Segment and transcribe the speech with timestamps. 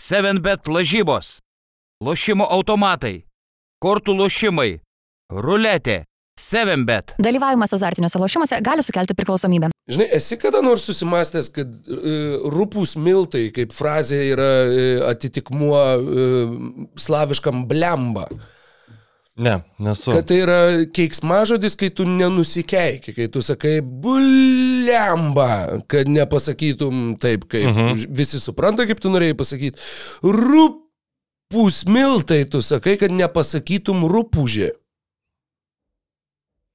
[0.00, 1.38] 7bet lažybos,
[2.00, 3.26] lošimo automatai,
[3.84, 4.70] kortų lošimai,
[5.28, 6.04] ruletė,
[6.40, 7.12] 7bet.
[7.20, 9.68] Dalyvavimas azartiniuose lošimuose gali sukelti priklausomybę.
[9.92, 16.56] Žinai, esi kada nors susimastęs, kad uh, rupūs miltai kaip frazė yra uh, atitikmuo uh,
[16.96, 18.24] slaviškam blemba?
[19.36, 20.12] Ne, nesu.
[20.12, 20.58] Kad tai yra
[20.92, 28.04] keiksmažodis, kai tu nenusikeiki, kai tu sakai blemba, kad nepasakytum taip, kaip mhm.
[28.16, 29.80] visi supranta, kaip tu norėjai pasakyti.
[30.26, 34.74] Rupūs miltai, tu sakai, kad nepasakytum rupūžė.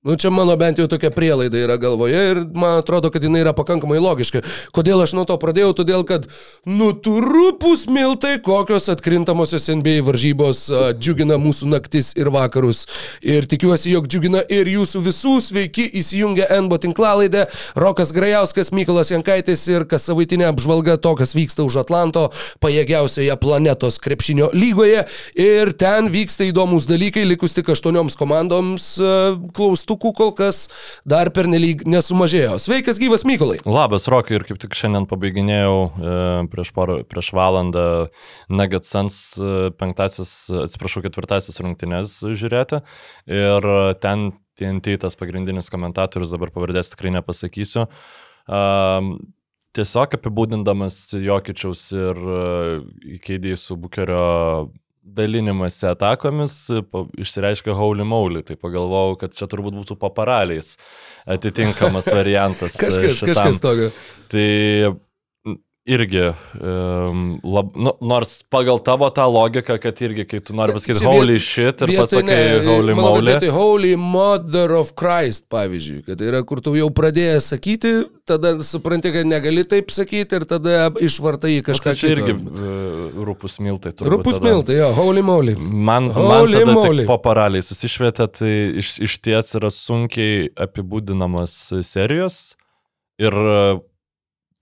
[0.06, 3.56] Nu, čia mano bent jau tokia prielaida yra galvoje ir man atrodo, kad jinai yra
[3.58, 4.44] pakankamai logiška.
[4.70, 5.72] Kodėl aš nuo to pradėjau?
[5.80, 6.28] Todėl, kad
[6.70, 10.60] nuturupus miltai, kokios atkrintamosios NBA varžybos
[11.00, 12.84] džiugina mūsų naktis ir vakarus.
[13.26, 17.48] Ir tikiuosi, jog džiugina ir jūsų visų sveiki įsijungę NBO tinklalaidę.
[17.74, 22.28] Rokas Grajauskas, Mykolas Jankaitis ir kas savaitinė apžvalga to, kas vyksta už Atlanto,
[22.62, 25.02] pajėgiausioje planetos krepšinio lygoje.
[25.34, 28.94] Ir ten vyksta įdomus dalykai, likus tik aštuonioms komandoms
[29.58, 30.68] klaustų klaustukų kol kas
[31.06, 32.60] dar pernelyg nesumažėjo.
[32.60, 33.60] Sveikas gyvas Mykolai.
[33.66, 38.10] Labas, Rokai, ir kaip tik šiandien pabaiginėjau e, prieš, par, prieš valandą
[38.50, 42.82] Nugget Sans e, penktasis, atsiprašau, ketvirtasis rungtynės žiūrėti.
[43.28, 43.70] Ir
[44.02, 47.88] ten TNT tas pagrindinis komentatorius, dabar pavardės tikrai nepasakysiu.
[48.46, 49.18] Um,
[49.76, 52.20] tiesiog apibūdindamas Jokičiaus ir
[53.18, 54.72] įkeidėjų su Bukerio
[55.06, 56.58] dalinimasi atakomis
[57.22, 60.76] išsireiškia holy moly, tai pagalvojau, kad čia turbūt būtų paparaliais
[61.30, 62.78] atitinkamas variantas.
[62.80, 63.34] kažkas, šitam.
[63.34, 63.92] kažkas tokio.
[64.32, 64.48] Tai
[65.86, 71.06] irgi, um, lab, nu, nors pagal tavo tą logiką, kad irgi, kai tu nori pasakyti
[71.06, 73.36] holy shit ir pasakai ne, holy moly.
[73.44, 77.94] Tai holy mother of Christ, pavyzdžiui, kad yra, kur tu jau pradėjai sakyti,
[78.26, 81.94] tada supranti, kad negali taip sakyti ir tada išvartai į kažką.
[81.94, 83.94] Tai čia irgi uh, rūpus miltai.
[84.02, 84.50] Rūpus tada.
[84.50, 85.58] miltai, jo, holy moly.
[85.62, 87.10] Man, holy man moly.
[87.10, 92.56] po paraliai susišvietė, tai iš, iš ties yra sunkiai apibūdinamas serijos
[93.22, 93.84] ir uh,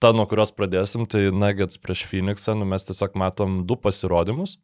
[0.03, 4.57] ta, nuo kurios pradėsim, tai Nuggets prieš Phoenixą, nu, mes tiesiog matom du pasirodymus,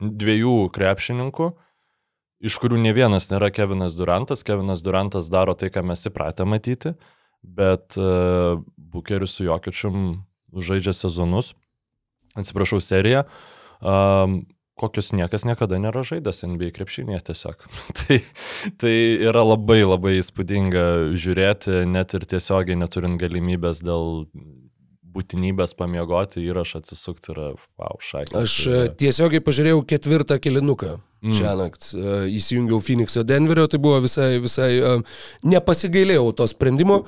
[0.00, 1.50] dviejų krepšininkų,
[2.46, 4.44] iš kurių ne vienas nėra Kevinas Durantas.
[4.46, 6.94] Kevinas Durantas daro tai, ką mes įpratę matyti,
[7.42, 10.22] bet uh, Bukeris su Jokičium
[10.54, 11.52] žaidžia sezonus,
[12.38, 13.26] atsiprašau, seriją.
[13.80, 14.44] Um,
[14.80, 17.66] kokius niekas niekada nėra žaidęs NBA krepšinėje tiesiog.
[18.00, 18.20] tai,
[18.80, 18.94] tai
[19.28, 20.86] yra labai labai įspūdinga
[21.20, 24.26] žiūrėti, net ir tiesiogiai neturint galimybės dėl
[25.10, 28.36] būtinybės pamiegoti įrašą atsisukti yra wow, šakės.
[28.38, 30.96] Aš e, tiesiogiai pažiūrėjau ketvirtą kilinuką.
[31.20, 31.34] Mm.
[31.36, 35.02] Šią naktį uh, įsijungiau Phoenix'o Denverio, tai buvo visai, visai uh,
[35.44, 37.02] nepasigailėjau to sprendimo,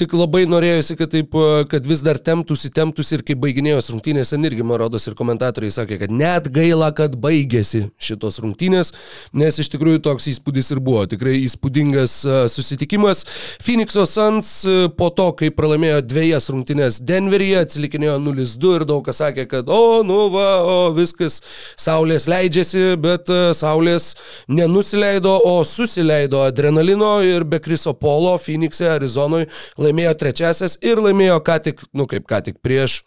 [0.00, 4.32] tik labai norėjusi, kad, taip, uh, kad vis dar temtųsi, temtųsi ir kai baiginėjos rungtynės,
[4.34, 8.90] irgi, man rodos, ir komentatoriai sakė, kad net gaila, kad baigėsi šitos rungtynės,
[9.30, 13.22] nes iš tikrųjų toks įspūdis ir buvo, tikrai įspūdingas uh, susitikimas.
[13.62, 19.22] Phoenix'o Suns uh, po to, kai pralaimėjo dviejas rungtynės Denveryje, atsilikinėjo 0-2 ir daug kas
[19.22, 21.38] sakė, kad o, nu va, o, viskas,
[21.78, 24.14] saulės leidžiasi, bet uh, saulės
[24.48, 29.46] nenusileido, o susileido adrenalino ir be Kriso Polo Phoenix'e, Arizonoje
[29.80, 33.04] laimėjo trečiasis ir laimėjo ką tik, nu kaip ką tik prieš e,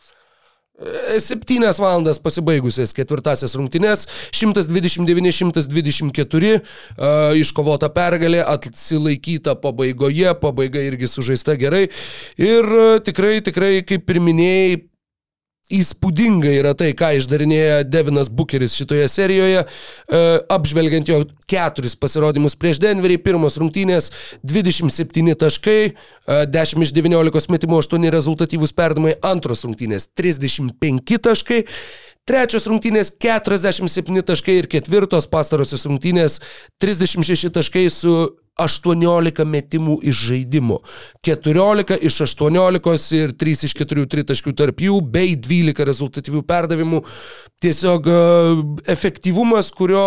[1.23, 3.99] Septynias valandas pasibaigusias ketvirtasias rungtynės,
[4.35, 6.61] 129-124, uh,
[7.39, 11.85] iškovota pergalė, atsilaikyta pabaigoje, pabaiga irgi sužaista gerai.
[12.41, 14.73] Ir uh, tikrai, tikrai, kaip ir minėjai,
[15.73, 20.19] Įspūdinga yra tai, ką išdarinėja Devinas Bucheris šitoje serijoje, e,
[20.53, 24.11] apžvelgiant jo keturis pasirodymus prieš Denverį, pirmos rungtynės
[24.45, 25.79] 27 taškai,
[26.53, 31.63] 10 e, iš 19 metimų 8 rezultatyvūs perdamai, antros rungtynės 35 taškai,
[32.25, 36.39] Trečios rungtynės 47 taškai ir ketvirtos pastarosios rungtynės
[36.81, 38.15] 36 taškai su
[38.61, 40.79] 18 metimų iš žaidimo.
[41.25, 47.01] 14 iš 18 ir 3 iš 4 tritaškių tarp jų, bei 12 rezultatyvių perdavimų.
[47.63, 48.17] Tiesiog e,
[48.93, 50.05] efektyvumas, kurio,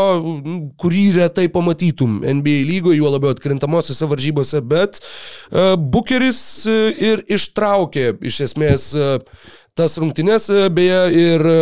[0.80, 6.78] kurį retai pamatytum NBA lygoje, juo labiau atkrintamosiose varžybose, bet uh, Bukeris e,
[7.12, 8.90] ir ištraukė iš esmės
[9.78, 11.58] tas rungtynes, e, beje, ir e,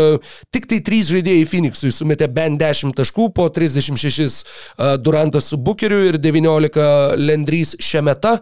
[0.55, 6.01] tik tai trys žaidėjai Phoenixui sumetė bent 10 taškų, po 36 e, Durantas su Bukeriu
[6.09, 6.87] ir 19
[7.21, 8.37] Lendrys Šemeta,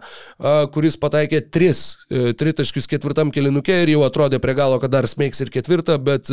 [0.73, 5.51] kuris pataikė 3 tritaškius ketvirtam kilinukė ir jau atrodė prie galo, kad dar smeiks ir
[5.53, 6.29] ketvirtą, bet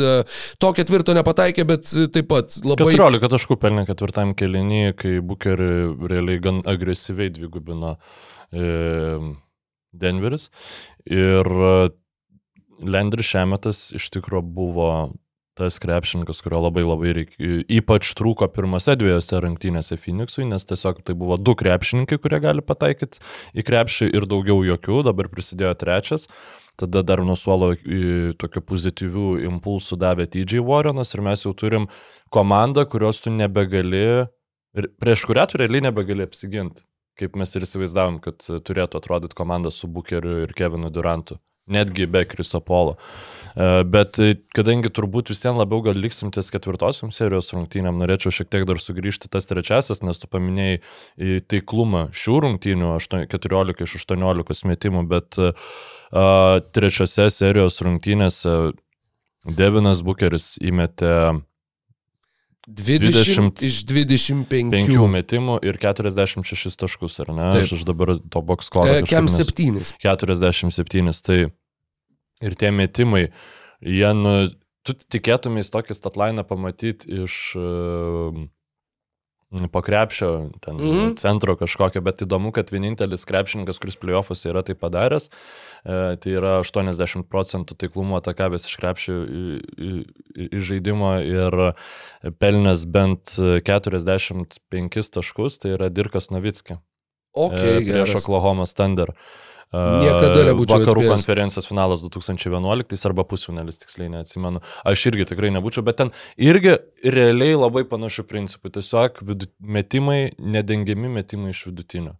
[0.61, 2.93] to ketvirto nepataikė, bet taip pat labai...
[2.95, 5.71] 14 taškų pelnė ketvirtam kilinį, kai Bukeri
[6.09, 7.97] realiai gan agresyviai dvigubino
[9.93, 10.49] Denveris.
[11.09, 11.49] Ir
[12.81, 14.89] Lendris Šemetas iš tikrųjų buvo
[15.53, 21.13] tas krepšininkas, kurio labai labai reikia, ypač trūko pirmose dviejose rungtynėse Phoenixui, nes tiesiog tai
[21.17, 23.21] buvo du krepšininkai, kurie gali pataikyti
[23.53, 26.27] į krepšį ir daugiau jokių, dabar prisidėjo trečias.
[26.79, 27.75] Tada dar nuo suolo
[28.41, 31.85] tokių pozityvių impulsų davė TJ Warrenas ir mes jau turim
[32.33, 34.25] komandą, kurios tu nebegali,
[34.73, 36.87] prieš kurią tu realiai nebegali apsiginti.
[37.13, 41.37] Kaip mes ir įsivaizdavom, kad turėtų atrodyti komanda su Bukeriu ir Kevinu Durantu
[41.69, 42.97] netgi be Kriso Polo.
[43.55, 48.49] E, bet e, kadangi turbūt visiems labiau gal liksim ties ketvirtosiam serijos rungtynėm, norėčiau šiek
[48.51, 52.95] tiek dar sugrįžti tas trečiasis, nes tu paminėjai taiklumą šių rungtynių
[53.31, 55.53] 14 iš 18 metimų, bet uh,
[56.73, 58.73] trečiose serijos rungtynėse
[59.43, 61.43] Devinas Bukeris įmetė
[62.67, 67.49] 20, 20 iš 25 metimų ir 46 taškus, ar ne?
[67.51, 67.65] Taip.
[67.65, 69.01] Aš, aš dabar to box kodą.
[69.01, 69.81] E, kem 7.
[69.99, 71.39] 47, tai
[72.43, 73.25] ir tie metimai,
[73.83, 74.35] jie, nu,
[74.87, 78.43] tu tikėtumės tokį statlainą pamatyti iš uh,
[79.71, 81.17] pakrepšio, ten mm -hmm.
[81.17, 85.29] centro kažkokio, bet įdomu, kad vienintelis krepšininkas, kuris playoffuose yra tai padaręs,
[85.85, 89.25] e, tai yra 80 procentų taiklumo atakavęs iš krepšio
[90.35, 91.73] iš žaidimo ir
[92.39, 96.77] pelnęs bent 45 taškus, tai yra Dirkas Novitski.
[97.33, 99.13] Okay, e, prieš Oklahoma Thunder.
[99.73, 100.83] Niekada nebūčiau.
[100.83, 101.13] Vakarų atspėjęs.
[101.17, 104.61] konferencijos finalas 2011 arba pusfinalis, tiksliai neatsimenu.
[104.85, 108.75] Aš irgi tikrai nebūčiau, bet ten irgi realiai labai panašių principų.
[108.77, 112.19] Tiesiog vidu, metimai, nedengiami metimai iš vidutinio.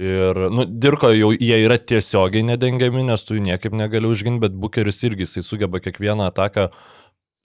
[0.00, 4.56] Ir, nu, Dirko jau jie yra tiesiogiai nedengiami, nes tu jų niekaip negali užginti, bet
[4.56, 6.70] Bukeris irgi jisai sugeba kiekvieną ataką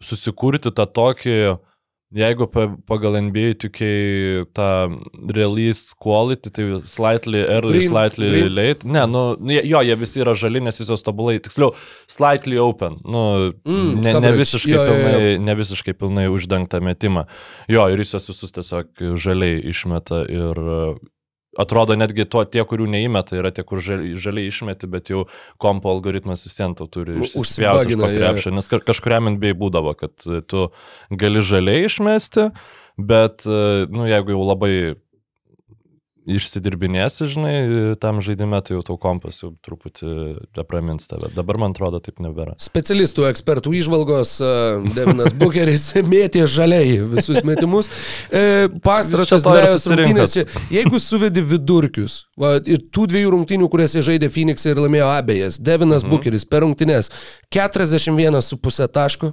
[0.04, 1.60] susikurti tą tokį uh,
[2.14, 2.46] Jeigu
[2.86, 4.68] pagal NBA tikiai tą
[5.34, 8.52] release quality, tai slightly early, green, slightly green.
[8.54, 8.86] late.
[8.88, 11.74] Ne, nu, jo, jie visi yra žali, nes jis jos tobulai, tiksliau,
[12.08, 13.00] slightly open.
[13.04, 13.26] Nu,
[13.66, 15.42] mm, ne, ne, visiškai jo, pilnai, jo, jo.
[15.50, 17.26] ne visiškai pilnai uždengtą metimą.
[17.74, 20.64] Jo, ir jis juos visus tiesiog žaliai išmeta ir
[21.58, 25.26] atrodo netgi to, tie, kurių neįmeta, yra tie, kur žaliai, žaliai išmeti, bet jau
[25.62, 30.68] kompo algoritmas vis vien tau turi užspjauti iš pakrepšio, nes kažkuriam NBA būdavo, kad tu
[31.10, 32.50] gali žaliai išmesti,
[32.98, 34.76] bet, nu, jeigu jau labai
[36.26, 37.56] išsidirbinėsi, žinai,
[38.02, 40.10] tam žaidime, tai jau tau kompas jau truputį
[40.58, 41.30] apramins tave.
[41.36, 42.56] Dabar man atrodo taip nebėra.
[42.62, 44.52] Specialistų, ekspertų išvalgos, e,
[44.96, 47.92] Devinas Bucheris mėtė žaliai visus metimus.
[48.34, 50.38] E, pastarosios dviejos rungtynės,
[50.74, 56.06] jeigu suvedi vidurkius, va, ir tų dviejų rungtynių, kuriuose žaidė Phoenix ir laimėjo abejas, Devinas
[56.06, 56.16] mhm.
[56.16, 57.12] Bucheris per rungtynės
[57.54, 59.32] 41,5 taško,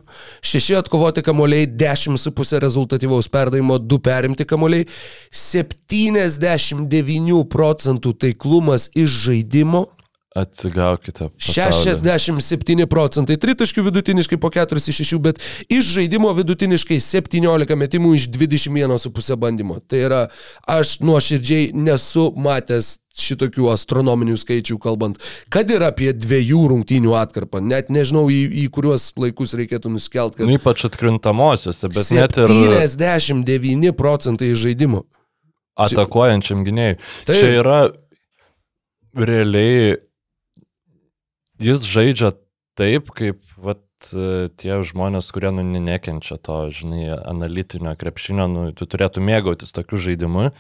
[0.53, 4.87] 6 atkovoti kamoliai, 10,5 rezultatyvaus perdavimo, 2 perimti kamoliai,
[5.33, 9.87] 70 99 procentų taiklumas iš žaidimo.
[10.35, 11.29] Atsigaukite.
[11.29, 11.95] Pasaulyje.
[12.01, 18.31] 67 procentai, tritaškių vidutiniškai po 4 iš 6, bet iš žaidimo vidutiniškai 17 metimų iš
[18.33, 19.77] 21,5 bandymo.
[19.85, 20.23] Tai yra,
[20.65, 25.21] aš nuoširdžiai nesu matęs šitokių astronominių skaičių kalbant,
[25.53, 27.61] kad ir apie dviejų rungtynių atkarpą.
[27.61, 30.39] Net nežinau, į, į kuriuos laikus reikėtų nuskelt.
[30.39, 30.49] Kad...
[30.49, 32.79] Nu, ypač atkrintamosiose, bet net ir...
[32.89, 35.05] 79 procentai iš žaidimo
[35.81, 36.99] atakuojančiam gynėjui.
[37.29, 37.79] Tai čia yra
[39.17, 39.97] realiai
[41.63, 42.33] jis žaidžia
[42.79, 43.83] taip, kaip vat,
[44.59, 50.51] tie žmonės, kurie nu, nekenčia to, žinai, analitinio krepšinio, nu, tu turėtų mėgautis tokiu žaidimu.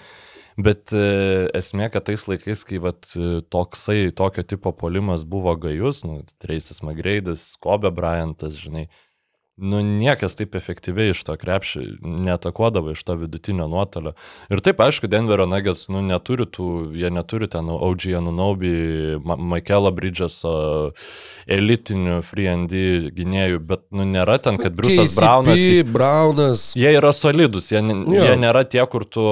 [0.62, 3.08] Bet e, esmė, kad tais laikais, kai vat,
[3.50, 8.90] toksai, tokio tipo polimas buvo gajus, nu, Tracis Magreidis, Kobe Bryantas, žinai,
[9.62, 14.12] nu, niekas taip efektyviai iš to krepšio netakuodavo iš to vidutinio nuotolio.
[14.50, 18.72] Ir taip, aišku, Denverio Nuggets, nu, neturi tų, jie neturi ten OG Anunobi,
[19.22, 20.54] Ma Michaela Bridgeso,
[21.46, 22.72] elitinių free and
[23.16, 25.58] gynėjų, bet, nu, nėra ten, kad Bruce'as Brownas.
[25.62, 26.66] Kis, Brownas.
[26.78, 29.24] Jie yra solidus, jie, jie nėra tie, kur tu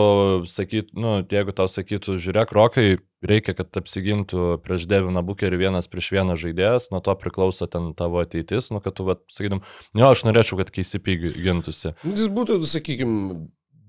[0.51, 2.89] sakyt, nu, jeigu tau sakytų, žiūrėk, rokai,
[3.27, 8.23] reikia, kad apsigintų prieš Deviną Bukerį vienas prieš vieną žaidėjas, nuo to priklauso ten tavo
[8.23, 9.63] ateitis, nu kad tu, va, sakytum,
[9.97, 11.95] jo, aš norėčiau, kad KCP gintųsi.
[12.05, 13.43] Nu, jis būtų, sakykime,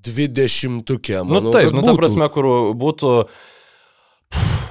[0.05, 1.21] dvidešimtukė.
[1.23, 2.47] Na nu, taip, nu, ta prasme, kur
[2.77, 3.13] būtų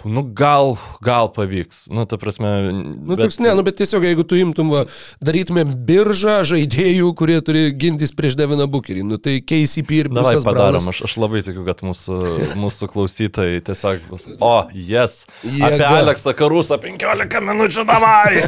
[0.05, 1.87] nu gal, gal pavyks.
[1.93, 2.51] Nu, ta prasme.
[2.73, 3.25] Nu, bet...
[3.27, 4.85] toks, ne, nu, bet tiesiog, jeigu tu imtum, va,
[5.25, 10.89] darytumėm biržą žaidėjų, kurie turi gintis prieš Deviną Bukerį, nu, tai KCP ir Davai padarom,
[10.93, 12.21] aš, aš labai tikiu, kad mūsų,
[12.61, 15.73] mūsų klausytojai tiesiog bus, o, jes, Jėga.
[15.75, 18.45] apie Aleksą Karusą 15 minučių davai.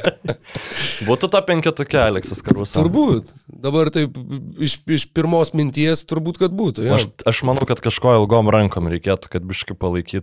[1.08, 2.76] Būtų ta penketukė Aleksas Karusas.
[2.76, 3.30] Turbūt.
[3.60, 4.16] Dabar taip
[4.62, 6.86] iš, iš pirmos minties turbūt, kad būtų.
[6.86, 6.98] Ja.
[6.98, 9.76] Aš, aš manau, kad kažko ilgom rankom reikėtų, kad biškai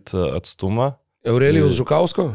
[0.07, 0.93] palaikytų atstumą.
[1.25, 2.31] Eurelijos Žukausko?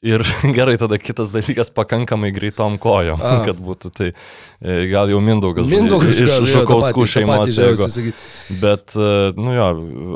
[0.00, 0.22] Ir
[0.54, 3.40] gerai, tada kitas dalykas pakankamai greitom kojom, A.
[3.48, 4.12] kad būtų tai.
[4.62, 5.66] e, Gal jau Mindaugas.
[5.66, 7.50] Mindaugas iš Žukauskų šeimos.
[7.50, 8.12] jeigu-.
[8.62, 9.66] Bet, e, nu jo,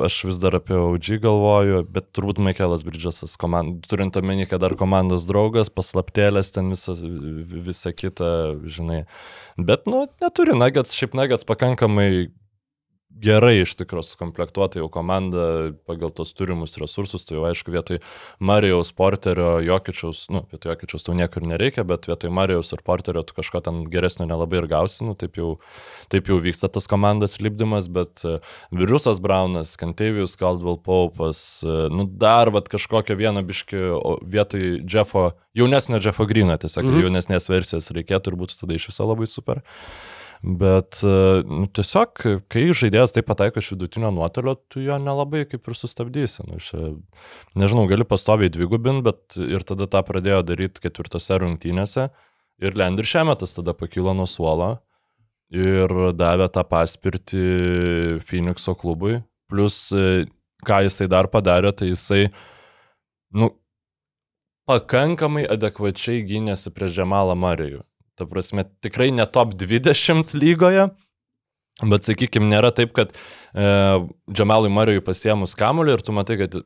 [0.07, 3.83] aš vis dar apie OG galvoju, bet turbūt Michaelas Bridgesas, komand...
[3.91, 9.03] turint omeny, kad dar komandos draugas, paslaptėlės, ten visas, visa kita, žinai.
[9.59, 12.31] Bet, nu, neturi Nuggets, šiaip Nuggets pakankamai
[13.23, 18.01] gerai iš tikrųjų sukomplektuota jau komanda pagal tos turimus resursus, tai jau aišku vietoj
[18.43, 23.37] Marijaus, Porterio, Jokičiaus, nu, vietoj Jokičiaus tau niekur nereikia, bet vietoj Marijaus ir Porterio tu
[23.37, 25.53] kažko ten geresnio nelabai ir gausi, nu, taip jau,
[26.13, 32.07] taip jau vyksta tas komandas lipdymas, bet uh, Virusas Braunas, Kantavijus, Caldwell Paupas, uh, nu,
[32.07, 33.83] dar vat kažkokio vieno biški
[34.33, 37.07] vietoj Jeffo, jaunesnio Jeffo Grino, tiesiog mhm.
[37.07, 39.63] jaunesnės versijos reikėtų ir būtų tada iš viso labai super.
[40.43, 42.19] Bet e, nu, tiesiog,
[42.51, 46.43] kai žaidėjas taip pataiko iš vidutinio nuotolio, tu jo nelabai kaip ir sustabdysi.
[46.49, 46.97] Nu, šia,
[47.55, 52.09] nežinau, gali pastoviai dvigubinti, bet ir tada tą pradėjo daryti ketvirtose rungtynėse.
[52.63, 54.75] Ir Lendir šiemetas tada pakilo nuo suolo
[55.55, 57.47] ir davė tą paspirtį
[58.27, 59.21] Phoenixo klubui.
[59.53, 60.25] Plus, e,
[60.67, 62.27] ką jisai dar padarė, tai jisai,
[63.31, 63.53] nu,
[64.67, 67.87] pakankamai adekvačiai gynėsi prieš Džemalą Marijų.
[68.23, 70.87] Ta prasme, tikrai ne top 20 lygoje,
[71.83, 73.65] bet sakykime, nėra taip, kad e,
[74.31, 76.61] Džemalui Marijui pasiemus kamuolį ir tu matai, kad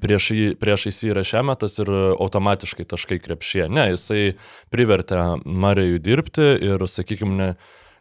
[0.00, 3.68] prieš jį, prieš jį yra šiemetas ir automatiškai taškai krepšė.
[3.68, 4.38] Ne, jisai
[4.72, 7.50] privertė Marijų dirbti ir, sakykime, ne,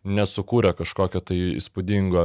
[0.03, 2.23] nesukūrė kažkokio tai įspūdingo,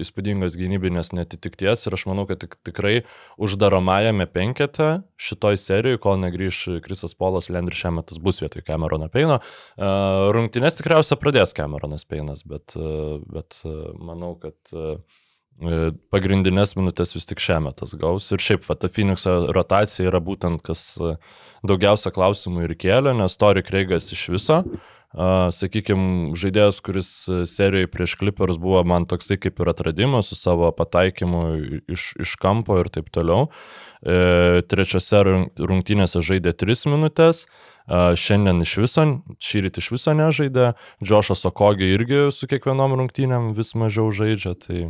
[0.00, 2.94] įspūdingos gynybinės netitikties ir aš manau, kad tik, tikrai
[3.40, 4.88] uždaromajame penkete
[5.20, 9.40] šitoj serijoje, kol negryž Krisas Polas, Lendri šiemetas bus vietoj Camerono Peino.
[9.76, 14.56] Uh, rungtynės tikriausiai pradės Cameronas Peinas, bet, uh, bet uh, manau, kad
[16.14, 18.28] pagrindinės minutės vis tik šiemetas gaus.
[18.30, 20.84] Ir šiaip, va, ta Phoenixo rotacija yra būtent kas
[21.66, 27.08] daugiausia klausimų ir kėlė, nes Tori Kreigas iš viso Uh, sakykime, žaidėjas, kuris
[27.48, 31.42] serijoje prieš Clippers buvo man toksai kaip ir atradimas su savo pataikymu
[31.88, 33.48] iš, iš kampo ir taip toliau.
[34.04, 35.24] E, trečiose
[35.56, 39.04] rungtynėse žaidė 3 minutės, uh, šiandien iš viso,
[39.40, 40.72] šį rytį iš viso nežaidė,
[41.04, 44.80] Džošas Okogi irgi su kiekvienom rungtynėm vis mažiau žaidžia, tai,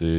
[0.00, 0.14] tai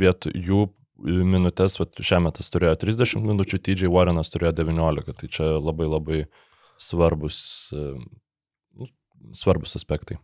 [0.00, 0.66] vietoj jų
[1.00, 6.24] minutės, šiame metas turėjo 30 minučių, TJ Warrenas turėjo 19, tai čia labai labai
[6.80, 7.70] svarbus
[9.32, 10.18] svarbus aspektai.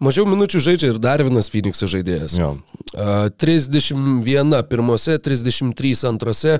[0.00, 2.36] Mažiau minučių žaidžia ir dar vienas Phoenix'o žaidėjas.
[2.40, 2.54] Jo.
[2.90, 6.56] Uh, 31 pirmose, 33 antrose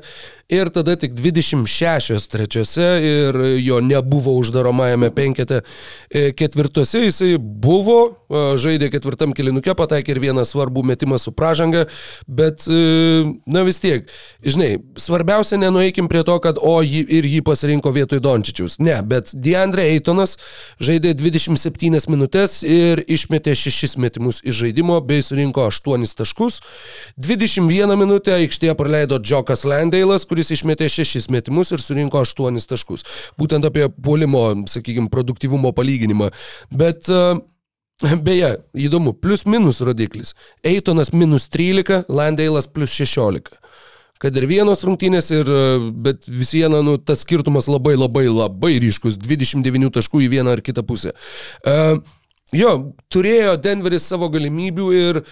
[0.52, 5.62] ir tada tik 26 trečiose ir jo nebuvo uždaromajame penkete.
[6.10, 7.98] E, Ketvirtose jisai buvo,
[8.30, 11.86] žaidė ketvirtam kilinukė, pataikė ir vieną svarbų metimą su pražanga,
[12.28, 14.08] bet uh, na vis tiek,
[14.44, 18.78] žinai, svarbiausia nenueikim prie to, kad o jį, ir jį pasirinko vietoj Dončičiaus.
[18.84, 20.36] Ne, bet Deandre Eitonas
[20.82, 21.79] žaidė 27
[22.10, 26.60] minutės ir išmetė 6 metimus iš žaidimo bei surinko 8 taškus.
[27.16, 33.06] 21 minutę aikštėje praleido Džokas Landeilas, kuris išmetė 6 metimus ir surinko 8 taškus.
[33.40, 36.28] Būtent apie puolimo, sakykime, produktyvumo palyginimą.
[36.70, 37.40] Bet uh,
[38.00, 40.32] Beje, įdomu, plus minus rodiklis.
[40.64, 43.60] Eitonas minus 13, Landeilas plus 16
[44.20, 45.50] kad ir vienos rungtynės, ir,
[46.04, 50.60] bet vis viena, nu, tas skirtumas labai labai labai ryškus- 29 taškų į vieną ar
[50.60, 51.14] kitą pusę.
[51.64, 52.02] Uh,
[52.52, 55.22] jo, turėjo Denveris savo galimybių ir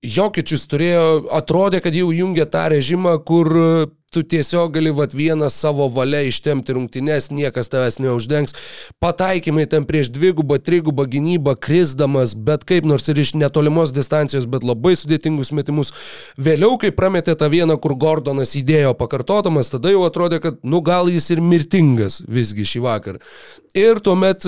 [0.00, 5.86] Jokičius turėjo, atrodė, kad jau jungia tą režimą, kur tu tiesiog gali vat vieną savo
[5.88, 8.56] valia ištemti rungtynes, niekas tavęs neuždengs.
[8.98, 14.66] Pataikymai ten prieš dvigubą, trigubą gynybą, krisdamas, bet kaip nors ir iš netolimos distancijos, bet
[14.66, 15.94] labai sudėtingus metimus.
[16.34, 21.06] Vėliau, kai prametė tą vieną, kur Gordonas įdėjo pakartodamas, tada jau atrodė, kad nu gal
[21.06, 23.22] jis ir mirtingas visgi šį vakarą.
[23.78, 24.42] Ir tuomet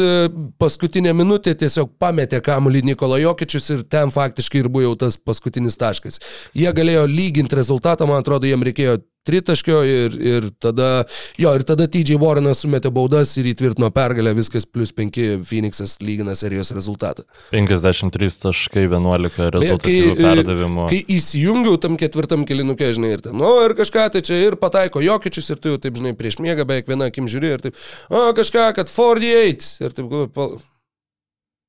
[0.58, 5.78] paskutinė minutė tiesiog pametė kamuolį Nikola Jokičius ir ten faktiškai ir buvo jau tas paskutinis
[5.78, 6.18] taškas.
[6.58, 11.04] Jie galėjo lyginti rezultatą, man atrodo, jiem reikėjo tritaškio ir, ir tada,
[11.40, 16.34] jo, ir tada TJ Warrenas sumetė baudas ir įtvirtino pergalę, viskas plus 5 Phoenixas lygina
[16.38, 17.26] serijos rezultatą.
[17.54, 20.88] 53 taškai, 11 rezultatyvių perdavimų.
[20.92, 25.02] Kai įsijungiau tam ketvirtam kilinukė, žinai, ir ten, nu, ir kažką tai čia ir pataiko
[25.04, 28.28] jokičius ir tu jau taip, žinai, prieš miegą beveik vieną akim žiūri ir taip, o
[28.36, 30.60] kažką, kad 48 ir taip,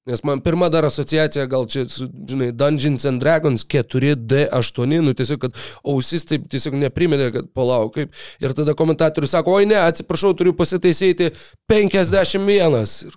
[0.05, 5.39] Nes man pirma dar asociacija, gal čia, su, žinai, Dungeons and Dragons 4D8, nu tiesiog,
[5.45, 8.17] kad ausis taip tiesiog nepriminė, kad palauk kaip.
[8.43, 11.29] Ir tada komentatorius sako, oi ne, atsiprašau, turiu pasitaisyti
[11.72, 12.75] 51.
[13.07, 13.15] Ir,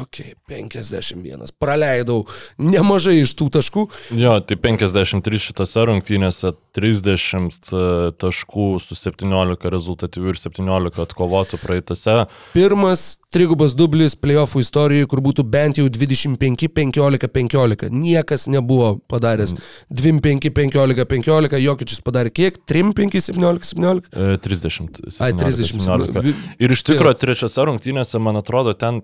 [0.00, 1.52] okay, 51.
[1.60, 2.22] Praleidau
[2.56, 3.84] nemažai iš tų taškų.
[4.16, 7.84] Jo, tai 53 šitose rungtynėse, 30 e,
[8.24, 12.16] taškų su 17 rezultatyvių ir 17 atkovotų praeitose.
[12.56, 17.90] Pirmas trigubas dublis playoffų istorijoje, kur būtų bent jau 25, 15, 15.
[17.92, 19.56] Niekas nebuvo padaręs.
[19.90, 21.60] 25, 15, 15.
[21.64, 22.60] Jokičius padarė kiek?
[22.70, 24.12] 3, 5, 17, 17?
[24.12, 25.00] E, 30.
[25.10, 25.82] 17, Ai, 30.
[25.84, 26.36] 17.
[26.62, 29.02] Ir iš tikrųjų trečiose rungtynėse, man atrodo, ten,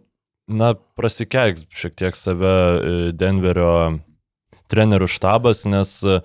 [0.50, 3.74] na, prasikeiks šiek tiek save e, Denverio
[4.70, 6.20] trenerių štabas, nes uh,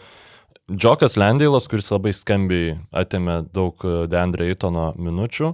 [0.72, 5.52] Džokas Lendeilas, kuris labai skambiai atėmė daug e, Deandre Eitono minučių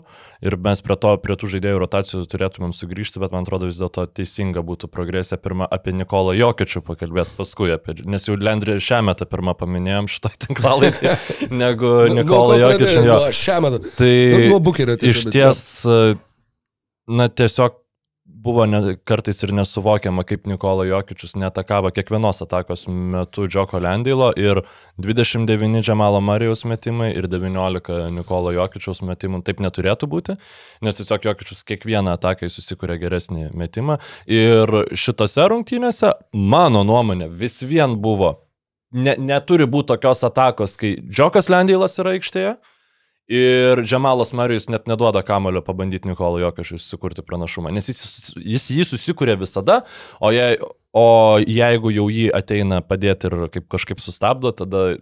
[0.48, 4.06] ir mes prie, to, prie tų žaidėjų rotacijų turėtumėm sugrįžti, bet man atrodo vis dėlto
[4.08, 9.28] teisinga būtų progresija pirmą apie Nikolą Jokičių pakalbėti, paskui apie, nes jau Lendrį šią metą
[9.28, 11.16] pirmą paminėjom šitą tinklalaidį,
[11.60, 13.20] negu Nikolą Jokičių.
[13.36, 13.84] Šią metą.
[14.00, 14.16] Tai
[14.48, 14.96] nu, bukerio.
[14.96, 16.16] Iš ties, e,
[17.12, 17.82] na tiesiog
[18.44, 24.64] buvo ne, kartais ir nesuvokiama, kaip Nikola Jokičius netakavo kiekvienos atakos metu Džoko Lendylo ir
[24.98, 29.44] 29 Džamalo Marijos metimai ir 19 Nikola Jokičiaus metimų.
[29.46, 30.38] Taip neturėtų būti,
[30.82, 34.00] nes tiesiog Jokičius kiekvieną ataką susikuria geresnį metimą.
[34.26, 38.36] Ir šitose rungtynėse, mano nuomonė, vis vien buvo,
[38.92, 42.58] ne, neturi būti tokios atakos, kai Džokas Lendylas yra aikštėje
[43.32, 48.02] Ir Džemalas Marijus net neduoda kamulio pabandyti Nikolo Jokišui susikurti pranašumą, nes jis,
[48.36, 49.82] jis jį susikūrė visada,
[50.20, 50.58] o, jei,
[50.92, 51.06] o
[51.40, 54.98] jeigu jau jį ateina padėti ir kaip kažkaip sustabdo, tada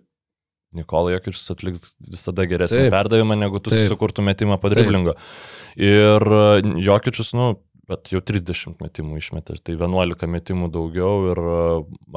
[0.78, 2.94] Nikola Jokičius atliks visada geresnį Taip.
[2.94, 3.88] perdavimą, negu tu Taip.
[3.88, 5.16] susikurtų metimą padriblingo.
[5.82, 6.30] Ir
[6.86, 7.56] Jokičius, nu,
[7.90, 11.42] bet jau 30 metimų išmetė, tai 11 metimų daugiau ir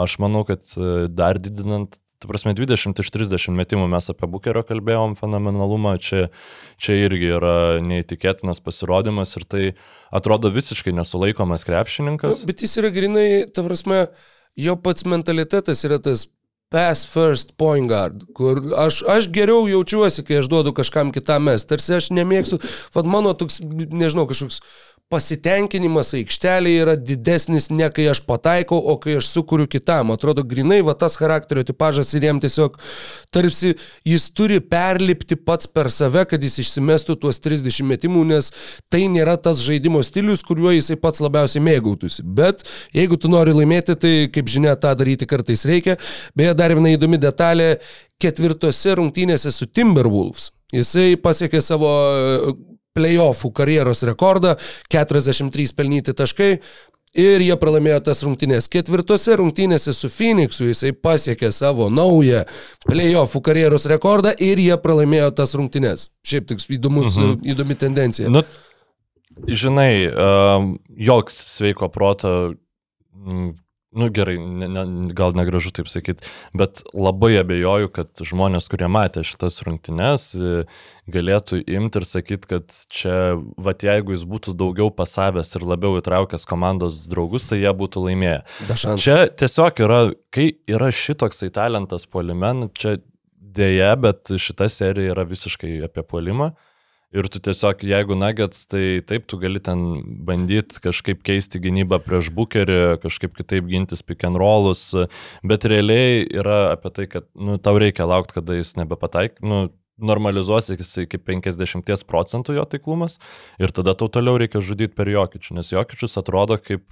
[0.05, 0.77] aš manau, kad
[1.17, 6.29] dar didinant Tu prasme, 20 iš 30 metimų mes apie Bukerio kalbėjom fenomenalumą, čia,
[6.79, 9.65] čia irgi yra neįtikėtinas pasirodymas ir tai
[10.15, 12.45] atrodo visiškai nesulaikomas krepšininkas.
[12.45, 14.05] Nu, bet jis yra grinai, ta prasme,
[14.55, 16.29] jo pats mentalitetas yra tas
[16.73, 21.67] pass first point guard, kur aš, aš geriau jaučiuosi, kai aš duodu kažkam kitam mes.
[21.69, 22.59] Tarsi aš nemėgstu,
[22.95, 24.63] vad mano toks, nežinau, kažkoks
[25.13, 30.15] pasitenkinimas aikštelėje yra didesnis ne kai aš pataikau, o kai aš sukuriu kitam.
[30.15, 32.79] Atrodo, grinai va tas charakterio tipažas ir jam tiesiog
[33.35, 33.75] tarsi
[34.09, 38.49] jis turi perlipti pats per save, kad jis išsimestų tuos 30 metimų, nes
[38.93, 42.25] tai nėra tas žaidimo stilius, kuriuo jisai pats labiausiai mėgautųsi.
[42.25, 42.65] Bet
[42.97, 45.99] jeigu tu nori laimėti, tai kaip žinia, tą daryti kartais reikia.
[46.39, 47.75] Beje, dar viena įdomi detalė,
[48.23, 50.53] ketvirtose rungtynėse su Timberwolves.
[50.73, 51.91] Jisai pasiekė savo
[52.97, 54.57] playoffų karjeros rekordą,
[54.93, 56.57] 43 pelnyti taškai.
[57.13, 58.71] Ir jie pralaimėjo tas rungtynės.
[58.73, 62.47] Ketvirtose rungtynėse su Phoenixu jisai pasiekė savo naują
[62.87, 66.07] playoffų karjeros rekordą ir jie pralaimėjo tas rungtynės.
[66.25, 67.43] Šiaip toks įdomus, mhm.
[67.53, 68.33] įdomi tendencija.
[68.33, 68.41] Nu,
[69.45, 72.33] žinai, uh, joks sveiko proto
[73.93, 74.85] nu gerai, ne, ne,
[75.17, 76.27] gal negražu taip sakyti,
[76.57, 80.27] bet labai abejoju, kad žmonės, kurie matė šitas rungtynes,
[81.13, 86.49] galėtų imti ir sakyti, kad čia, va jeigu jis būtų daugiau pasavęs ir labiau įtraukęs
[86.49, 88.41] komandos draugus, tai jie būtų laimėję.
[89.03, 90.03] Čia tiesiog yra,
[90.35, 92.97] kai yra šitoksai talentas polimen, čia
[93.53, 96.53] dėja, bet šita serija yra visiškai apie polimą.
[97.13, 99.83] Ir tu tiesiog, jeigu nuggets, tai taip, tu gali ten
[100.25, 104.87] bandyti kažkaip keisti gynybą prieš bukerį, kažkaip kitaip gintis pick and rollus,
[105.45, 109.67] bet realiai yra apie tai, kad nu, tau reikia laukti, kada jis nebepataik, nu,
[110.01, 113.19] normalizuosi iki 50 procentų jo taiklumas
[113.61, 116.89] ir tada tau toliau reikia žudyti per jokičių, nes jokičius atrodo kaip...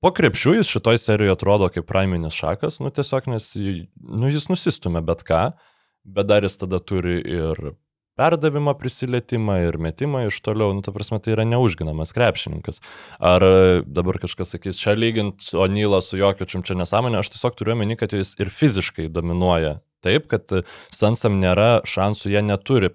[0.00, 5.02] Po krepšių jis šitoj serijoje atrodo kaip praiminis šakas, nu tiesiog nes nu, jis nusistumė
[5.04, 5.50] bet ką,
[6.08, 7.60] bet dar jis tada turi ir
[8.18, 12.82] perdavimą, prisilietimą ir metimą iš toliau, nu, ta prasme, tai yra neužginamas krepšininkas.
[13.18, 13.52] Ar e,
[13.86, 18.14] dabar kažkas sakys, čia lygint Onylą su Jokiečium čia nesąmonė, aš tiesiog turiu omeny, kad
[18.16, 20.60] jis ir fiziškai dominuoja taip, kad
[20.94, 22.94] Sansam nėra šansų, jie neturi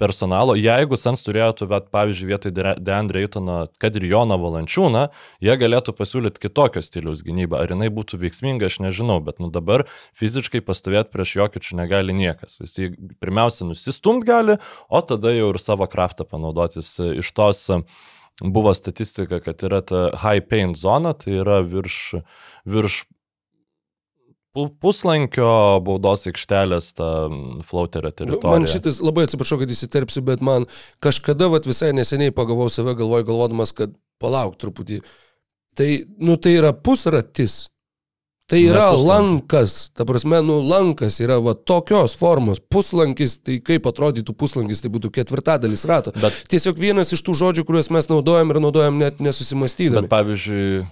[0.00, 0.54] personalo.
[0.58, 5.04] Jeigu Sans turėtų, bet, pavyzdžiui, vietoj Deandre Eitono, kad ir Joną Valančiūną,
[5.44, 7.60] jie galėtų pasiūlyti kitokio stiliaus gynybą.
[7.62, 9.86] Ar jinai būtų veiksminga, aš nežinau, bet nu dabar
[10.18, 12.58] fiziškai pastovėti prieš jokiečių negali niekas.
[12.64, 12.90] Jis jį
[13.22, 17.68] pirmiausia nusistumt gali, o tada jau ir savo kraftą panaudotis iš tos
[18.42, 22.16] buvo statistika, kad yra ta high pain zona, tai yra virš,
[22.66, 23.04] virš
[24.54, 25.48] puslankio
[25.84, 27.10] baudos aikštelės tą
[27.66, 28.54] flauterio teritoriją.
[28.54, 30.68] Man šitas, labai atsiprašau, kad įsiterpsiu, bet man
[31.04, 35.00] kažkada vat, visai neseniai pagavau save galvoj galvodamas, kad palauk truputį.
[35.74, 35.88] Tai,
[36.22, 37.64] nu, tai yra pusratis.
[38.46, 39.06] Tai yra puslankis.
[39.08, 44.90] lankas, ta prasme, nu, lankas yra va tokios formos, puslankis, tai kaip atrodytų puslankis, tai
[44.92, 46.12] būtų ketvirtadalis rato.
[46.20, 50.04] Bet- Tiesiog vienas iš tų žodžių, kuriuos mes naudojam ir naudojam net nesusimastydami.
[50.04, 50.84] Bet pavyzdžiui,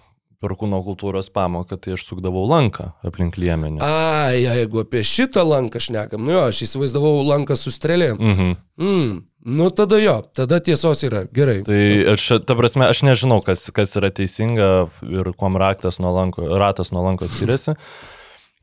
[0.43, 3.83] per kūno kultūros pamoką, tai aš sukdavau lanką aplink liemenį.
[3.87, 8.19] A, jeigu apie šitą lanką šnekam, nu jo, aš įsivaizdavau lanką su strėlėm.
[8.19, 8.57] Mhm.
[8.83, 9.13] Mm,
[9.59, 11.61] nu tada jo, tada tiesos yra, gerai.
[11.67, 11.83] Tai
[12.15, 14.73] aš, ta prasme, aš nežinau, kas, kas yra teisinga
[15.07, 17.77] ir kuom raktas nuo lanko, ratas nuo lanko skiriasi.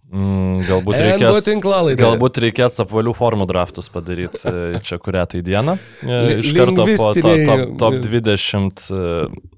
[0.10, 1.48] Mm, galbūt reikės,
[2.00, 5.76] galbūt reikės apvalių formų draftus padaryti e, čia kurią tai dieną.
[6.02, 9.50] E, Iš karto po to, top, top 20 e, e,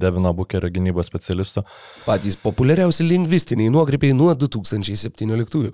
[0.00, 1.64] Devino Bukerio gynybos specialistų.
[2.06, 5.72] Patys populiariausi lingvistiniai nuokrypiai nuo 2017.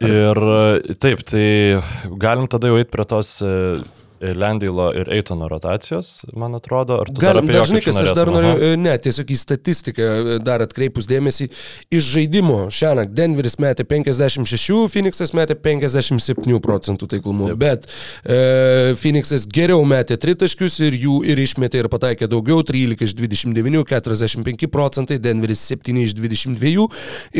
[0.00, 1.46] Ir e, taip, tai
[2.20, 3.52] galim tada jau eiti prie tos e,
[4.20, 6.98] Lendylo ir Eitono rotacijos, man atrodo.
[7.08, 8.72] Dar Galim, apie dar žinai, kas aš dar noriu, Aha.
[8.74, 11.48] e, ne, tiesiog į statistiką e, dar atkreipus dėmesį,
[11.96, 17.62] iš žaidimo šiąnakt Denveris metė 56, Phoenixas metė 57 procentų taiklumu, Taip.
[17.62, 23.16] bet e, Phoenixas geriau metė tritaškius ir jų ir išmetė ir pataikė daugiau, 13 iš
[23.16, 26.90] 29, 45 procentai, Denveris 7 iš 22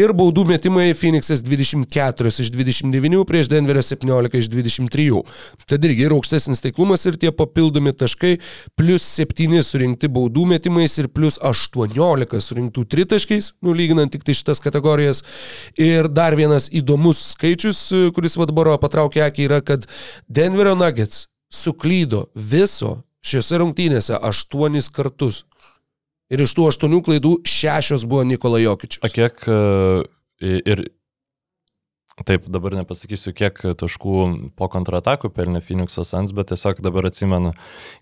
[0.00, 5.22] ir baudų metimai Phoenixas 24 iš 29 prieš Denverio 17 iš 23.
[5.68, 8.38] Tad irgi ir aukštesnis taiklumas ir tie papildomi taškai,
[8.78, 15.24] plus 7 surinkti baudų metimais ir plus 18 surinktų tritaškiais, nulyginant tik tai šitas kategorijas.
[15.76, 19.86] Ir dar vienas įdomus skaičius, kuris vadbaro patraukė akį, yra, kad
[20.28, 25.44] Denverio Nuggets suklydo viso šiuose rungtynėse aštuonis kartus.
[26.30, 29.02] Ir iš tų aštuonių klaidų šešios buvo Nikola Jokičius.
[29.10, 30.06] kiek e,
[30.62, 30.84] ir
[32.26, 34.16] taip, dabar nepasakysiu, kiek taškų
[34.58, 37.54] po kontratakų pelnė Phoenix'o Suns, bet tiesiog dabar atsimenu,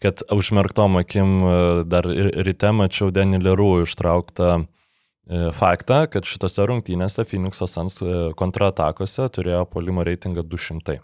[0.03, 1.55] kad užmerktom akim e,
[1.89, 2.09] dar
[2.49, 9.65] ryte mačiau Denny Lerų ištrauktą e, faktą, kad šitose rungtynėse Phoenix'o Suns e, kontratakose turėjo
[9.71, 11.01] polimo reitingą 200.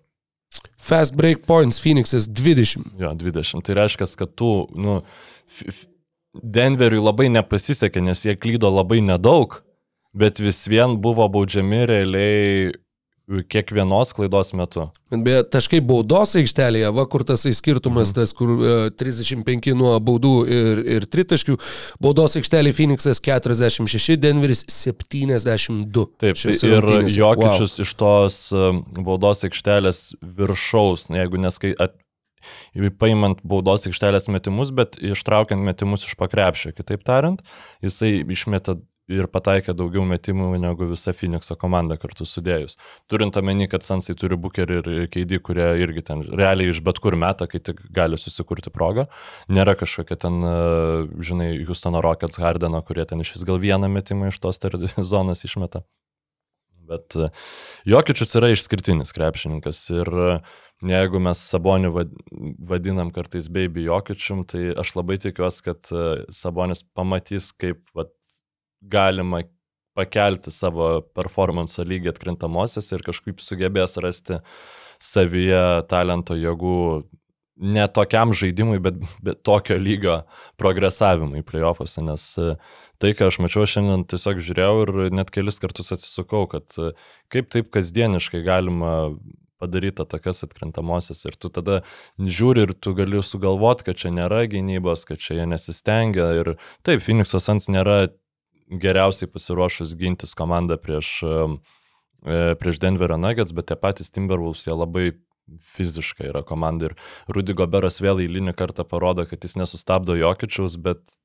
[0.78, 2.94] Fast break points Phoenixas 20.
[3.00, 3.64] Jo, 20.
[3.64, 5.00] Tai reiškia, kad tu, nu,
[6.34, 9.60] Denveriui labai nepasisekė, nes jie klydo labai nedaug,
[10.18, 12.72] bet vis vien buvo baudžiami realiai
[13.24, 14.88] kiekvienos klaidos metu.
[15.10, 18.14] Beje, taškai baudos aikštelėje, va kur tas skirtumas, Mhm.
[18.14, 21.56] tas kur e, 35 nuo baudų ir, ir tritaškių,
[22.00, 26.06] baudos aikštelėje Phoenixas 46, Denveris 72.
[26.18, 27.18] Taip, tai ir rungtynėse.
[27.18, 27.82] Jokičius wow.
[27.86, 31.74] iš tos um, baudos aikštelės viršaus, jeigu neskai...
[31.80, 31.96] At,
[33.00, 37.40] paimant baudos aikštelės metimus, bet ištraukiant metimus iš pakrepšio, kitaip tariant,
[37.80, 38.76] jisai išmeta
[39.10, 42.78] ir pataikė daugiau metimų negu visa Phoenixo komanda kartu sudėjus.
[43.10, 47.16] Turint omeny, kad Sansai turi Bukerį ir Keidį, kurie irgi ten realiai iš bet kur
[47.20, 49.06] metą, kai tik gali susikurti progą.
[49.52, 50.54] Nėra kažkokia ten, e,
[51.24, 54.60] žinai, Houstono Rockets Hardeno, kurie ten iš vis gal vieną metimą iš tos
[55.12, 55.84] zonos išmeta.
[56.84, 57.30] Bet e,
[57.88, 60.32] Jokičius yra išskirtinis krepšininkas ir e,
[60.84, 62.16] jeigu mes Sabonį vad-
[62.72, 65.92] vadinam kartais baby Jokičium, tai aš labai tikiuosi, kad
[66.32, 68.12] Sabonis pamatys, kaip vat,
[68.90, 69.42] galima
[69.94, 74.40] pakelti savo performance lygį atkrintamosiose ir kažkaip sugebės rasti
[75.02, 76.80] savyje talento jėgų
[77.56, 80.22] ne tokiam žaidimui, bet, bet tokio lygio
[80.58, 82.56] progresavimui playoffuose, nes e,
[83.02, 86.90] tai, ką aš mačiau šiandien, tiesiog žiūrėjau ir net kelis kartus atsisukau, kad e,
[87.30, 88.94] kaip taip kasdieniškai galima
[89.62, 91.80] padaryti atakas atkrintamosios ir tu tada
[92.18, 97.04] žiūri ir tu gali sugalvoti, kad čia nėra gynybos, kad čia jie nesistengia ir taip,
[97.06, 98.08] Phoenix'o Sans nėra
[98.70, 105.10] geriausiai pasiruošus gintis komanda prieš, e, prieš Denverio Nuggets, bet tie patys Timberwolves jie labai
[105.60, 106.94] fiziškai yra komanda ir
[107.28, 111.18] Rudy Goberas vėl eilinį kartą parodo, kad jis nesustabdo Jokičiaus, bet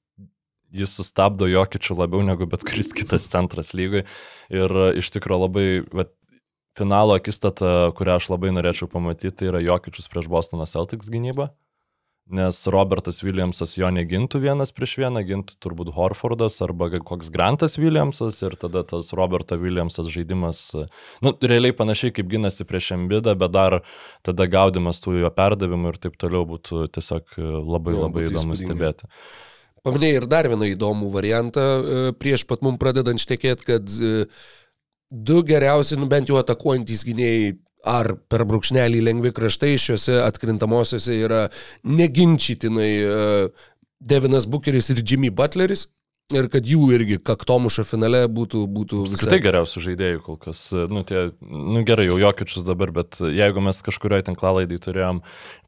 [0.76, 5.68] jis sustabdo Jokičių labiau negu bet kuris kitas centras lygoj ir e, iš tikrųjų labai,
[5.96, 6.14] vat,
[6.78, 11.50] finalo akistata, kurią aš labai norėčiau pamatyti, tai yra Jokičius prieš Bostono Celtics gynybą.
[12.30, 18.38] Nes Robertas Williamsas jo negintų vienas prieš vieną, gintų turbūt Horfordas arba koks Grantas Williamsas
[18.46, 20.62] ir tada tas Roberto Williamsas žaidimas,
[21.26, 23.80] nu, realiai panašiai kaip ginasi prieš Embidą, bet dar
[24.26, 29.10] tada gaudimas tų jo perdavimų ir taip toliau būtų tiesiog labai Jo, labai įdomu stebėti.
[29.86, 34.28] Paminėjai ir dar vieną įdomų variantą e, prieš pat mum pradedant šnekėti, kad e,
[35.10, 37.54] du geriausi, nu bent jau atakuojantys gynėjai
[37.88, 41.46] ar per brūkšnelį lengvi kraštai šiuose atkrintamosiose yra
[41.88, 43.22] neginčytinai e,
[44.00, 45.88] Devinas Bukeris ir Jimmy Butleris.
[46.30, 48.60] Ir kad jų irgi kaktomušo finale būtų...
[48.70, 50.60] būtų Apskritai geriausių žaidėjų kol kas.
[50.92, 55.24] Nu, tie, nu gerai, jau jokičius dabar, bet jeigu mes kažkurioje tinklalaidai turėjom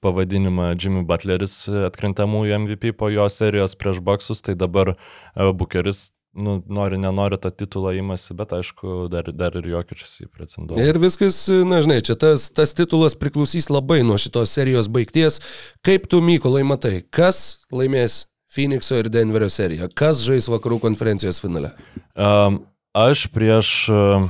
[0.06, 4.94] pavadinimą Jimmy Butleris atkrintamųjų MVP po jo serijos prieš Baksus, tai dabar
[5.34, 10.88] Bukeris nu, nori, nenori tą titulą įmasi, bet aišku, dar, dar ir jokičius jį pretenduoja.
[10.88, 15.42] Ir viskas, na žinai, čia tas, tas titulas priklausys labai nuo šitos serijos baigties.
[15.86, 19.88] Kaip tu, Mykolai, matai, kas laimės Phoenixo ir Denverio serija.
[19.96, 21.74] Kas žais vakarų konferencijos finale?
[22.16, 22.64] Um,
[22.98, 23.74] aš prieš...
[23.92, 24.28] Uh,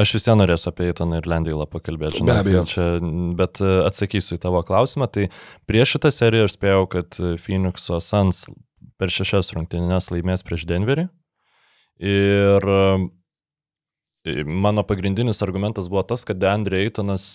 [0.00, 2.22] aš vis vien norėsiu apie Eitoną ir Lendailą pakalbėti.
[2.26, 2.62] Be abejo.
[2.70, 2.86] Čia,
[3.36, 5.10] bet atsakysiu į tavo klausimą.
[5.12, 5.26] Tai
[5.68, 8.46] prieš šitą seriją aš spėjau, kad Phoenixo Suns
[9.00, 11.08] per šešias rungtynės laimės prieš Denverį.
[12.00, 12.68] Ir
[14.44, 17.26] mano pagrindinis argumentas buvo tas, kad Deandre Eitonas,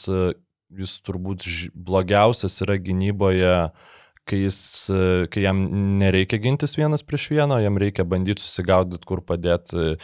[0.75, 3.91] jis turbūt blogiausias yra gynyboje uh,
[4.29, 4.59] kai, jis,
[5.31, 5.61] kai jam
[5.99, 9.95] nereikia gintis vienas prieš vieną, jam reikia bandyti susigaudyti, kur padėti,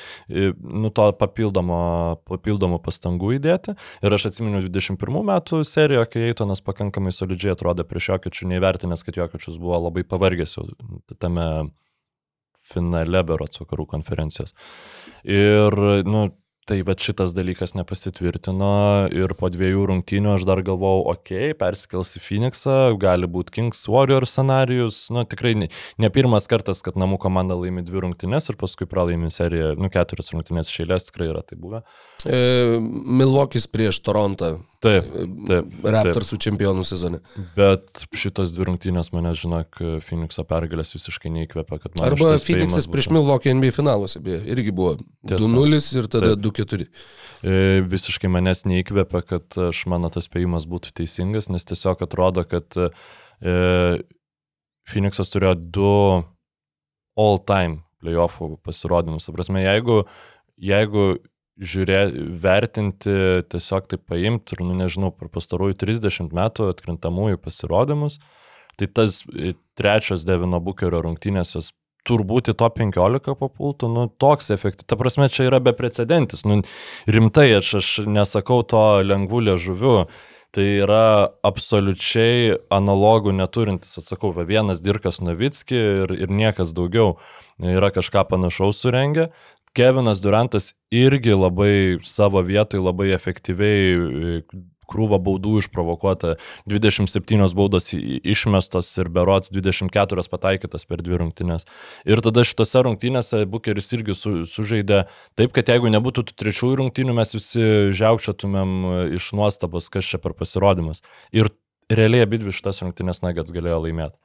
[0.62, 1.82] nu to papildomo,
[2.30, 3.76] papildomo pastangų įdėti.
[4.06, 9.18] Ir aš atsimenu 21 metų seriją, kai Eitonas pakankamai solidžiai atrodė prieš Jokiečių, neįvertinęs, kad
[9.20, 10.68] Jokiečius buvo labai pavargęs jau
[11.22, 11.48] tame
[12.72, 14.54] finale berots vakarų konferencijos.
[15.28, 15.76] Ir,
[16.08, 16.30] nu,
[16.70, 18.74] Tai va šitas dalykas nepasitvirtino
[19.18, 23.82] ir po dviejų rungtynių aš dar galvojau, okei, okay, persikels į Phoenixą, gali būti Kings
[23.90, 28.60] Warrior scenarius, nu tikrai ne, ne pirmas kartas, kad namų komanda laimi dvi rungtynės ir
[28.62, 31.82] paskui pralaimi seriją, nu keturias rungtynės šeilės tikrai yra tai buvę.
[32.30, 34.60] E, Milvokis prieš Torontą.
[34.82, 35.10] Taip,
[35.46, 35.76] taip.
[35.94, 37.20] Raptorsų čempionų sezone.
[37.54, 41.78] Bet šitos dvi rungtynės mane, žinok, Phoenixo pergalės visiškai neįkvėpia.
[42.02, 44.96] Arba Phoenixas prieš Milvokį NBA finaluose, beje, irgi buvo
[45.30, 46.88] 2-0 ir tada 2-4.
[46.88, 47.54] E,
[47.94, 52.90] visiškai manęs neįkvėpia, kad aš mano tas spėjimas būtų teisingas, nes tiesiog atrodo, kad e,
[54.90, 55.96] Phoenixas turėjo du
[57.22, 59.30] all-time playoffų pasirodymus.
[59.36, 60.02] Prasme, jeigu,
[60.58, 61.12] jeigu
[61.62, 62.00] žiūrė,
[62.42, 63.14] vertinti,
[63.54, 68.18] tiesiog tai paimti ir, nu nežinau, per pastarųjų 30 metų atkrintamųjų pasirodymus,
[68.80, 71.72] tai tas e, trečios Devino Bukerio rungtynės jos
[72.08, 74.90] turbūt į top 15 papultų, nu, toks efektyvus.
[74.90, 76.44] Ta prasme, čia yra beprecedentis.
[76.50, 76.62] Nu,
[77.06, 79.98] rimtai, aš, aš nesakau to lengvų liežuvių.
[80.52, 87.14] Tai yra absoliučiai analogų neturintis, atsakau, vienas Dirkas Novitski ir, ir niekas daugiau
[87.56, 89.30] yra kažką panašaus surengę.
[89.78, 94.42] Kevinas Durantas irgi labai savo vietoj, labai efektyviai e,
[94.92, 96.36] krūva baudų išprovokuota,
[96.70, 101.68] 27 baudos išmestos ir berots 24 pataikytos per dvi rungtynės.
[102.04, 105.06] Ir tada šitose rungtynėse Bukeris irgi su, sužaidė
[105.40, 107.64] taip, kad jeigu nebūtų tų trečiųjų rungtynių, mes visi
[107.96, 111.06] žiaukčiatumėm e, iš nuostabos, kas čia per pasirodymas.
[111.32, 111.54] Ir
[111.92, 114.20] realiai abi dvi šitas rungtynės Nagats galėjo laimėti.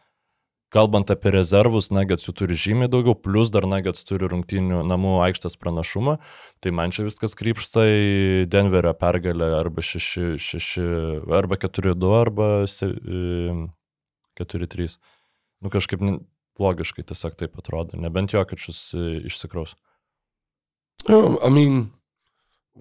[0.74, 5.55] Kalbant apie rezervus, Nuggets jų turi žymiai daugiau, plus dar Nuggets turi rungtynių namų aikštės
[5.62, 6.16] pranašumą,
[6.59, 10.42] tai man čia viskas krypsta į Denverio pergalę arba 6-6,
[11.38, 14.98] arba 4-2, arba 4-3.
[15.62, 16.02] Nu kažkaip
[16.59, 18.90] logiškai tiesiog taip atrodo, nebent jokiečius
[19.31, 19.79] išsikraus.
[21.07, 21.92] Oh, I mean,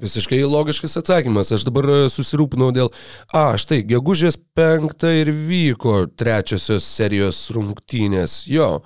[0.02, 1.54] Visiškai logiškas atsakymas.
[1.56, 2.90] Aš dabar e, susirūpinau dėl...
[3.32, 8.42] A, štai, gegužės penktą ir vyko trečiosios serijos rungtynės.
[8.52, 8.82] Jo.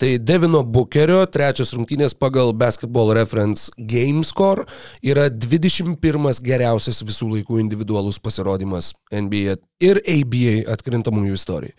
[0.00, 4.64] Tai Devino Bukerio trečios rungtynės pagal Basketball Reference Game Score
[5.04, 11.76] yra 21 geriausias visų laikų individualus pasirodymas NBA ir ABA atkrintamųjų istorijai.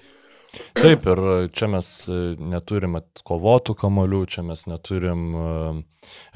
[0.75, 1.21] Taip, ir
[1.55, 2.19] čia mes e,
[2.53, 5.47] neturim kovotų kamolių, čia mes neturim e,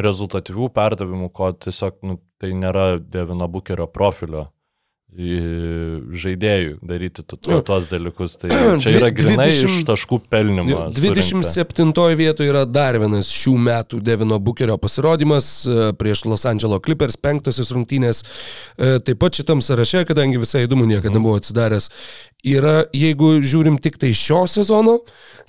[0.06, 4.48] rezultatyvių perdavimų, ko tiesiog nu, tai nėra Devino Bukerio profilio
[5.16, 8.36] žaidėjų daryti tu, tu, tuos dalykus.
[8.42, 8.50] Tai
[8.84, 10.82] čia yra grinai 20, iš taškų pelnimo.
[10.96, 17.18] 27 vietoje yra dar vienas šių metų Devino Bukerio pasirodymas e, prieš Los Angeles Clippers,
[17.22, 18.24] penktosios rungtynės.
[18.76, 21.90] Taip pat šitam sąraše, kadangi visai įdomu niekada nebuvo atsidaręs,
[22.46, 25.00] yra, jeigu žiūrim tik tai šio sezono,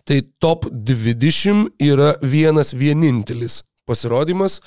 [0.06, 4.60] tai top 20 yra vienas vienintelis pasirodymas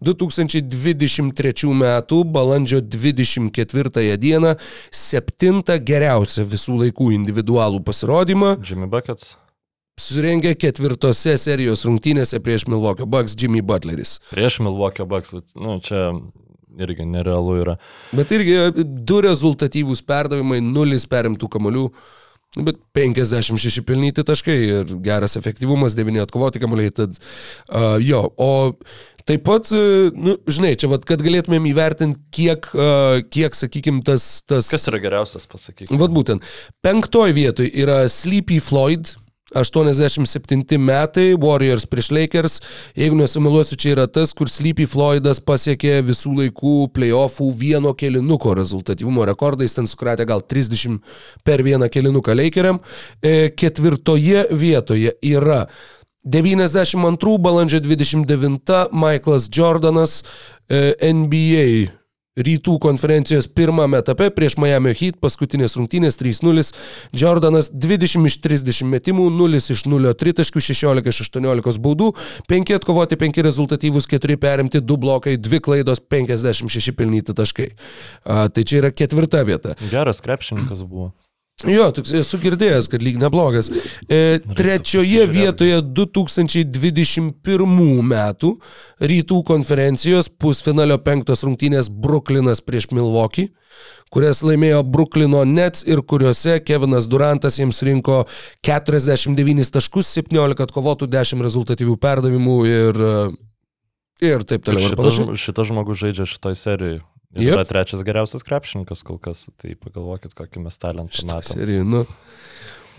[0.00, 1.84] 2023 m.
[2.24, 4.56] balandžio 24 d.
[4.90, 8.56] septintą geriausią visų laikų individualų pasirodymą.
[8.64, 9.36] Jimmy Buckets.
[10.00, 14.16] Surengė ketvirtose serijos rungtynėse prieš Milwaukee Bucks Jimmy Butleris.
[14.32, 16.08] Prieš Milwaukee Bucks, nu, čia
[16.80, 17.76] irgi nerealu yra.
[18.16, 21.86] Bet irgi du rezultatyvūs perdavimai, nulis perimtų kamolių.
[22.52, 28.48] Bet 56 pelnyti taškai ir geras efektyvumas, 9 atkovoti kamuoliai, tad uh, jo, o
[29.24, 34.42] taip pat, uh, nu, žinai, čia vad, kad galėtumėm įvertinti, kiek, uh, kiek sakykim, tas,
[34.44, 34.68] tas...
[34.68, 35.96] Kas yra geriausias, pasakykime.
[36.02, 36.44] Vad būtent,
[36.84, 39.14] penktoji vietoje yra Sleepy Floyd,
[39.54, 42.58] 87 metai, Warriors prieš Lakers.
[42.98, 49.26] Jeigu nesumiluosiu, čia yra tas, kur Sleepy Floydas pasiekė visų laikų playoffų vieno kelinuko rezultatyvumo
[49.28, 51.00] rekordais, ten sukratė gal 30
[51.44, 52.82] per vieną kelinuką Lakeriam.
[53.22, 55.64] E, ketvirtoje vietoje yra
[56.24, 60.22] 92 balandžio 29 Michaelas Jordanas
[60.68, 62.01] e, NBA
[62.38, 66.64] rytų konferencijos pirmame etape prieš Miami Heat paskutinės rungtynės 3-0.
[67.18, 72.12] Jordanas 20 iš 30 metimų, 0 iš 0 tritaškių, 16 iš 18 baudų,
[72.48, 77.72] 5 atkovoti, 5 rezultatyvus, 4 perimti, 2 blokai, 2 klaidos, 56 pelnyti taškai.
[78.24, 79.76] A, tai čia yra ketvirta vieta.
[79.92, 81.12] Geras krepšininkas buvo.
[81.68, 83.68] Jo, toks esu girdėjęs, kad lyg neblogas.
[84.10, 88.50] E, trečioje vietoje 2021 metų
[89.12, 93.52] rytų konferencijos pusfinalio penktos rungtynės Brooklynas prieš Milwaukee,
[94.12, 98.24] kurias laimėjo Brooklino Nets ir kuriuose Kevinas Durantas jiems rinko
[98.66, 102.94] 49 taškus, 17 atkovotų, 10 rezultatyvių perdavimų ir,
[104.18, 104.90] ir taip toliau.
[104.90, 107.00] Šitas, šitas žmogus žaidžia šitoj serijoje.
[107.32, 107.54] Ir yep.
[107.56, 111.48] yra trečias geriausias krepšininkas kol kas, tai pagalvokit, kokį mes talentą matome.
[111.48, 112.02] Serijų, nu.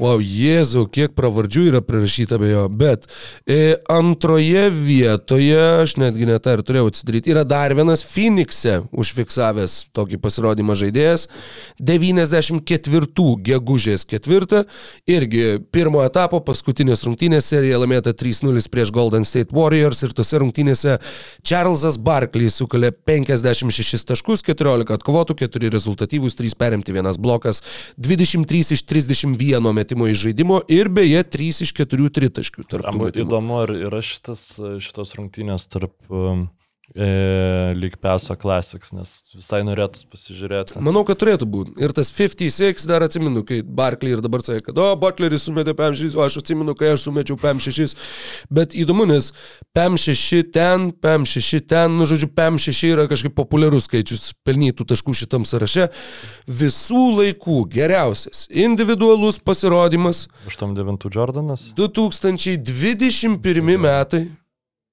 [0.02, 2.64] Wow, Jėzau, kiek pravardžių yra prirašyta be jo.
[2.66, 3.04] Bet
[3.46, 10.18] e, antroje vietoje, aš netgi netą ir turėjau atsidaryti, yra dar vienas Phoenix'e užfiksavęs tokį
[10.24, 11.28] pasirodymą žaidėjas.
[11.78, 14.64] 94 gegužės 4.
[15.14, 20.98] Irgi pirmo etapo paskutinės rungtynės serija laimėta 3-0 prieš Golden State Warriors ir tose rungtynėse
[21.46, 27.62] Charlesas Barkley sukalė 56 taškus, 14 atkovotų, 4 rezultatyvus, 3 perimti, 1 blokas,
[28.02, 32.68] 23 iš 31 metų metimo iš žaidimo ir beje 3 iš 4 tritaškių.
[33.14, 36.48] Įdomu, ar yra šitas, šitos rungtynės tarp um,
[36.96, 40.78] e, lyg Peso Classics, nes visai norėtų pasižiūrėti.
[40.84, 41.74] Manau, kad turėtų būti.
[41.82, 46.18] Ir tas 56 dar atsimenu, kai Barkley ir dabar sakė, kad, o, Butleris sumetė PM6,
[46.18, 47.96] o aš atsimenu, kai aš sumečiau PM6.
[48.54, 49.32] Bet įdomu, nes
[49.76, 55.90] PM6 ten, PM6 ten, nu, žodžiu, PM6 yra kažkaip populiarus skaičius pelnytų taškų šitam sąraše.
[56.48, 60.28] Visų laikų geriausias individualus pasirodymas.
[60.46, 61.74] 89 Jordanas.
[61.80, 64.43] 2021 metai.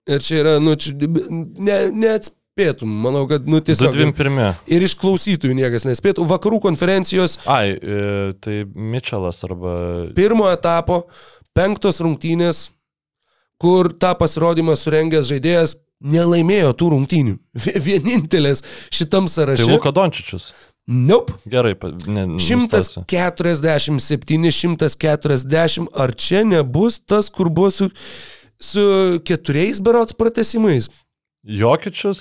[0.08, 3.92] Ir čia yra, nu, čia, ne, neatspėtum, manau, kad, nu, tiesiog.
[3.92, 4.54] 21.
[4.72, 6.24] Ir iš klausytojų niekas nespėtų.
[6.30, 7.36] Vakarų konferencijos.
[7.50, 9.74] Ai, e, tai Mitčelas arba.
[10.16, 11.02] Pirmo etapo,
[11.56, 12.70] penktos rungtynės,
[13.60, 17.36] kur tą pasirodymą surengęs žaidėjas nelaimėjo tų rungtynių.
[17.86, 19.66] Vienintelės šitam sąraše.
[19.66, 20.50] Tai Luka Dončičius.
[20.90, 21.36] Nope.
[21.46, 21.76] Gerai,
[22.10, 27.90] ne, 147, 140, ar čia nebus tas, kur buvo su
[28.60, 30.88] su keturiais berots pratesimais.
[31.42, 32.20] Jokičius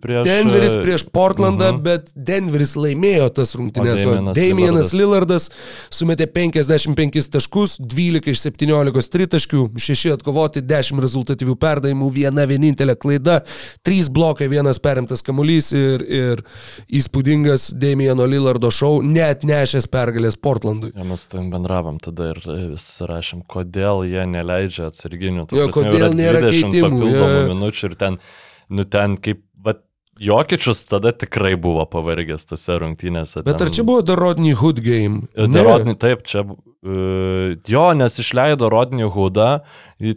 [0.00, 0.26] prieš...
[0.28, 1.78] Denveris prieš Portlandą, uh mhm.
[1.78, 1.82] -huh.
[1.82, 5.48] bet Denveris laimėjo tas rungtynės, o, Damienas Lillardas
[5.88, 13.40] sumetė 55 taškus, 12 iš 17 tritaškių, 6 atkovoti, 10 rezultatyvių perdavimų, viena vienintelė klaida,
[13.88, 16.44] 3 blokai, vienas perimtas kamuolys ir, ir
[16.92, 20.92] įspūdingas Damieno Lillardo šou, net nešęs pergalės Portlandui.
[20.92, 25.48] Ja, mes tam bendravom tada ir vis rašėm, kodėl jie neleidžia atsarginių.
[25.56, 27.00] Jo, kodėl nėra keitimų.
[27.00, 27.44] Papildomų ja.
[27.48, 28.22] minučių ir ten
[28.72, 29.76] nu ten kaip, va,
[30.22, 33.44] Jokičius tada tikrai buvo pavargęs tose rungtynėse.
[33.44, 33.66] Bet ten...
[33.66, 35.26] ar čia buvo The Rodney Hood game?
[35.36, 35.64] Ne.
[35.66, 39.50] Rodney, taip, čia, uh, jo, nes išleido Rodney Hoodą,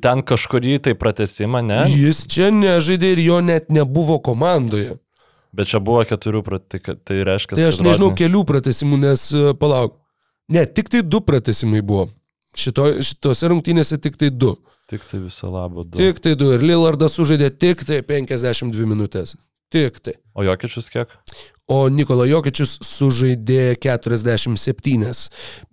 [0.03, 1.81] ten kažkurį tai pratesimą, ne?
[1.91, 4.97] Jis čia nežaidė ir jo net nebuvo komandoje.
[5.55, 7.55] Bet čia buvo keturių, tai, tai reiškia...
[7.55, 8.19] Tai aš nežinau Rodney...
[8.25, 9.99] kelių pratesimų, nes uh, palauk.
[10.51, 12.09] Ne, tik tai du pratesimai buvo.
[12.55, 14.53] Šito, šitose rungtynėse tik tai du.
[14.91, 15.97] Tik tai viso labo du.
[15.97, 16.51] Tik tai du.
[16.53, 19.33] Ir Lillardas sužaidė tik tai 52 minutės.
[19.73, 20.13] Tik tai.
[20.37, 21.13] O Jokičius kiek?
[21.65, 25.23] O Nikola Jokičius sužaidė 47.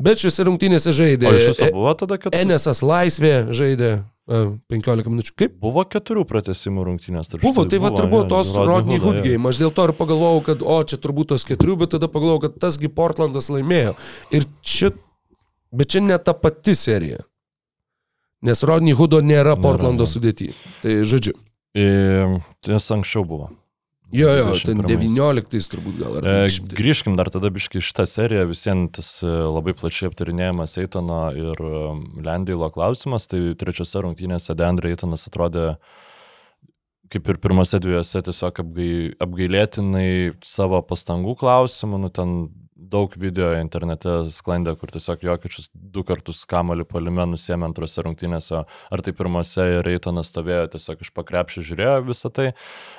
[0.01, 1.29] Bet šiuose rungtynėse žaidė.
[1.29, 2.41] O iš viso buvo tada keturi?
[2.41, 3.91] Enesas Laisvė žaidė
[4.73, 5.35] 15 minučių.
[5.43, 5.59] Kaip?
[5.61, 7.35] Buvo keturių pratesimų rungtynės.
[7.43, 9.45] Buvo, tai va ir buvo tos Rodney Hood game.
[9.51, 12.57] Aš dėl to ir pagalvojau, kad o čia turbūt tos keturių, bet tada pagalvojau, kad
[12.65, 13.93] tasgi Portlandas laimėjo.
[14.33, 14.95] Ir čia,
[15.75, 17.21] bet čia ne ta pati serija.
[18.43, 20.53] Nes Rodney Hoodo nėra Portlando sudėti.
[20.83, 21.37] Tai žodžiu.
[21.73, 23.53] Ties anksčiau buvo.
[24.13, 26.19] Jo, jo, ten 19 turbūt gal.
[26.21, 31.57] E, grįžkim dar tada biškai šitą seriją, visiems tas e, labai plačiai aptarinėjimas Eitono ir
[31.65, 31.81] e,
[32.27, 35.71] Lendylo klausimas, tai trečiose rungtynėse Deandre Eitonas atrodė
[37.13, 38.93] kaip ir pirmose dviejose tiesiog apgai,
[39.25, 40.11] apgailėtinai
[40.45, 42.37] savo pastangų klausimų, nu ten
[42.93, 49.05] daug video internete sklandė, kur tiesiog Jokičius du kartus kamolių palime nusėmė antrose rungtynėse, ar
[49.05, 52.51] tai pirmose ir Reitonas stovėjo tiesiog iš pakrepšį žiūrėjo visą tai.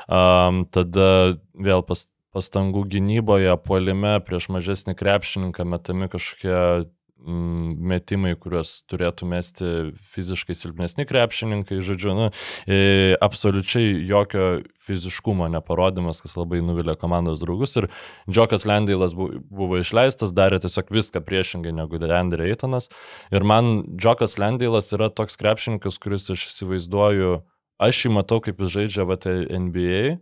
[0.08, 6.90] Um, tada vėl pas, pastangų gynyboje, puolime prieš mažesnį krepšininką metami kažkokie
[7.24, 9.68] metimai, kuriuos turėtų mesti
[10.14, 12.26] fiziškai silpnesni krepšininkai, žodžiu, nu,
[12.68, 14.48] e, absoliučiai jokio
[14.84, 17.78] fiziškumo neparodimas, kas labai nuvilė komandos draugus.
[17.80, 17.88] Ir
[18.28, 22.90] Džokas Lendailas buvo išleistas, darė tiesiog viską priešingai negu Deandre Eitonas.
[23.32, 27.40] Ir man Džokas Lendailas yra toks krepšininkas, kuris aš įsivaizduoju,
[27.84, 30.16] aš jį matau, kaip jis žaidžia VT NBA e,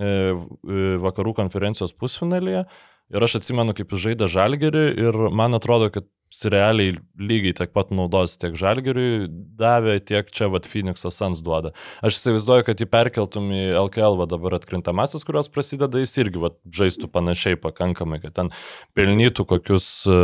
[0.00, 2.64] e, vakarų konferencijos pusfinalyje.
[3.14, 6.08] Ir aš atsimenu, kaip jis žaidė žalgerį ir man atrodo, kad
[6.50, 11.70] realiai lygiai tiek pat naudos tiek žalgeriui davė, tiek čia vat Phoenix'o Sans duoda.
[12.02, 17.08] Aš įsivaizduoju, kad jį perkeltum į LKL dabar atkrintamasis, kurios prasideda, jis irgi vat, žaistų
[17.14, 18.52] panašiai pakankamai, kad ten
[18.98, 20.20] pelnytų kokius e,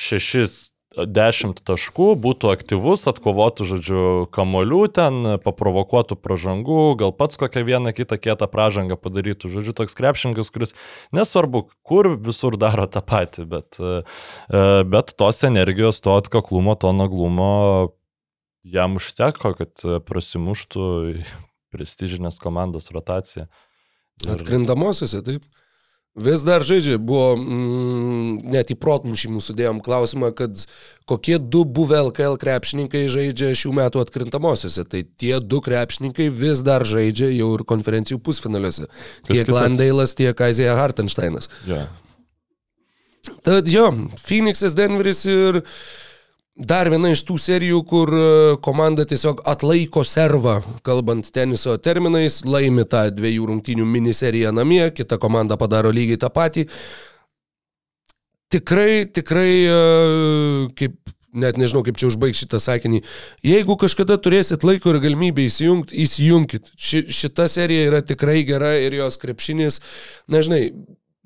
[0.00, 4.00] šešis 10 taškų, būtų aktyvus, atkovotų, žodžiu,
[4.34, 10.50] kamolių ten, paprovokuotų pražangų, gal pats kokią vieną kitą kietą pražangą padarytų, žodžiu, toks krepšinkas,
[10.50, 10.74] kuris
[11.14, 14.02] nesvarbu, kur visur daro tą patį, bet, e,
[14.90, 17.94] bet tos energijos, to atkaklumo, to naglumo
[18.66, 20.90] jam užteko, kad prasimuštų
[21.70, 23.46] prestižinės komandos rotaciją.
[24.24, 24.34] Ir...
[24.34, 25.46] Atkrindamosiose, taip.
[26.18, 30.64] Vis dar žaidžia, buvo, mm, net į protmušį mūsų dėjom klausimą, kad
[31.06, 34.82] kokie du buvę LKL krepšininkai žaidžia šių metų atkrintamosiose.
[34.90, 38.90] Tai tie du krepšininkai vis dar žaidžia jau ir konferencijų pusfinaliuose.
[39.30, 41.46] Tiek Landailas, tiek Aizija Hartensteinas.
[41.68, 41.86] Yeah.
[43.46, 43.86] Tad jo,
[44.18, 45.62] Phoenixas, Denveris ir...
[46.60, 48.24] Dar viena iš tų serijų, kur e,
[48.60, 55.56] komanda tiesiog atlaiko servą, kalbant teniso terminais, laimi tą dviejų rungtynių miniseriją namie, kita komanda
[55.56, 56.66] padaro lygiai tą patį.
[58.52, 59.80] Tikrai, tikrai, e,
[60.76, 60.98] kaip,
[61.32, 63.00] net nežinau, kaip čia užbaigti šitą sakinį,
[63.46, 66.74] jeigu kažkada turėsit laiko ir galimybę įsijungti, įsijunkit.
[66.76, 69.80] Ši, šita serija yra tikrai gera ir jos krepšinis,
[70.28, 70.66] nežinai,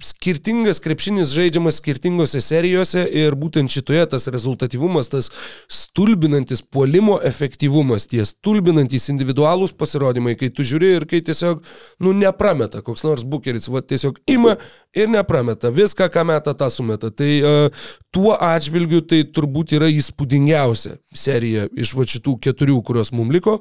[0.03, 5.31] skirtingas krepšinis žaidžiamas skirtingose serijose ir būtent šitoje tas rezultatyvumas, tas
[5.71, 11.63] stulbinantis puolimo efektyvumas, tie stulbinantis individualūs pasirodymai, kai tu žiūri ir kai tiesiog,
[12.03, 14.57] nu, neprameta, koks nors bukeris, va, tiesiog ima
[14.99, 17.13] ir neprameta, viską, ką meta, tą sumeta.
[17.15, 23.35] Tai uh, tuo atžvilgiu tai turbūt yra įspūdingiausia serija iš va šitų keturių, kurios mums
[23.35, 23.61] liko.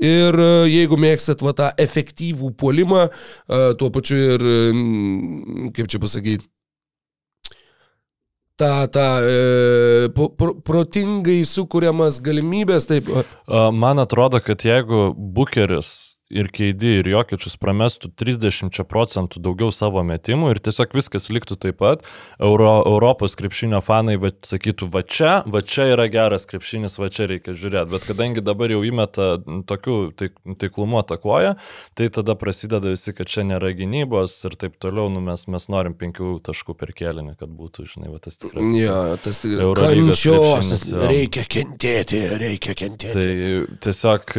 [0.00, 6.00] Ir uh, jeigu mėgstat va tą efektyvų puolimą, uh, tuo pačiu ir, uh, kaip čia
[6.02, 6.46] pasakyti,
[8.60, 12.88] tą, tą e, pro, protingai sukūriamas galimybės.
[12.90, 13.10] Taip.
[13.74, 20.54] Man atrodo, kad jeigu Bukeris ir Keidi ir Jokiečius pramestų 30 procentų daugiau savo metimų
[20.54, 22.04] ir tiesiog viskas liktų taip pat,
[22.42, 27.28] Euro, Europos krepšinio fanai va, sakytų, va čia, va čia yra geras krepšinis, va čia
[27.30, 27.92] reikia žiūrėti.
[27.94, 29.28] Bet kadangi dabar jau įmeta
[29.70, 31.54] tokių taik, taiklumo atakuoja,
[31.98, 35.94] tai tada prasideda visi, kad čia nėra gynybos ir taip toliau, nu, mes, mes norim
[35.98, 38.74] penkių taškų per kėlinį, kad būtų, žinai, va, tas tikras.
[38.78, 39.82] Ja, tas tikras.
[39.84, 40.72] Kančios,
[41.04, 43.24] reikia kentėti, reikia kentėti.
[43.24, 44.34] Tai tiesiog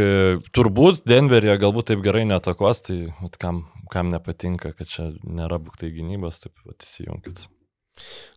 [0.55, 5.93] turbūt Denveryje galbūt taip gerai netakos, tai at, kam, kam nepatinka, kad čia nėra būktai
[5.95, 7.47] gynybos, taip pat įsijunkit.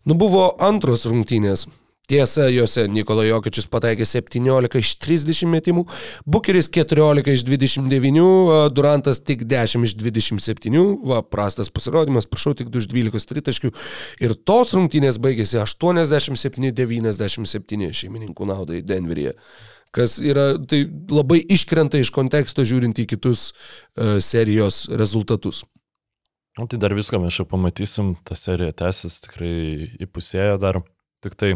[0.07, 1.67] Nu buvo antros rungtynės.
[2.09, 5.83] Tiesa, juose Nikola Jokičius pataikė 17 iš 30 metimų,
[6.25, 10.73] Bukeris 14 iš 29, Durantas tik 10 iš 27,
[11.05, 13.69] va, prastas pasirodymas, prašau, tik 2 iš 12 tritaškių.
[14.25, 19.37] Ir tos rungtynės baigėsi 87-97 šeimininkų naudai Denveryje
[19.95, 25.63] kas yra, tai labai iškrenta iš konteksto žiūrint į kitus uh, serijos rezultatus.
[26.59, 30.81] O tai dar viską mes čia pamatysim, ta serija tęsis tikrai įpusėjo dar,
[31.23, 31.53] tik tai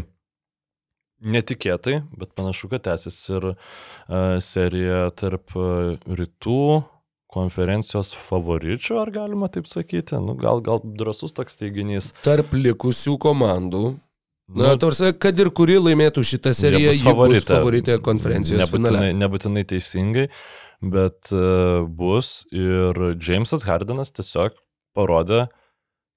[1.24, 3.56] netikėtai, bet panašu, kad tęsis ir uh,
[4.44, 6.84] serija tarp uh, rytų
[7.34, 12.12] konferencijos favoričių, ar galima taip sakyti, nu, gal, gal drasus toks teiginys.
[12.26, 13.96] Tarp likusių komandų
[14.48, 19.12] Na, nu, tarsi, kad ir kuri laimėtų šitą seriją, ji bus favoritė konferencijos nebūtinai, finale.
[19.16, 20.26] Nebūtinai teisingai,
[20.84, 24.58] bet uh, bus ir Jamesas Hardenas tiesiog
[24.94, 25.46] parodė,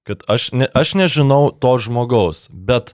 [0.08, 2.92] kad aš, ne, aš nežinau to žmogaus, bet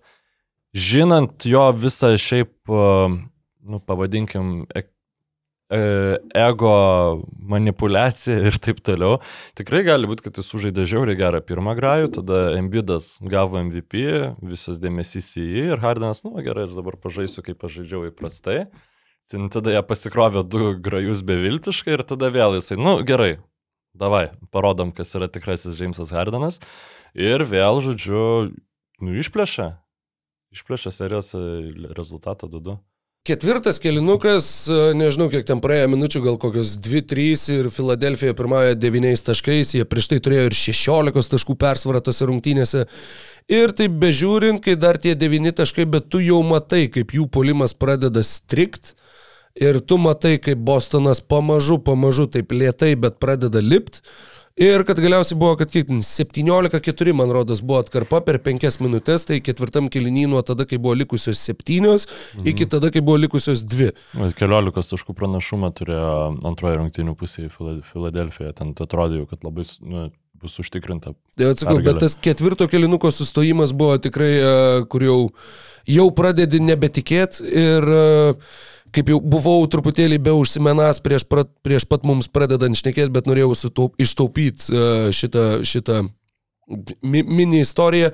[0.70, 3.18] žinant jo visą šiaip, uh,
[3.66, 4.93] nu, pavadinkim, ek,
[5.72, 6.74] ego
[7.40, 9.18] manipulacija ir taip toliau.
[9.56, 14.04] Tikrai gali būti, kad jis sužaidė žiauriai gerą pirmą grajų, tada Embidas gavo MVP,
[14.44, 18.66] visas dėmesys į jį ir Hardinas, nu gerai, aš dabar pažaisiu, kaip pažaidžiau įprastai.
[19.24, 23.38] Tada jie pasikrovė du grajus beviltiškai ir tada vėl jisai, nu gerai,
[23.96, 26.60] davai, parodom, kas yra tikrasis Jamesas Hardinas.
[27.16, 28.52] Ir vėl, žodžiu,
[29.00, 29.70] nu išplėšė.
[30.54, 31.32] Išplėšė serijos
[31.96, 32.76] rezultatą 2-2.
[33.25, 39.22] Ketvirtas kelinukas, e, nežinau kiek ten praėjo minučių, gal kokios 2-3 ir Filadelfija pirmąją 9
[39.25, 42.83] taškais, jie prieš tai turėjo ir 16 taškų persvarą tose rungtynėse.
[43.49, 47.72] Ir taip bežiūrint, kai dar tie 9 taškai, bet tu jau matai, kaip jų polimas
[47.72, 48.93] pradeda strikt.
[49.57, 54.05] Ir tu matai, kaip Bostonas pamažu, pamažu, taip lietai, bet pradeda lipti.
[54.55, 59.40] Ir kad galiausiai buvo, kad kiek 17-4, man rodos, buvo atkarpa per 5 minutės, tai
[59.42, 62.44] ketvirtam kilinį nuo tada, kai buvo likusios 7, mhm.
[62.52, 63.88] iki tada, kai buvo likusios 2.
[64.38, 66.12] Keliolikos taškų pranašumą turėjo
[66.46, 67.50] antroje rungtynių pusėje
[67.90, 70.05] Filadelfija, ten atrodė, kad labai nu,
[70.38, 71.16] bus užtikrinta.
[71.34, 74.55] Tai atsakau, bet tas ketvirto kilinuko sustojimas buvo tikrai, e,
[74.92, 75.18] kur jau,
[75.90, 78.55] jau pradedi nebetikėti ir uh,
[78.95, 83.55] kaip jau buvau truputėlį be užsimenas prieš, pra, prieš pat mums pradedant šnekėti, bet norėjau
[83.64, 86.05] sutaup, ištaupyti uh, šitą, šitą
[87.03, 88.12] mi, mini istoriją.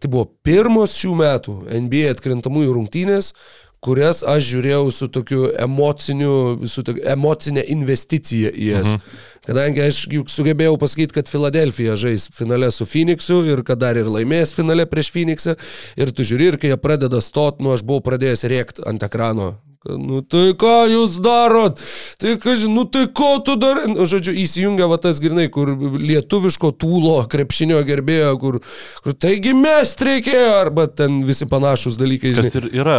[0.00, 1.56] Tai buvo pirmos šių metų
[1.86, 3.32] NBA atkrintamųjų rungtynės,
[3.80, 6.32] kurias aš žiūrėjau su tokiu emociniu,
[6.68, 8.90] su tokiu emocinė investicija į jas.
[8.92, 9.14] Mhm.
[9.48, 14.10] Kadangi aš juk sugebėjau pasakyti, kad Filadelfija žais finale su Phoenixu ir kad dar ir
[14.12, 15.56] laimės finale prieš Phoenixą.
[15.96, 19.54] Ir tu žiūri, ir kai jie pradeda stot, nu aš buvau pradėjęs rėkti ant ekrano
[19.88, 21.78] Nu tai ką jūs darot?
[22.20, 23.86] Tai kažin, nu tai ko tu darai?
[23.88, 28.58] Nu, žodžiu, įsijungia va tas grinai, kur lietuviško tūlo krepšinio gerbėjo, kur,
[29.00, 32.34] kur taigi mes reikėjo, arba ten visi panašus dalykai.
[32.36, 32.50] Žinai.
[32.52, 32.98] Kas ir yra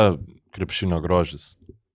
[0.57, 1.51] krepšinio grožis.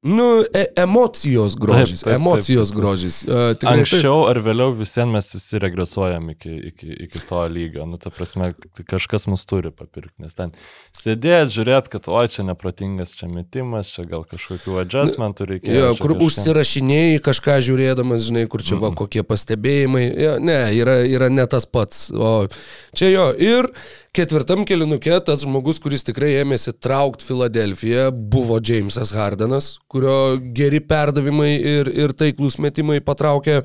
[0.07, 2.81] Nu, e emocijos grožis, taip, taip, emocijos taip, taip.
[2.81, 3.17] grožis.
[3.27, 4.29] Uh, tikrai, Anksčiau taip.
[4.31, 7.87] ar vėliau visiems mes visi regresuojam iki, iki, iki to lygio.
[7.91, 10.55] Nu, ta prasme, tai kažkas mus turi papirkti, nes ten
[10.95, 15.75] sėdėti, žiūrėti, kad oi, čia neprotingas, čia metimas, čia gal kažkokių adjustmentų reikia.
[15.75, 16.31] Jo, kur kažką...
[16.31, 18.95] užsirašinėjai kažką žiūrėdamas, žinai, kur čia mm -hmm.
[18.95, 20.07] va kokie pastebėjimai.
[20.23, 22.11] Jo, ne, yra, yra ne tas pats.
[22.15, 22.47] O
[22.95, 23.31] čia jo.
[23.37, 23.73] Ir
[24.17, 30.17] ketvirtam kelinuke tas žmogus, kuris tikrai ėmėsi traukti Filadelfiją, buvo Jamesas Hardenas, kurio
[30.57, 33.63] geri perdavimai ir, ir taiklus metimai patraukė,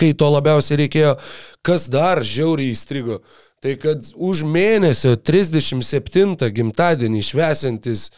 [0.00, 1.16] kai to labiausiai reikėjo.
[1.64, 3.20] Kas dar žiauriai įstrigo?
[3.64, 8.10] Tai kad už mėnesio 37 gimtadienį švesintis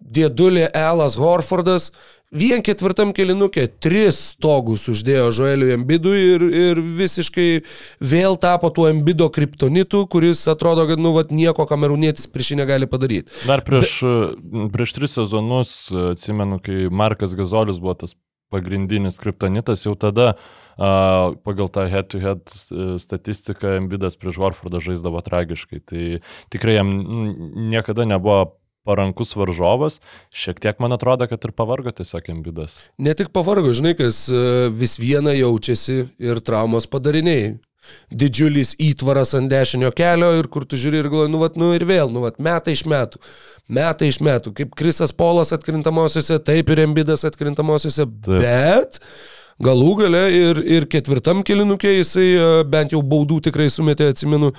[0.00, 1.90] dėdulė Elas Horfordas
[2.34, 7.48] vien ketvirtam kelinukė tris stogus uždėjo Žoeliui Embidui ir, ir visiškai
[8.02, 12.90] vėl tapo tuo Embido kriptonitu, kuris atrodo, kad, nu, vat, nieko kamerūnėtis prieš jį negali
[12.90, 13.32] padaryti.
[13.46, 14.66] Dar prieš, Be...
[14.74, 15.76] prieš tris sezonus,
[16.14, 18.18] atsimenu, kai Markas Gazolis buvo tas
[18.54, 20.34] pagrindinis kriptonitas, jau tada
[20.74, 25.78] Uh, pagal tą head-to-head -head statistiką Embidas prieš Warfordą žaisdavo tragiškai.
[25.86, 26.18] Tai
[26.50, 26.90] tikrai jam
[27.70, 30.00] niekada nebuvo parankus varžovas,
[30.34, 32.78] šiek tiek man atrodo, kad ir pavargo tiesiog Embidas.
[32.98, 37.54] Ne tik pavargo, žinai, kas e, vis viena jaučiasi ir traumos padariniai.
[38.08, 41.84] Didžiulis įtvaras ant dešinio kelio ir kur tu žiūri ir galvoji, nu, vat, nu ir
[41.88, 43.20] vėl, nu, vat, metai iš metų.
[43.76, 44.54] Metai iš metų.
[44.56, 48.06] Kaip Krisas Polas atkrintamosiose, taip ir Embidas atkrintamosiose.
[48.24, 48.40] Taip.
[48.40, 49.00] Bet
[49.62, 54.52] galų gale ir, ir ketvirtam kilinukė jisai e, bent jau baudų tikrai sumetė, atsimenu.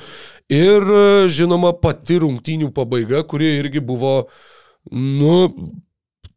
[0.51, 4.15] Ir e, žinoma pati rungtynių pabaiga, kuri irgi buvo,
[4.91, 5.49] nu,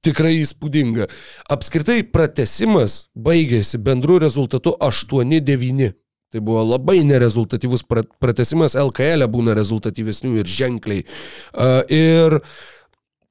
[0.05, 1.09] tikrai įspūdinga.
[1.53, 5.93] Apskritai pratesimas baigėsi bendru rezultatu 8-9.
[6.29, 11.07] Tai buvo labai nerezultatyvus pratesimas, LKL e būna rezultatyvesnių ir ženkliai.
[11.57, 12.51] Uh, ir uh,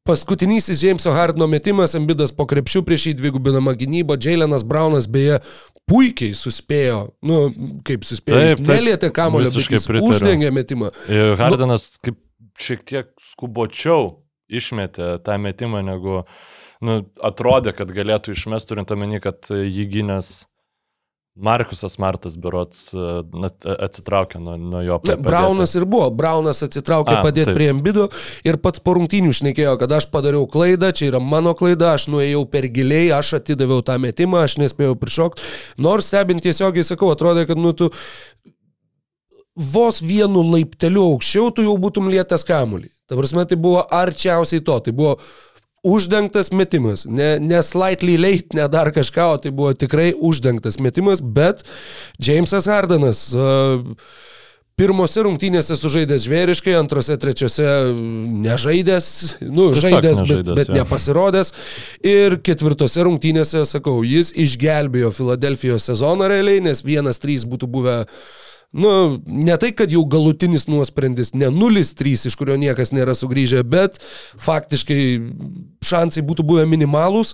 [0.08, 5.41] Paskutinysis Jameso Hardino metimas, Ambidas po krepšių prieš jį dvigubinamą gynybą, Jailenas Braunas beje
[5.88, 7.39] puikiai suspėjo, nu,
[7.88, 9.51] kaip suspėjo, taip, jis nelietė kamulio,
[10.08, 10.93] uždengė metimą.
[11.39, 12.22] Hardinas nu, kaip
[12.64, 14.14] šiek tiek skubočiau
[14.47, 16.22] išmetė tą metimą, negu
[16.88, 20.32] nu, atrodė, kad galėtų išmesti, turint omeny, kad jį gynęs
[21.38, 23.49] Markusas Martas Birots e,
[23.85, 24.97] atsitraukė nuo, nuo jo.
[25.05, 26.09] Na, Braunas ir buvo.
[26.17, 27.59] Braunas atsitraukė A, padėti taip.
[27.59, 28.07] prie ambido
[28.47, 32.43] ir pats po rungtynių šnekėjo, kad aš padariau klaidą, čia yra mano klaida, aš nuėjau
[32.49, 35.45] per giliai, aš atidaviau tą metimą, aš nespėjau prišokti.
[35.83, 37.91] Nors stebint tiesiogiai sakau, atrodė, kad nu tu
[39.57, 42.89] vos vienu laipteliu aukščiau tu jau būtum lietęs kamuolį.
[43.07, 44.75] Ta prasme, tai buvo arčiausiai to.
[44.83, 45.13] Tai buvo
[45.86, 47.05] uždengtas metimas.
[47.05, 51.63] Ne, ne slightly late, ne dar kažką, o tai buvo tikrai uždengtas metimas, bet
[52.23, 53.86] Jamesas Hardenas uh,
[54.78, 57.65] pirmose rungtynėse sužaidęs žvėriškai, antrose, trečiose
[58.43, 59.07] nežaidęs,
[59.41, 60.82] nu, Tiesiog žaidęs, nežaidęs, bet, bet ja.
[60.82, 61.53] nepasirodęs.
[62.05, 67.97] Ir ketvirtose rungtynėse, sakau, jis išgelbėjo Filadelfijos sezoną realiai, nes vienas trys būtų buvę
[68.74, 73.99] nu, ne tai, kad jau galutinis nuosprendis, ne 0-3, iš kurio niekas nėra sugrįžę, bet
[74.43, 75.01] faktiškai
[75.86, 77.30] šansai būtų buvę minimalūs.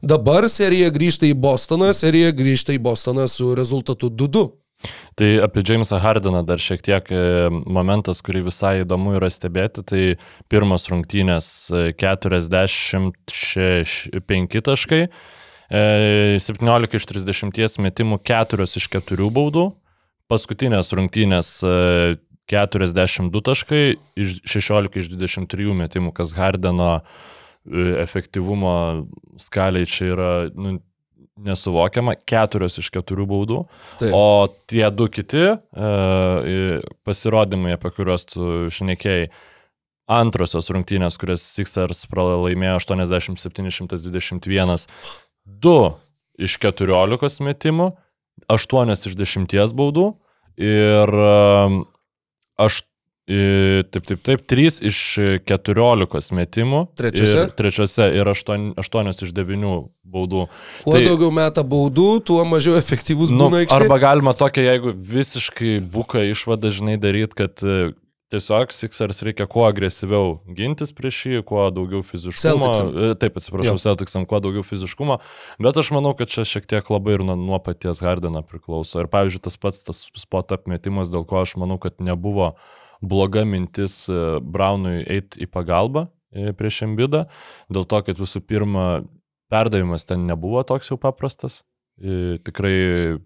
[0.00, 4.48] Dabar serija grįžta į Bostoną, serija grįžta į Bostoną su rezultatu 2-2.
[5.18, 10.16] Tai apie Jamesą Hardiną dar šiek tiek e, momentas, kurį visai įdomu yra stebėti, tai
[10.48, 15.08] pirmas rungtynės 45 taškai,
[15.68, 19.66] 17 iš 30 metimų, 4 iš 4 baudų,
[20.28, 21.52] paskutinės rungtynės
[22.48, 23.82] 42 taškai,
[24.16, 27.00] iš 16 iš 23 metimų, kas Hardino
[27.68, 28.74] efektyvumo
[29.40, 30.78] skaliai čia yra nu,
[31.44, 33.60] nesuvokiama, keturios iš keturių baudų,
[34.00, 34.16] Taip.
[34.16, 35.52] o tie du kiti e,
[37.06, 39.28] pasirodymai, apie kuriuos tu šnekėjai,
[40.08, 44.88] antrosios rungtynės, kurias Sixers pralaimėjo 87-121,
[45.44, 45.78] du
[46.40, 47.92] iš 14 metimų,
[48.48, 50.12] 8 iš 10 baudų
[50.58, 51.18] ir
[52.58, 52.82] aš
[53.28, 54.98] Taip, taip, taip, 3 iš
[55.44, 56.78] 14 metimų.
[56.96, 57.42] Trečiose?
[57.42, 59.74] Ir, trečiose ir 8, 8 iš 9
[60.08, 60.46] baudų.
[60.86, 63.82] Kuo tai, daugiau meta baudų, tuo mažiau efektyvus nu, būna aikštė.
[63.82, 67.90] Arba galima tokia, jeigu visiškai buka išvada, žinai, daryti, kad e,
[68.32, 72.40] tiesiog Sixers reikia kuo agresyviau gintis prieš jį, kuo daugiau fiziškumo.
[72.42, 72.90] Celticsam.
[72.92, 75.18] E, taip, atsiprašau, Celticsam, kuo daugiau fiziškumo,
[75.64, 79.00] bet aš manau, kad čia šiek tiek labai ir nuo, nuo paties Hardino priklauso.
[79.00, 82.52] Ir pavyzdžiui, tas pats tas spot apmetimas, dėl ko aš manau, kad nebuvo
[83.00, 87.26] bloga mintis e, Braunui eiti į pagalbą e, prieš Embidą,
[87.72, 88.88] dėl to, kad visų pirma,
[89.52, 91.62] perdavimas ten nebuvo toks jau paprastas.
[91.98, 93.18] Tikrai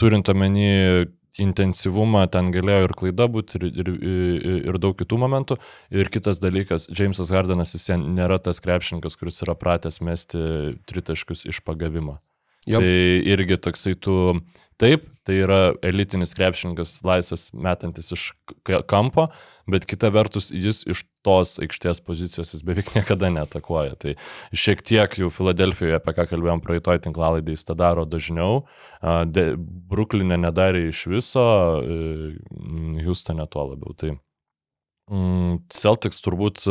[0.00, 5.58] turint omeny intensyvumą, ten galėjo ir klaida būti, ir, ir, ir, ir daug kitų momentų.
[5.94, 10.40] Ir kitas dalykas, Jamesas Hardenas jis nėra tas krepšininkas, kuris yra pratęs mesti
[10.90, 12.18] tritaškius iš pagavimo.
[12.68, 12.82] Jop.
[12.84, 12.96] Tai
[13.30, 14.16] irgi toksai tu
[14.80, 18.30] Taip, tai yra elitinis krepšininkas laisvas metantis iš
[18.88, 19.26] kampo,
[19.72, 23.96] bet kita vertus jis iš tos aikštės pozicijos jis beveik niekada netakuoja.
[24.00, 24.14] Tai
[24.56, 28.64] šiek tiek jau Filadelfijoje, apie ką kalbėjom praeitoj tinklalaidai, jis tą daro dažniau.
[29.30, 29.46] De,
[29.90, 31.46] Bruklinė nedarė iš viso,
[31.80, 33.96] e, Houstone tuo labiau.
[33.96, 34.14] Tai
[35.10, 36.66] mm, Celtics turbūt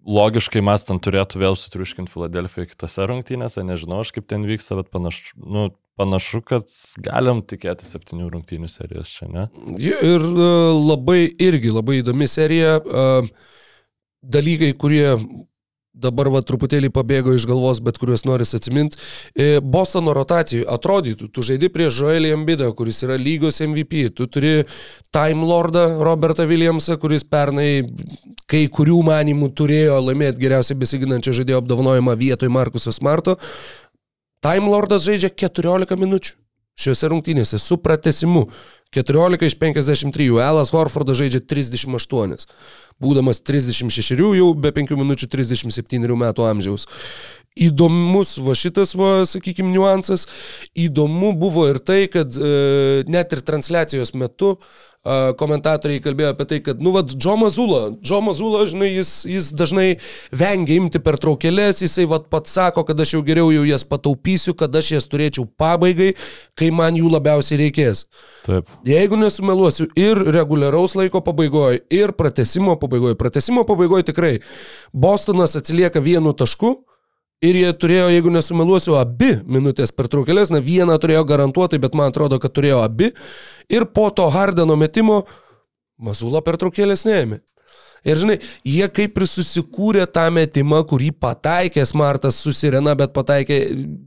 [0.00, 5.34] logiškai mąstant turėtų vėl sutriuškinti Filadelfiją kitose rungtynėse, nežinau aš kaip ten vyksta, bet panašu,
[5.36, 5.68] nu,
[6.00, 6.72] panašu, kad
[7.04, 9.46] galim tikėti septynių rungtynių serijos čia, ne?
[9.76, 12.78] Ir e, labai irgi labai įdomi serija.
[12.80, 13.06] E,
[14.20, 15.16] dalykai, kurie
[16.00, 18.98] dabar va truputėlį pabėgo iš galvos, bet kuriuos noris atsiminti.
[19.34, 24.62] E, Bostono rotacijų atrodytų, tu žaidi prie Joelį Ambidą, kuris yra lygos MVP, tu turi
[25.14, 27.82] Time Lordą Robertą Williamsą, kuris pernai
[28.50, 33.36] kai kurių manimų turėjo laimėti geriausiai besiginančio žaidėjo apdovanojimą vietoj Markuso Smarto.
[34.40, 36.40] Time Lordas žaidžia 14 minučių
[36.80, 38.46] šiuose rungtynėse su pratesimu.
[38.90, 42.46] 14 iš 53, Elas Horfordas žaidžia 38,
[42.98, 46.88] būdamas 36 jau be 5 minučių 37 metų amžiaus.
[47.54, 50.26] Įdomus va šitas, va, sakykime, niuansas.
[50.74, 54.60] Įdomu buvo ir tai, kad e, net ir transliacijos metu e,
[55.40, 59.86] komentatoriai kalbėjo apie tai, kad, nu, vad, Džo Mazula, Džo Mazula, žinai, jis, jis dažnai
[60.28, 64.52] vengia imti per traukėlės, jisai vad pats sako, kad aš jau geriau jau jas pataupysiu,
[64.60, 66.12] kad aš jas turėčiau pabaigai,
[66.58, 68.04] kai man jų labiausiai reikės.
[68.44, 68.68] Taip.
[68.84, 74.36] Jeigu nesumeluosiu ir reguliaraus laiko pabaigoje, ir pratesimo pabaigoje, pratesimo pabaigoje tikrai
[74.92, 76.76] Bostonas atsilieka vienu tašku,
[77.40, 82.12] Ir jie turėjo, jeigu nesumeluosiu, abi minutės per traukėlės, na vieną turėjo garantuotai, bet man
[82.12, 83.14] atrodo, kad turėjo abi.
[83.72, 85.22] Ir po to Hardeno metimo
[86.00, 87.40] Mazula per traukėlės neėmė.
[88.00, 93.58] Ir žinai, jie kaip ir susikūrė tą metimą, kurį pataikė Smartas su Sirena, bet pataikė,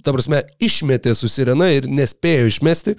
[0.05, 2.95] ta prasme, išmetė su Sirena ir nespėjo išmesti.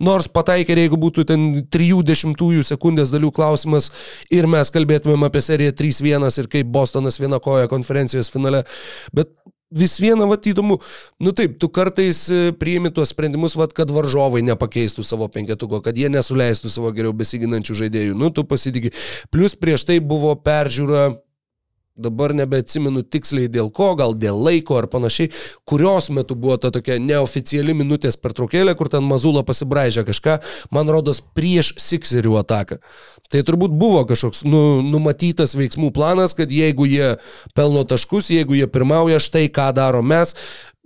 [0.00, 3.90] Nors pataikė, jeigu būtų ten 30 sekundės dalių klausimas
[4.32, 8.64] ir mes kalbėtumėm apie seriją 3-1 ir kaip Bostonas viena koja konferencijos finale.
[9.12, 9.34] Bet
[9.70, 10.78] vis viena, va, įdomu,
[11.20, 15.98] nu taip, tu kartais e, priimi tuos sprendimus, va, kad varžovai nepakeistų savo penketuko, kad
[15.98, 18.94] jie nesuleistų savo geriau besiginančių žaidėjų, nu tu pasitikė.
[19.34, 21.10] Plus prieš tai buvo peržiūra
[21.98, 25.32] dabar nebeatsimenu tiksliai dėl ko, gal dėl laiko ar panašiai,
[25.68, 30.38] kurios metu buvo ta tokia neoficiali minutės pertraukėlė, kur ten Mazula pasibraižė kažką,
[30.74, 32.80] man rodos, prieš Sixerių ataką.
[33.28, 37.14] Tai turbūt buvo kažkoks nu, numatytas veiksmų planas, kad jeigu jie
[37.58, 40.34] pelno taškus, jeigu jie pirmauja, štai ką daro mes,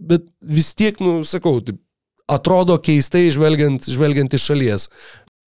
[0.00, 1.78] bet vis tiek, nu, sakau, taip,
[2.30, 4.88] atrodo keistai žvelgiant, žvelgiant iš šalies.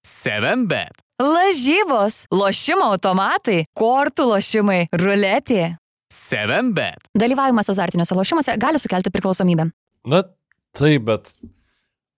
[0.04, 1.03] 7bet.
[1.22, 5.76] Lažybos, lošimo automatai, kortų lošimai, ruletė.
[6.10, 7.06] 7bet.
[7.14, 9.68] Dalyvavimas azartiniuose lošimuose gali sukelti priklausomybę.
[10.10, 10.24] Na,
[10.74, 11.30] taip, bet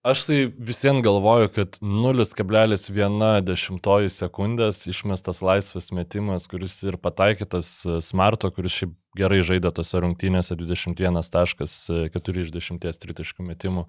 [0.01, 8.81] aš tai visiems galvoju, kad 0,1 sekundės išmestas laisvas metimas, kuris ir pataikytas Smarto, kuris
[8.81, 11.79] šiaip gerai žaidė tose rungtynėse 21 taškas,
[12.17, 13.85] 4 iš 10 tritaškų metimų.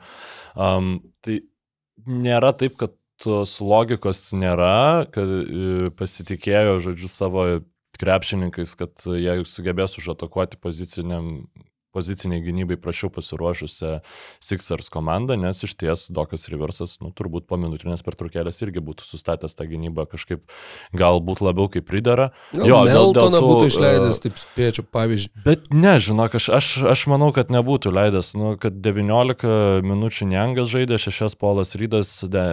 [0.53, 1.41] Um, tai
[2.05, 2.93] nėra taip, kad
[3.23, 7.47] tos logikos nėra, kad e, pasitikėjo, žodžiu, savo
[7.99, 11.49] krepšininkais, kad jie sugebės užatakuoti poziciniam
[11.99, 13.99] poziciniai gynybai prašiau pasiruošusią
[14.45, 19.59] Sixers komandą, nes iš ties Dokas Riversas, nu, turbūt po minutinės pertraukėlės irgi būtų sustatęs
[19.59, 20.45] tą gynybą kažkaip
[20.97, 22.31] galbūt labiau kaip pridara.
[22.55, 25.33] Jo, Meltoną būtų išleidęs, taip spėčiau, pavyzdžiui.
[25.45, 30.71] Bet ne, žinok, aš, aš, aš manau, kad nebūtų leidęs, nu, kad 19 minučių Neangas
[30.73, 32.13] žaidė, 6 Polas Rydas,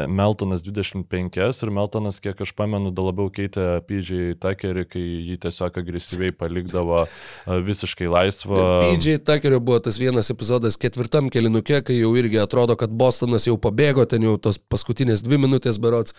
[0.09, 5.79] Meltonas 25 ir Meltonas, kiek aš pamenu, da labiau keitė PJ Tuckerį, kai jį tiesiog
[5.81, 7.05] agresyviai palikdavo
[7.45, 8.63] visiškai laisvą.
[8.83, 13.57] PJ Takerio buvo tas vienas epizodas ketvirtam kelinukė, kai jau irgi atrodo, kad Bostonas jau
[13.59, 16.15] pabėgo, ten jau tos paskutinės dvi minutės berots,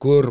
[0.00, 0.30] kur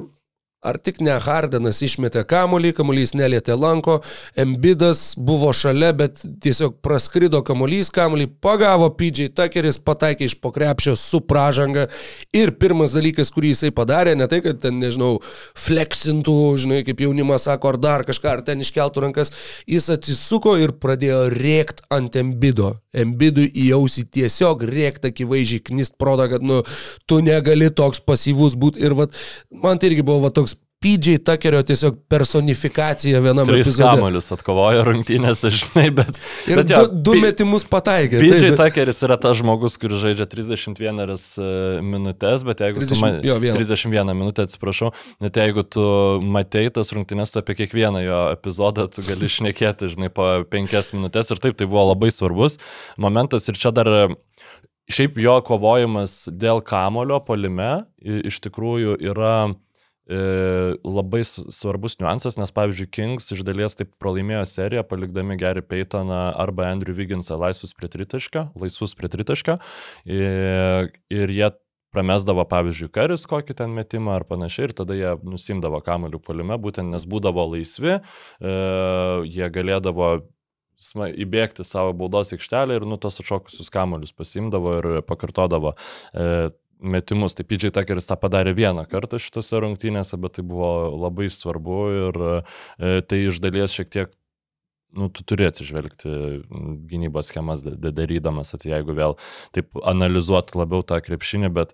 [0.63, 3.97] Ar tik ne Hardenas išmetė kamuolį, kamuolys nelietė lanko,
[4.39, 11.19] Embidas buvo šalia, bet tiesiog praskrido kamuolys, kamuolį pagavo PJ Tuckeris, pataikė iš pokrepšio su
[11.27, 11.89] pražanga
[12.31, 15.17] ir pirmas dalykas, kurį jisai padarė, ne tai, kad ten, nežinau,
[15.65, 19.35] flexintų, žinai, kaip jaunimas sako, ar dar kažką, ar ten iškeltų rankas,
[19.67, 22.71] jis atsisuko ir pradėjo rėkt ant Embido.
[22.93, 26.61] Embidui į ausį tiesiog rėkt akivaizdžiai knist prodą, kad, nu,
[27.09, 29.15] tu negali toks pasyvus būti ir, vat,
[29.49, 33.87] man tai irgi buvo va, toks PJ Tuckerio tiesiog personifikacija vienam Tris epizode.
[33.95, 36.19] kamolius atkovojo rungtynėse, žinai, bet...
[36.49, 38.19] Ir bet du, du metimus pataikė.
[38.19, 41.47] PJ taip, Tuckeris yra tas žmogus, kuris žaidžia 31 e,
[41.87, 42.99] minutės, bet jeigu 30 tu...
[42.99, 43.13] Ma...
[43.29, 43.61] jo, vieną.
[43.61, 44.91] 31 minutę, atsiprašau,
[45.23, 45.87] net jeigu tu
[46.35, 51.31] matei tas rungtynės, tu apie kiekvieną jo epizodą tu gali šnekėti, žinai, po 5 minutės
[51.31, 52.59] ir taip, tai buvo labai svarbus
[52.99, 53.87] momentas ir čia dar...
[54.03, 54.05] e,
[54.91, 59.53] Šiaip jo kovojimas dėl kamulio polime iš tikrųjų yra
[60.07, 66.33] labai s- svarbus niuansas, nes pavyzdžiui, Kings iš dalies taip pralaimėjo seriją, palikdami Gary Paytoną
[66.43, 69.57] arba Andrew Wigginsą laisvus prie tritaškio, laisvus prie tritaškio
[70.05, 71.49] ir, ir jie
[71.93, 76.89] pramesdavo, pavyzdžiui, karis kokį ten metimą ar panašiai ir tada jie nusimdavo kamolių polime, būtent
[76.89, 78.53] nes būdavo laisvi, e,
[79.29, 80.15] jie galėdavo
[81.23, 86.49] įbėgti savo baudos aikštelę ir nu tos atšokusius kamolius pasimdavo ir pakartodavo e,
[86.83, 87.35] metimus.
[87.37, 90.73] Tai PJ Tuckeris tą padarė vieną kartą šitose rungtynėse, bet tai buvo
[91.05, 94.13] labai svarbu ir e, tai iš dalies šiek tiek
[94.93, 96.11] nu, tu turi atsižvelgti
[96.91, 99.17] gynybos schemas da- da- darydamas, at jeigu vėl
[99.55, 101.73] taip analizuoti labiau tą krepšinį, bet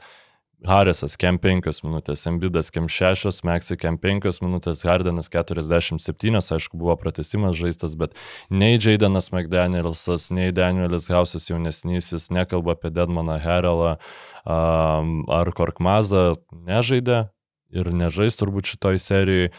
[0.68, 6.98] Harisas kem 5 minutės, Embidas kem 6, Meksai kem 5 minutės, Hardenas 47, aišku, buvo
[7.00, 8.18] pratesimas žaistas, bet
[8.52, 17.30] nei Jaidanas McDanielsas, nei Danielis Hausas jaunesnysis nekalba apie Dedmaną Herelą um, ar Korkmazą, nežaidė
[17.72, 19.54] ir nežais turbūt šitoj serijai.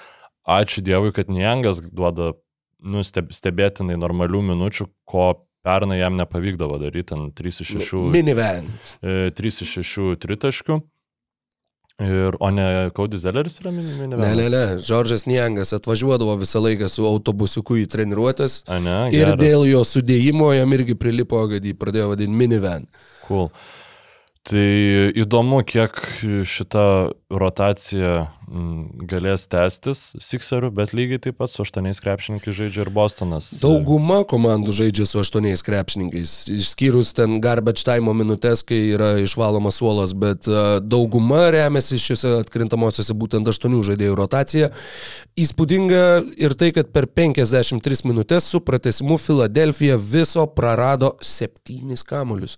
[0.50, 2.34] Ačiū Dievui, kad Niangas duoda
[2.80, 5.32] nu, steb, stebėtinai normalių minučių, ko
[5.66, 8.70] pernai jam nepavykdavo daryti ant 3 iš 6 Minivan.
[9.02, 10.80] e, 3 iš 6 tritaškių.
[12.00, 12.64] Ir, o ne
[12.96, 14.60] Kaudis Zelleris yra mini mini Ne, ne, ne.
[14.80, 18.62] Žoržas Niangas atvažiuodavo visą laiką su autobusiuku į treniruotės.
[18.72, 19.36] A, ne, Ir geras.
[19.42, 22.86] dėl jo sudėjimo jam irgi prilipo, kad jį pradėjo vadinti minivan.
[23.28, 23.50] Cool.
[24.48, 25.98] Tai įdomu, kiek
[26.48, 26.84] šita
[27.28, 28.30] rotacija
[29.06, 33.50] galės tęstis Sixerių, bet lygiai taip pat su aštuoniais krepšininkais žaidžia ir Bostonas.
[33.60, 40.16] Dauguma komandų žaidžia su aštuoniais krepšininkais, išskyrus ten garbage time minutės, kai yra išvalomas suolas,
[40.16, 44.72] bet uh, dauguma remiasi šiuose atkrintamosiose būtent aštuonių žaidėjų rotacija.
[45.38, 46.04] Įspūdinga
[46.40, 52.56] ir tai, kad per 53 minutės su pratesimu Filadelfija viso prarado septynis kamuolius.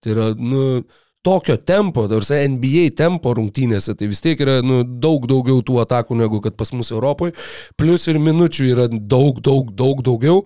[0.00, 0.82] Tai yra, nu,
[1.22, 6.16] tokio tempo, tarsi NBA tempo rungtynėse, tai vis tiek yra nu, daug daugiau tų atakų
[6.16, 7.34] negu kad pas mus Europoje,
[7.76, 10.44] plus ir minučių yra daug, daug, daug daugiau.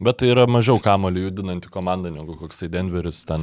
[0.00, 3.18] Bet tai yra mažiau kamolių judinanti komanda negu koksai Denveris.
[3.28, 3.42] Ten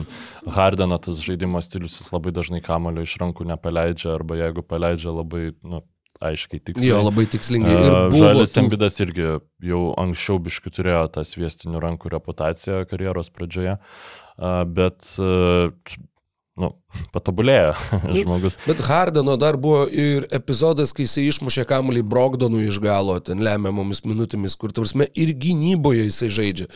[0.56, 5.52] Hardeno tas žaidimo stilius jis labai dažnai kamolio iš rankų nepaleidžia arba jeigu paleidžia labai,
[5.62, 5.84] nu,
[6.18, 6.90] aiškiai tiksliai.
[6.90, 7.76] Jo, labai tikslingai.
[7.78, 9.28] Ir E, Žalis tų- Embidas irgi
[9.70, 14.27] jau anksčiau biškių turėjo tą sviestinių rankų reputaciją karjeros pradžioje, A,
[14.66, 15.72] bet, e,
[16.56, 16.84] nu,
[17.16, 17.74] patobulėjo
[18.22, 18.60] žmogus.
[18.68, 24.04] Bet Hardeno dar buvo ir epizodas, kai jisai išmušė kamuolį Brogdonų iš galo, ten lemiamomis
[24.08, 26.72] minutėmis, kur, tarsi, ir gynyboje jisai žaidžia.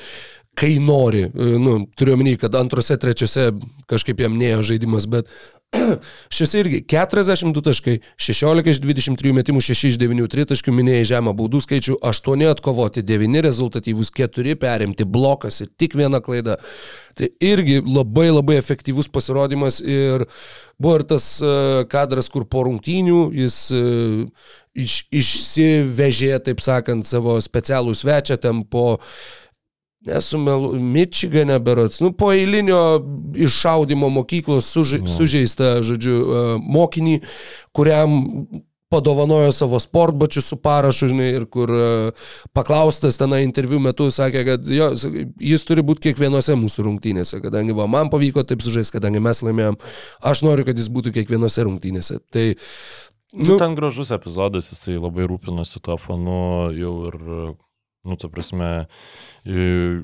[0.57, 3.51] Kai nori, E, nu, turiu omeny, kad antrose, trečiose
[3.89, 5.29] kažkaip jam neėjo žaidimas, bet
[6.35, 11.61] šiuose irgi 42 taškai, 16 iš 23 metimų, 6 iš 9 tritaškių, minėjai žemą baudų
[11.63, 16.57] skaičių, 8 atkovoti, 9 rezultatyvus, 4 perimti, blokas ir tik viena klaida.
[17.15, 20.10] Tai irgi labai labai efektyvus pasirodymas ir
[20.81, 21.51] buvo ir tas e,
[21.91, 23.83] kadras, kur po rungtynių jis e,
[24.85, 28.97] iš, išsivežė, taip sakant, savo specialų svečią ten po
[30.05, 33.01] nesumelu, Mičigane berots, nu, po eilinio
[33.37, 35.07] iššaudimo mokyklos suža, Nu.
[35.07, 37.19] sužeista, žodžiu, e, mokinį,
[37.71, 38.17] kuriam
[38.91, 41.85] padovanojo savo sportbačius su parašu, žinai, ir kur e,
[42.57, 44.91] paklaustas tenai interviu metu sakė, kad jo,
[45.39, 49.79] jis turi būti kiekvienose mūsų rungtynėse, kadangi va, man pavyko taip sužaisti, kadangi mes laimėjom,
[50.33, 52.19] aš noriu, kad jis būtų kiekvienose rungtynėse.
[52.33, 52.49] Tai,
[53.31, 57.15] Nu, nu, ten gražus epizodas, jisai labai rūpinosi to fanu jau ir,
[58.03, 58.89] nu, ta prasme,
[59.47, 60.01] i-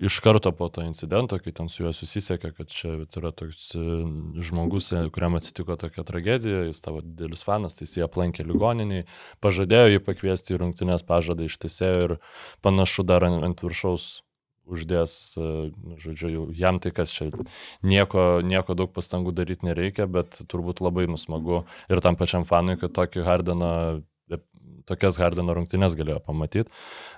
[0.00, 3.82] iš karto po to incidento, kai ten su juo susisiekė, kad čia yra toks e,
[4.44, 9.06] žmogus, e, kuriam atsitiko tokia tragedija, jis tavo didelis fanas, tai jis jį aplankė ligoniniai,
[9.44, 12.16] pažadėjo jį pakviesti į rungtynės, pažadą ištesėjo ir
[12.64, 14.08] panašu dar ant, ant viršaus
[14.68, 15.48] uždės, e,
[16.02, 17.30] žodžiu, jam tai kas čia
[17.82, 22.94] nieko, nieko daug pastangų daryti nereikia, bet turbūt labai nusmagu ir tam pačiam fanui, kad
[22.96, 23.72] tokį Hardeną,
[24.88, 26.70] tokias Hardeno rungtynes galėjo pamatyti.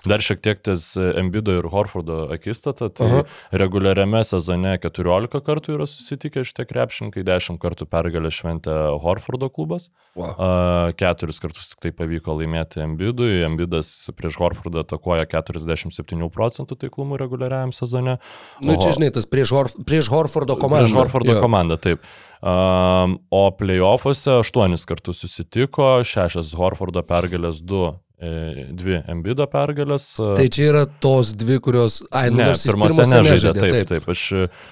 [0.07, 3.23] Dar šiek tiek ties Embido ir Horfordo akistata, tai Aha.
[3.63, 9.89] Reguliariame sezone 14 kartų yra susitikę šitie krepšininkai, 10 kartų pergalę šventė Horfordo klubas.
[10.15, 10.91] wow.
[10.97, 13.43] Keturis kartus tik tai pavyko laimėti Embidui.
[13.45, 18.17] Embidas prieš Horfordą atakuoja 47 procentų taiklumų reguliariajam sezone.
[18.61, 20.89] nu, čia žinai, tas prieš, Horf, prieš Horfordo komandą.
[20.89, 21.41] Prieš Horfordo Jo.
[21.45, 22.03] komandą, taip.
[22.41, 27.83] Um, o playoffuose aštuonis kartus susitiko, šešias Horfordo pergalės, du,
[28.17, 30.07] e, dvi Embido pergalės.
[30.17, 31.99] Tai čia yra tos dvi, kurios...
[32.09, 34.09] Ai, Ne, nors pirmose nežaidė, taip, taip, taip.
[34.09, 34.23] Aš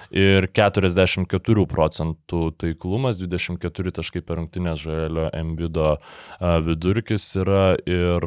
[0.09, 5.91] ir 44 procentų taiklumas, 24 taškai per rungtynės žalio Embido
[6.65, 8.25] vidurkis yra ir,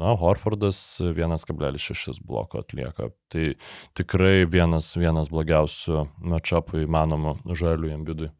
[0.00, 3.12] na, Horfordas 1,6 bloko atlieka.
[3.28, 3.46] Tai
[3.92, 8.32] tikrai vienas, vienas blogiausių matšapų įmanomų žalių Embidui.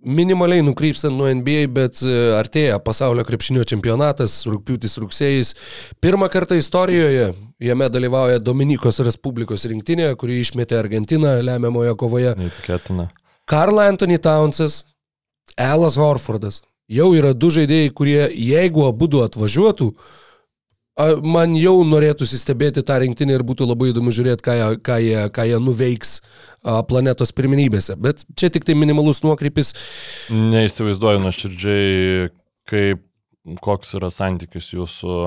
[0.00, 5.50] Minimaliai nukrypstant nuo NBA, bet e, artėja pasaulio krepšinio čempionatas, rūpiutis rugsėjais.
[6.00, 12.32] Pirmą kartą istorijoje jame dalyvauja Dominikos Respublikos rinktinė, kuri išmetė Argentiną lemiamoje kovoje.
[12.40, 13.10] Neįtikėtina.
[13.44, 14.86] Karl Anthony Townsas,
[15.58, 16.62] Elas Horfordas.
[16.88, 19.92] Jau yra du žaidėjai, kurie jeigu abu atvažiuotų,
[21.24, 25.46] man jau norėtųsi stebėti tą rinktinę ir būtų labai įdomu žiūrėti, ką ką jie, ką
[25.48, 26.16] jie nuveiks
[26.90, 27.96] planetos pirminybėse.
[27.96, 29.74] Bet čia tik tai minimalus nuokrypis.
[30.34, 32.30] Neįsivaizduoju nuoširdžiai,
[32.70, 33.04] kaip,
[33.64, 35.20] koks yra santykis jūsų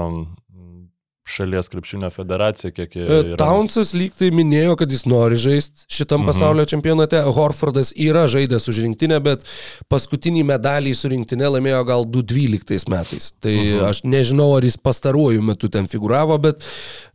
[1.26, 3.04] šalies krepšinio federacija, kiek jie...
[3.08, 6.28] E, yra- Townsas lyg tai minėjo, kad jis nori žaisti šitam Mhm.
[6.28, 7.22] pasaulio čempionate.
[7.24, 9.46] Horfordas yra žaidęs už rinktinę, bet
[9.90, 13.32] paskutinį medalį su rinktinė laimėjo gal 2012 metais.
[13.40, 13.86] Tai Mhm.
[13.88, 16.60] aš nežinau, ar jis pastaruoju metu ten figuravo, bet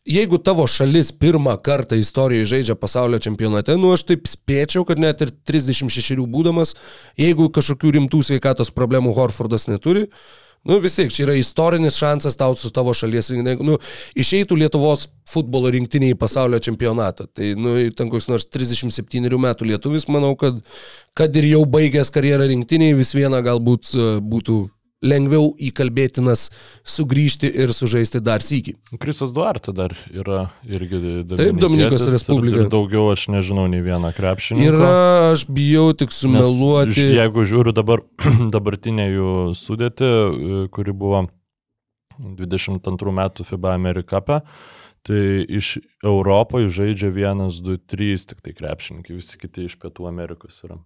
[0.08, 5.20] jeigu tavo šalis pirmą kartą istorijoje žaidžia pasaulio čempionate, nu aš taip spėčiau, kad net
[5.20, 6.74] ir 36 būdamas,
[7.18, 10.08] jeigu kažkokių rimtų sveikatos problemų Horfordas neturi,
[10.68, 13.56] Nu vis tiek, čia yra istorinis šansas tau su tavo šalies rinktinė.
[13.64, 13.78] Nu,
[14.20, 17.24] išeitų Lietuvos futbolo rinktiniai į pasaulio čempionatą.
[17.32, 20.60] Tai, nu, ten koks nors 37 metų lietuvis, manau, kad,
[21.16, 24.58] kad ir jau baigęs karjerą rinktiniai, vis viena galbūt e, būtų
[25.04, 26.48] lengviau įkalbėtinas
[26.82, 28.74] sugrįžti ir sužaisti dar sykį.
[28.98, 32.64] Krisas Duarte dar yra irgi Taip, Dominikos Dominikietis ir- Respublika.
[32.64, 34.66] Ir daugiau aš nežinau nei vieną krepšinį.
[34.72, 34.90] Yra,
[35.36, 37.04] aš bijau tik sumeluoti.
[37.14, 38.02] Jeigu žiūriu dabar
[38.54, 40.10] dabartinę jų sudėtį,
[40.74, 41.28] kuri buvo
[42.18, 44.40] 22 metų FIBA Amerikape,
[45.06, 50.58] tai iš Europoje žaidžia 1, 2, 3 tik tai krepšininkai, visi kiti iš Pietų Amerikos
[50.66, 50.80] yra.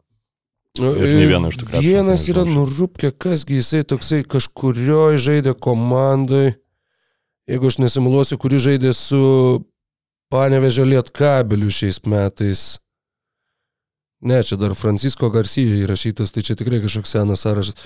[0.81, 6.55] Nu, Ir nei vieno iš krepšininkų Vienas yra nurūpkė, kasgi jisai toksai kažkurioje žaidė komandai,
[7.51, 9.21] jeigu aš nesimuliuosiu, kuri žaidė su
[10.33, 12.63] Panevežio Lietkabeliu šiais metais.
[14.25, 17.77] Ne, čia dar Francisko Garcia įrašytas, tai čia tikrai kažkoks senas sąrašas.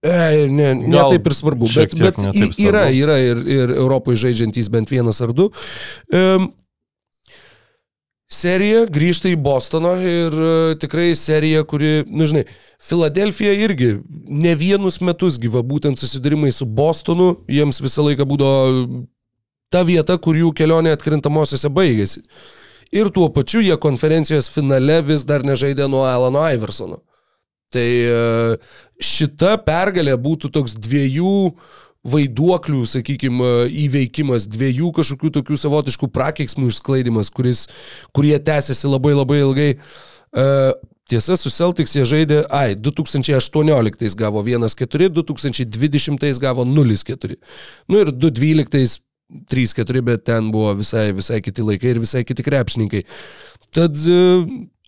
[0.00, 2.96] E, ne, ne Gal taip ir svarbu, bet, tiek bet ne yra, svarbu.
[3.02, 5.50] yra ir, ir Europoje žaidžiantys bent vienas ar du.
[6.14, 6.48] Um,
[8.28, 10.50] serija grįžta į Bostoną ir e,
[10.80, 12.44] tikrai serija, kuri, na žinai,
[12.78, 13.94] Filadelfija irgi
[14.28, 19.02] ne vienus metus gyva būtent susidarimai su Bostonu, jiems visą laiką būdavo
[19.72, 22.22] ta vieta, kur jų kelionė atkrintamosiose baigėsi.
[22.94, 27.02] Ir tuo pačiu jie konferencijos finale vis dar nežaidė nuo Alano Iversono.
[27.72, 28.20] Tai e,
[29.04, 31.52] šita pergalė būtų toks dviejų
[32.06, 33.48] vaiduoklių, sakykime,
[33.86, 37.66] įveikimas, dviejų kažkokių tokių savotiškų prakeiksmų išsklaidimas, kuris,
[38.16, 39.72] kurie tęsiasi labai labai ilgai.
[39.74, 40.46] E,
[41.08, 47.38] Tiesa, su Celtics jie žaidė, ai, 2018 gavo 1-4, 2020 gavo 0-4.
[47.88, 53.02] Nu ir 2012 3-4, bet ten buvo visai, visai kiti laikai ir visai kiti krepšininkai.
[53.76, 54.20] Tad e,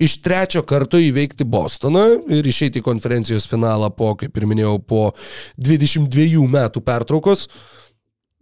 [0.01, 5.03] iš trečio karto įveikti Bostoną ir išeiti į konferencijos finalą po, kaip ir minėjau, po
[5.61, 7.47] 22 metų pertraukos.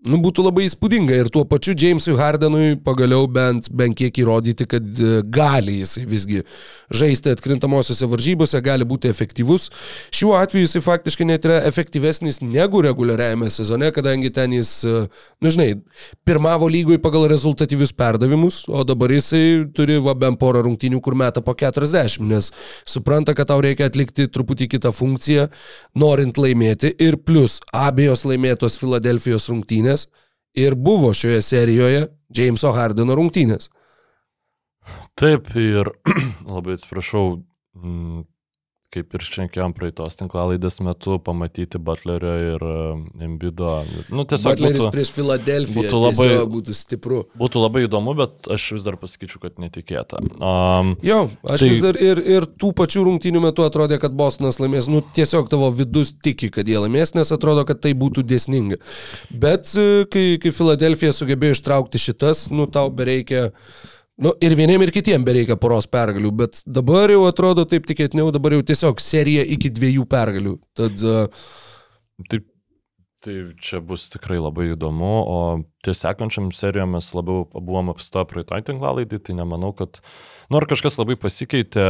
[0.06, 4.84] Nu, būtų labai įspūdinga ir tuo pačiu Jamesui Hardenui pagaliau bent, bent kiek įrodyti, kad
[5.02, 6.44] e, gali jisai visgi
[6.94, 9.66] žaisti atkrintamosiose varžybose, gali būti efektyvus.
[10.14, 15.00] Šiuo atveju jisai faktiškai net yra efektyvesnis negu reguliariajame sezone, kadangi ten jis, e,
[15.42, 15.80] nu žinai,
[16.22, 21.42] pirmavo lygoj pagal rezultatyvius perdavimus, o dabar jisai turi va bent porą rungtynių, kur meta
[21.42, 22.52] po 40, nes
[22.86, 25.50] supranta, kad tau reikia atlikti truputį kitą funkciją,
[25.98, 30.08] norint laimėti ir plus abiejos laimėtos Filadelfijos rungtynės rungtynės
[30.54, 33.70] ir buvo šioje serijoje Jameso Hardeno rungtynės.
[35.18, 35.90] Taip, ir
[36.54, 37.44] labai atsiprašau,
[38.94, 42.62] kaip ir šnekėjom praeitos tinklalaidės metu, pamatyti Butlerio ir
[43.20, 43.82] Embido.
[44.08, 47.18] Nu, Butleris būtų, prieš Filadelfiją būtų labai, būtų stipru.
[47.36, 50.22] Būtų labai įdomu, bet aš vis dar pasakyčiau, kad netikėta.
[50.40, 54.60] Um, jo, aš tai, vis dar ir, ir tų pačių rungtynių metu atrodė, kad Bostonas
[54.62, 54.88] laimės.
[54.88, 58.80] Nu, tiesiog tavo vidus tiki, kad jie laimės, nes atrodo, kad tai būtų dėsninga.
[59.28, 63.50] Bet e, kai, kai Filadelfija sugebėjo ištraukti šitas, nu, tau bereikia
[64.18, 68.56] Nu, ir vieniem ir kitiem bereikia poros pergalių, bet dabar jau atrodo taip tikėtiniau, dabar
[68.56, 70.56] jau tiesiog serija iki dviejų pergalių.
[70.78, 71.28] Tad, uh...
[72.26, 72.48] Taip,
[73.22, 75.38] tai čia bus tikrai labai įdomu, o
[75.86, 80.02] ties sekančiam serijom mes labiau buvom apstoję praeitoj tinklalaidį, tai nemanau, kad,
[80.50, 81.86] nu, ar kažkas labai pasikeitė,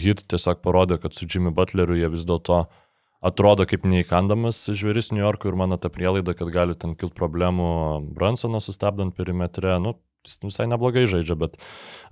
[0.00, 2.64] hit tiesiog parodė, kad su Jimmy Butleriu jie vis dėlto
[3.20, 7.68] atrodo kaip neįkandamas žvėris New York'ui ir mano ta prielaida, kad gali ten kilti problemų
[8.16, 11.56] Bransoną sustabdant perimetre, nu, jis visai neblogai žaidžia, bet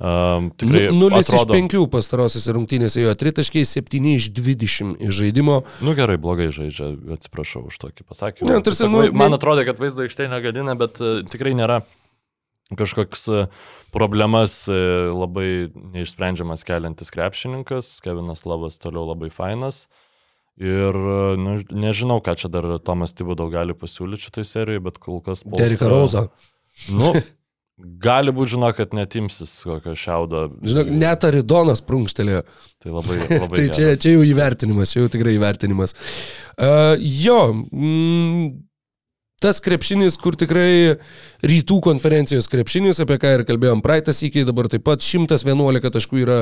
[0.01, 0.89] um, tikrai...
[0.95, 1.57] 0 atrodo...
[1.59, 5.61] iš 5 pastarosios rungtynėse jo 3 taškai 7 iš 20 iš žaidimo.
[5.85, 8.51] Nu gerai, blogai žaidžia, atsiprašau už tokį pasakymą.
[8.51, 11.83] Ne, tarsi, nu, man atrodo, kad vaizdo aikštė negadina, bet uh, tikrai nėra
[12.79, 13.47] kažkoks uh,
[13.95, 19.87] problemas uh, labai neišsprendžiamas keliantis krepšininkas, Kevinas Lavas toliau labai fainas.
[20.59, 20.97] Ir
[21.39, 25.45] nu, nežinau, ką čia dar Tomas Tibudau gali pasiūlyti šitoj serijoje, bet kol kas...
[25.47, 26.25] Derika Roza.
[26.91, 27.13] Nu,
[27.79, 30.49] Gali būti, žinok, kad netimsis kokio šiaudo.
[30.67, 32.41] Žinok, net Aridonas prunkštelėjo.
[32.83, 33.53] Tai labai, labai.
[33.55, 35.95] tai čia, čia jau įvertinimas, čia jau tikrai įvertinimas.
[36.59, 37.37] Uh, jo,
[37.71, 38.49] mm,
[39.39, 40.97] tas krepšinis, kur tikrai
[41.47, 46.39] rytų konferencijos krepšinis, apie ką ir kalbėjom praeitas iki, dabar taip pat 111 taškų yra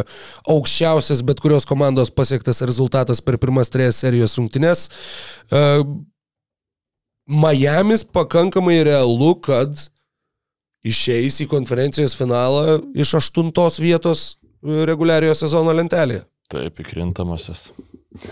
[0.49, 4.89] aukščiausias bet kurios komandos pasiektas rezultatas per pirmas trejas serijos rungtynes.
[5.53, 5.85] Uh,
[7.27, 9.91] Miamis pakankamai realu, kad
[10.87, 14.29] išeis į konferencijos finalą iš aštuntos vietos
[14.63, 16.25] reguliariojo sezono lentelėje.
[16.53, 17.69] Taip, įkrintamasis.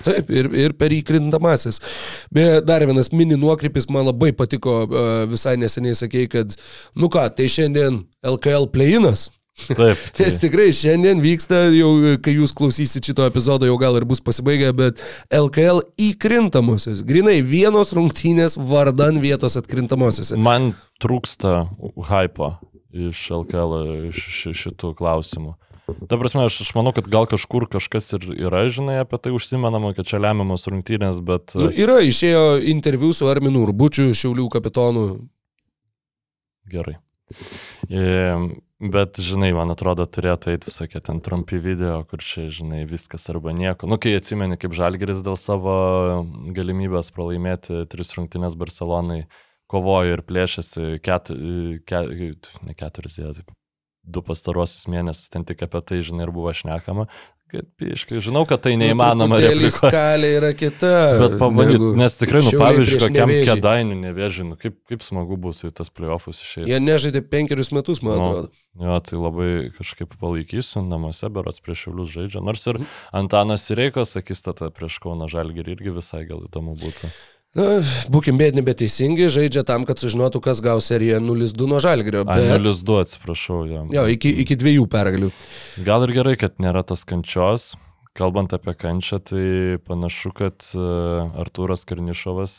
[0.04, 1.80] Taip, ir, ir per įkrintamasis.
[2.34, 4.84] Beje, dar vienas mini nuokrypis man labai patiko,
[5.30, 6.56] visai neseniai sakėjai, kad,
[6.96, 8.00] nu ką, tai šiandien
[8.34, 9.28] LKL play-inas.
[9.54, 9.78] Taip.
[10.16, 10.24] Tai.
[10.26, 11.92] Nes tikrai šiandien vyksta, jau
[12.22, 17.04] kai jūs klausysit šito epizodo, jau gal ir bus pasibaigę, bet LKL įkrintamosios.
[17.06, 20.38] Grinai vienos rungtynės vardan vietos atkrintamosiose.
[20.42, 21.68] Man trūksta
[22.10, 22.56] hypo
[22.94, 24.24] iš LKL iš
[24.54, 25.54] šitų klausimų.
[26.08, 29.92] Ta prasme, aš, aš manau, kad gal kažkur kažkas ir yra, žinai, apie tai užsimenama,
[29.96, 31.52] kad čia lemiamos rungtynės, bet...
[31.60, 35.04] Nu, yra, išėjo interviu su Arminu Urbučiu, Šiaulių kapitonu.
[36.72, 36.96] Gerai.
[38.82, 43.54] Bet, žinai, man atrodo, turėtų eiti visokie ten trumpi video, kur čia, žinai, viskas arba
[43.54, 43.86] nieko.
[43.86, 45.74] Nu, kai atsimeni, kaip Žalgeris dėl savo
[46.56, 49.22] galimybės pralaimėti tris rungtynės Barcelonai
[49.70, 51.38] kovojo ir plėšėsi ketu,
[51.86, 52.02] ke,
[52.66, 53.30] ne keturis, jie,
[54.04, 57.06] du pastarosius mėnesius, ten tik apie tai, žinai, ir buvo šnekama
[57.54, 59.38] kad piškai, žinau, kad tai neįmanoma.
[59.38, 60.92] Nu, skalė yra kita.
[61.22, 65.72] Bet pabandyk, nes tikrai, nu, pavyzdžiui, kokiam kėdainių nevėžiu, nu, kaip, kaip smagu bus į
[65.78, 66.70] tas playoffus išėjti.
[66.72, 68.64] Jie nežaidė penkerius metus, man nu, atrodo.
[68.84, 72.42] Jo, tai labai kažkaip palaikysiu, namuose berots prieš Šiaulius žaidžia.
[72.42, 72.80] Nors ir
[73.14, 77.12] Antanas Sireikos akistata prieš Kauno Žalgirį irgi visai gal įdomu būtų.
[77.54, 77.78] Na,
[78.10, 82.24] būkim bėdini, bet teisingi, žaidžia tam, kad sužinotų, kas gaus seriją 0-2 nuo Žalgrio.
[82.26, 82.48] Bet...
[82.50, 83.84] 0-2, atsiprašau, jo.
[83.94, 85.30] Jo, iki, iki dviejų pergalių.
[85.86, 87.76] Gal ir gerai, kad nėra tos kančios.
[88.14, 89.46] Kalbant apie kančią, tai
[89.86, 90.82] panašu, kad e,
[91.42, 92.58] Artūras Karnišovas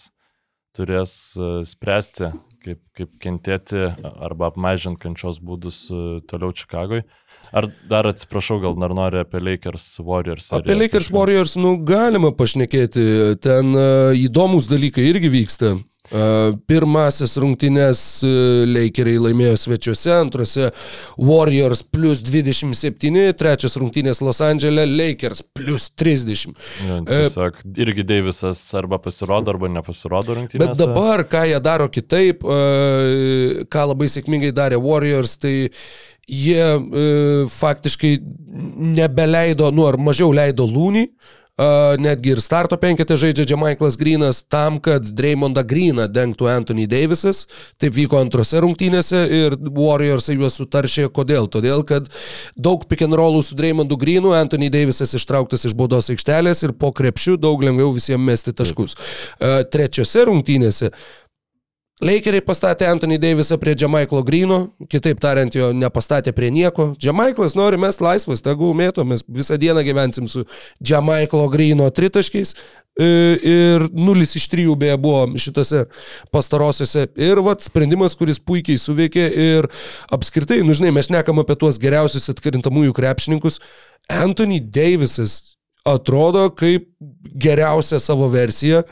[0.76, 2.32] turės e, spręsti,
[2.64, 7.04] kaip, kaip kentėti arba apmažinti kančios būdus e, toliau Čikagoje.
[7.52, 10.52] Ar dar atsiprašau, gal dar nori apie Lakers Warriors?
[10.56, 11.18] Apie Lakers kažką?
[11.18, 13.06] Warriors, nu, galima pašnekėti.
[13.44, 15.76] Ten uh, įdomus dalykai irgi vyksta.
[16.06, 20.70] Uh, pirmasis rungtynės uh, Lakeriai laimėjo svečiuose, antrose
[21.18, 26.54] Warriors plus 27, trečias rungtynės Los Andželė Lakers plus 30.
[26.86, 30.66] Ja, tiesiog uh, irgi Davisas arba pasirodo, arba nepasirodo rungtynėse.
[30.66, 35.56] Bet dabar, ką jie daro kitaip, ką labai sėkmingai darė Warriors, tai
[36.28, 38.18] jie e, faktiškai
[38.98, 41.06] nebeleido, nu ar mažiau leido lūnį,
[42.02, 47.46] netgi ir starto penketė žaidžia Džemaiklas Grinas tam, kad Dreymondą Griną dengtų Anthony Davisas.
[47.80, 51.08] Taip vyko antrose rungtynėse ir Warriorsai juos sutaršė.
[51.16, 51.48] Kodėl?
[51.52, 52.10] Todėl, kad
[52.60, 56.92] daug pick and rollų su Dreymondu Grinu, Anthony Davisas ištrauktas iš baudos aikštelės ir po
[56.96, 58.98] krepšių daug lengviau visiems mesti taškus.
[59.72, 60.92] Trečiose rungtynėse
[62.04, 64.58] Lakeriai pastatė Anthony Davisą prie Džemaiklo Grino,
[64.92, 66.90] kitaip tariant, jo nepastatė prie nieko.
[67.00, 70.44] Džemaiklas nori mes laisvas, tegul mėto, mes visą dieną gyvensim su
[70.84, 73.08] Džemaiklo Grino tritaškiais e,
[73.40, 75.86] ir nulis iš trijų beje buvo šitose
[76.36, 77.06] pastarosiuose.
[77.16, 79.72] Ir vat sprendimas, kuris puikiai suveikė ir
[80.12, 83.62] apskritai, nu žinai, mes nekam apie tuos geriausius atkrintamųjų krepšininkus.
[84.12, 85.56] Anthony Davisas
[85.88, 86.92] atrodo kaip
[87.40, 88.84] geriausia savo versija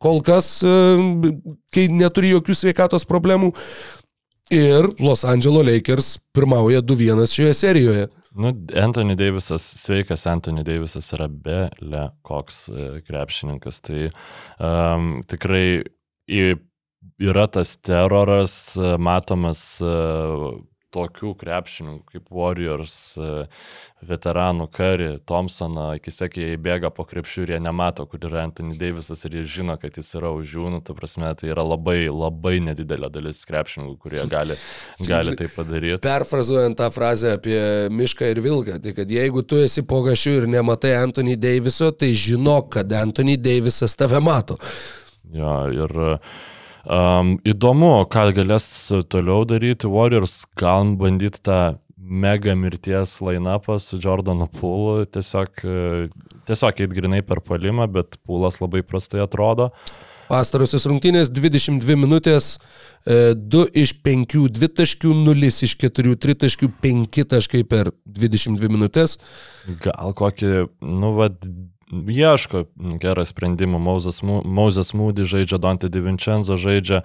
[0.00, 0.74] kol kas, e,
[1.74, 3.52] kai neturi jokių sveikatos problemų.
[4.50, 8.08] Ir Los Angeles Lakers pirmauja 2-1 šioje serijoje.
[8.34, 13.78] Nu, Anthony Davisas, sveikas Anthony Davisas yra belė koks e, krepšininkas.
[13.86, 15.82] Tai um, tikrai
[16.30, 19.62] yra tas teroras e, matomas
[20.94, 23.46] tokių krepšininkų kaip Warriors, e,
[24.06, 28.76] veteranų Curry, Thompsoną, akise, kai jie bėga po krepšių ir jie nemato, kur yra Anthony
[28.80, 31.98] Davisas ir jie žino, kad jis yra už jų, nu, ta prasme, tai yra labai,
[32.10, 34.58] labai nedidelė dalis krepšininkų, kurie gali,
[35.06, 36.02] gali tai padaryti.
[36.06, 37.60] Perfrazuojant tą frazę apie
[37.94, 42.12] mišką ir vilką, tai kad jeigu tu esi po gašiu ir nematai Anthony Daviso, tai
[42.16, 44.58] žinok, kad Anthony Davisas tave mato.
[45.30, 46.38] Jo, ir uh,
[46.84, 48.66] Um, įdomu, ką galės
[49.12, 51.60] toliau daryti Warriors, gal bandyti tą
[52.10, 55.62] mega mirties line-upą su Jordanu Poolu, tiesiog,
[56.48, 59.70] tiesiog eit grinai per palimą, bet Poolas labai prastai atrodo.
[60.30, 62.52] Pastarosios rungtynės 22 minutės,
[63.02, 69.16] 2 e, iš 5 dvitaškių, 0 iš 4 tritaškių, 5 taškai per 22 minutės.
[69.82, 70.52] Gal kokį,
[70.86, 71.42] nu, vad,
[71.90, 72.64] ieško
[73.02, 73.78] gerą sprendimą.
[74.44, 77.02] Moses Moody žaidžia, Dante DiVincenzo žaidžia,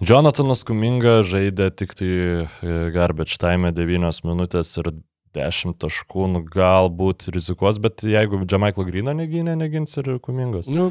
[0.00, 4.92] Jonathanas Kuminga žaidė tik tai e, garbage time 9 minutės ir
[5.36, 10.68] 10 taškų, nu, galbūt rizikuos, bet jeigu Džamaiklo Grino negynė, negins ir Kumingos.
[10.72, 10.90] Nu.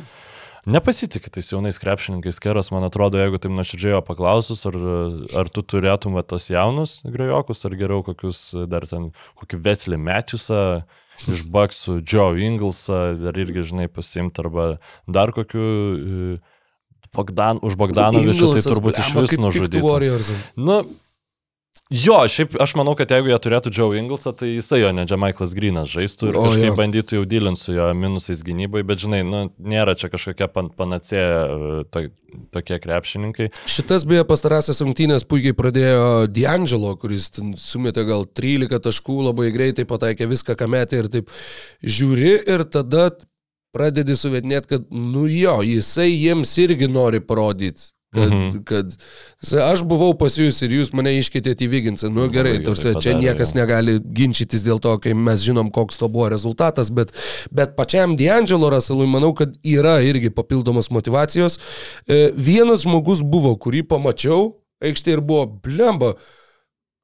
[0.69, 4.75] Nepasitikė tais jaunais krepšininkais, Keras, man atrodo, jeigu taip nuoširdžiai paklausus, ar,
[5.41, 9.09] ar tu turėtum tos jaunus grajokus, ar geriau kokius dar ten,
[9.41, 10.61] kokį Veslį Matthewsą,
[11.30, 14.65] iš Baksų, Joe Inglesą, dar irgi, žinai, pasimti arba
[15.07, 16.39] dar kokiu e,
[17.11, 19.82] Bogdan, už Bogdanovičių, tai turbūt iš vis nužudyti.
[20.55, 20.82] Nu,
[21.91, 25.51] Jo, šiaip aš manau, kad jeigu jie turėtų Joe Inglesą, tai jisai jo, ne Jamaiklas
[25.55, 26.76] Grinas žaistų ir o, kažkaip jo.
[26.80, 31.28] bandytų jau dylinti su jo minusais gynybai, bet žinai, nu, nėra čia kažkokia pan, panacėja
[31.28, 32.05] e, to,
[32.55, 33.49] tokie krepšininkai.
[33.72, 37.28] Šitas beje pastarąsias rungtynės puikiai pradėjo D'Angelo, kuris
[37.59, 41.36] sumetė gal 13 taškų, labai greitai pataikė viską, ką metė ir taip
[41.84, 43.09] žiūri ir tada
[43.76, 48.64] pradedi suvetinėti, kad, nu jo, jisai jiems irgi nori parodyti Kad, mhm.
[48.68, 48.91] kad
[49.64, 52.09] aš buvau pas jūs ir jūs mane iškėtėte į Viginsą.
[52.12, 53.62] Nu gerai, tarsi čia niekas jau.
[53.62, 57.14] negali ginčytis dėl to, kai mes žinom, koks to buvo rezultatas, bet,
[57.55, 61.55] bet pačiam D'Angelo Russellui manau, kad yra irgi papildomos motivacijos.
[62.03, 66.18] E, vienas žmogus buvo, kurį pamačiau, aikštė ir buvo blemba.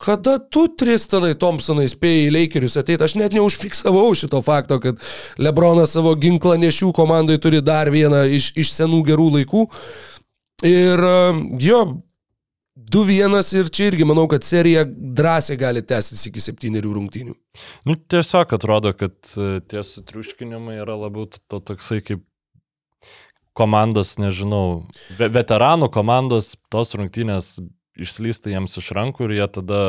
[0.04, 5.00] Kada tu, Tristanai Thompsonai, spėjai į Lakerius ateiti, aš net neužfiksavau šito fakto, kad
[5.42, 9.66] Lebronas savo ginklą nešių komandai turi dar vieną iš, iš senų gerų laikų.
[10.66, 11.04] Ir
[11.62, 11.82] jo,
[12.78, 17.34] 2-1 ir čia irgi manau, kad serija drąsiai gali tęstis iki septyniarių rungtynių.
[17.90, 22.22] Nu, tiesiog atrodo, kad e, tie sutriuškinimai yra labiau to toksai kaip
[23.58, 24.86] komandos, nežinau,
[25.18, 27.56] veteranų komandos tos rungtynės
[27.98, 29.82] išslysta jiems iš rankų ir jie tada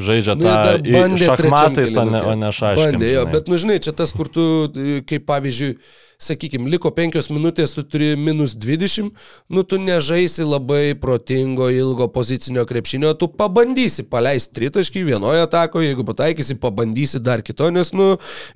[0.00, 2.94] žaidžia nu, tą šachmatais, o ne, o ne šaškais.
[2.94, 5.74] Bandė, jo, bet, nu žinai, čia tas, kur tu, e, kaip pavyzdžiui,
[6.18, 9.12] sakykime, liko 5 minutės, tu turi minus 20,
[9.54, 16.02] nu tu nežaisi labai protingo, ilgo pozicinio krepšinio, tu pabandysi paleisti tritaškį vienoje atakoje, jeigu
[16.08, 18.08] pataikysi, pabandysi dar kito, nes, nu,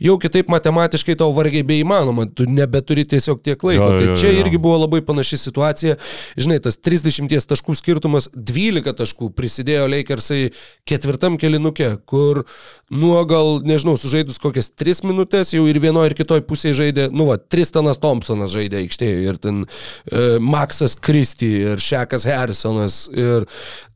[0.03, 3.93] jau kitaip matematiškai tau vargiai bei įmanoma, tu nebeturi tiesiog tiek laiko.
[3.93, 4.43] Jo, tai jo, čia jo.
[4.43, 5.95] irgi buvo labai panaši situacija.
[6.35, 10.49] Žinai, tas 30 taškų skirtumas, 12 taškų prisidėjo Lakersai
[10.89, 12.43] ketvirtam kelinukė, kur,
[12.91, 17.31] nu, gal, nežinau, sužaidus kokias 3 minutės, jau ir vienoje ir kitoje pusėje žaidė, nu,
[17.31, 23.47] va, Tristanas Thompsonas žaidė aikštėje ir ten uh, Maksas Kristi ir Šekas Harrisonas ir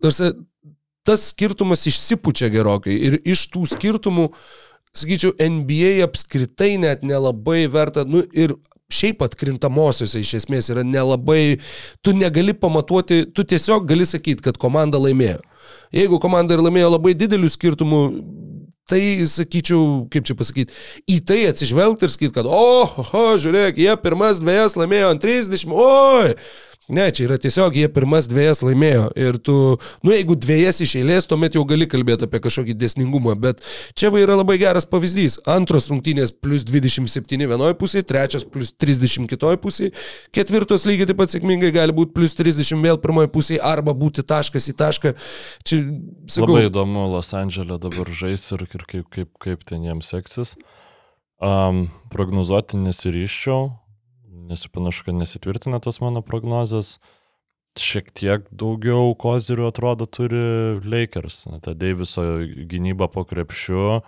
[0.05, 0.35] tarsi,
[1.07, 4.31] tas skirtumas išsipučia gerokai ir iš tų skirtumų,
[4.97, 8.57] sakyčiau, NBA apskritai net nelabai verta, nu ir
[8.93, 11.59] šiaip atkrintamosiose iš esmės yra nelabai,
[12.07, 15.41] tu negali pamatuoti, tu tiesiog gali sakyti, kad komanda laimėjo.
[15.95, 18.01] Jeigu komanda ir laimėjo labai didelių skirtumų,
[18.91, 20.77] tai, sakyčiau, kaip čia pasakyti,
[21.11, 25.67] į tai atsižvelgti ir sakyti, kad, o, o, žiūrėk, jie pirmas dviejas laimėjo ant 30,
[25.75, 26.37] oi,
[26.87, 29.55] Ne, čia yra tiesiog jie pirmas dviejas laimėjo ir tu,
[30.07, 33.63] nu jeigu dviejas iš eilės, tuomet jau gali kalbėti apie kažkokį desningumą, bet
[33.99, 35.41] čia va yra labai geras pavyzdys.
[35.51, 39.95] Antros rungtynės plus 27 vienoje pusėje, trečias plus 30 kitoje pusėje,
[40.37, 44.71] ketvirtos lygiai taip pat sėkmingai gali būti plus 30 vėl pirmoje pusėje arba būti taškas
[44.71, 45.15] į tašką.
[45.67, 45.81] Čia,
[46.31, 50.55] sakau, labai įdomu, Los Andželė dabar žais ir, ir kaip, kaip, kaip ten jiems seksis.
[51.43, 53.73] Um, prognozuoti nesiryščiau,
[54.49, 56.97] nes panašu, kad nesitvirtina tos mano prognozės.
[57.77, 61.43] Šiek tiek daugiau kozirių atrodo turi Lakers.
[61.65, 62.25] Ta Deiviso
[62.69, 64.01] gynyba po krepšiu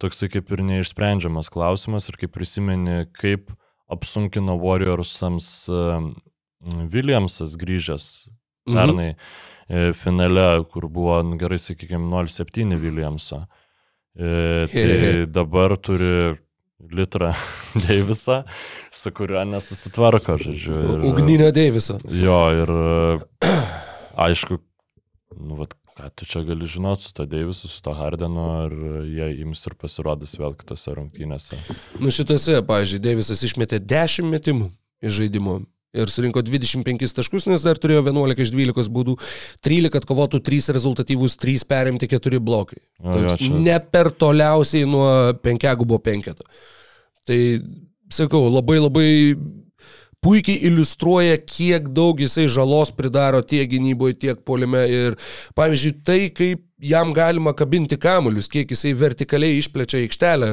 [0.00, 3.50] toksai kaip ir neišsprendžiamas klausimas ir kaip prisimeni, kaip
[3.90, 5.48] apsunkino Warriorsams
[6.92, 8.06] Williamsas grįžęs
[8.68, 8.76] mhm.
[8.76, 9.96] pernai mhm.
[9.96, 13.44] finale, kur buvo nu, gerai, sakykime, 0,7 Williamso.
[14.14, 16.36] E, tai dabar turi
[16.92, 17.32] litrą
[17.86, 18.42] Deivisą,
[18.90, 20.78] su kuriuo nesusitvarko, žodžiu.
[20.78, 21.98] Ir, Ugninio Deiviso.
[22.10, 22.72] Jo, ir
[24.26, 24.58] aišku,
[25.40, 28.76] nu, vat, ką tu čia gali žinoti su to Deivisu, su to Hardenu, ar
[29.06, 31.58] jie ims ir pasirodys vėl kitose rungtynėse.
[32.00, 34.70] Nu šitose, pavyzdžiui, Deivisas išmetė 10 metimų
[35.04, 35.60] iš žaidimo.
[35.90, 39.16] Ir surinko 25 taškus, nes dar turėjo 11 iš 12 būdų,
[39.66, 42.78] 13 atkovotų, 3 rezultatyvus, 3 perimti, 4 blokai.
[43.02, 43.48] Čia...
[43.58, 45.08] Ne per toliausiai nuo
[45.42, 46.46] penkiagubo penketą.
[47.26, 47.40] Tai
[48.14, 49.10] sakau, labai labai
[50.22, 54.84] puikiai iliustruoja, kiek daug jisai žalos pridaro tiek gynyboje, tiek polime.
[54.86, 55.18] Ir
[55.58, 60.50] pavyzdžiui, tai kaip jam galima kabinti kamuolius, kiek jisai vertikaliai išplečia aikštelę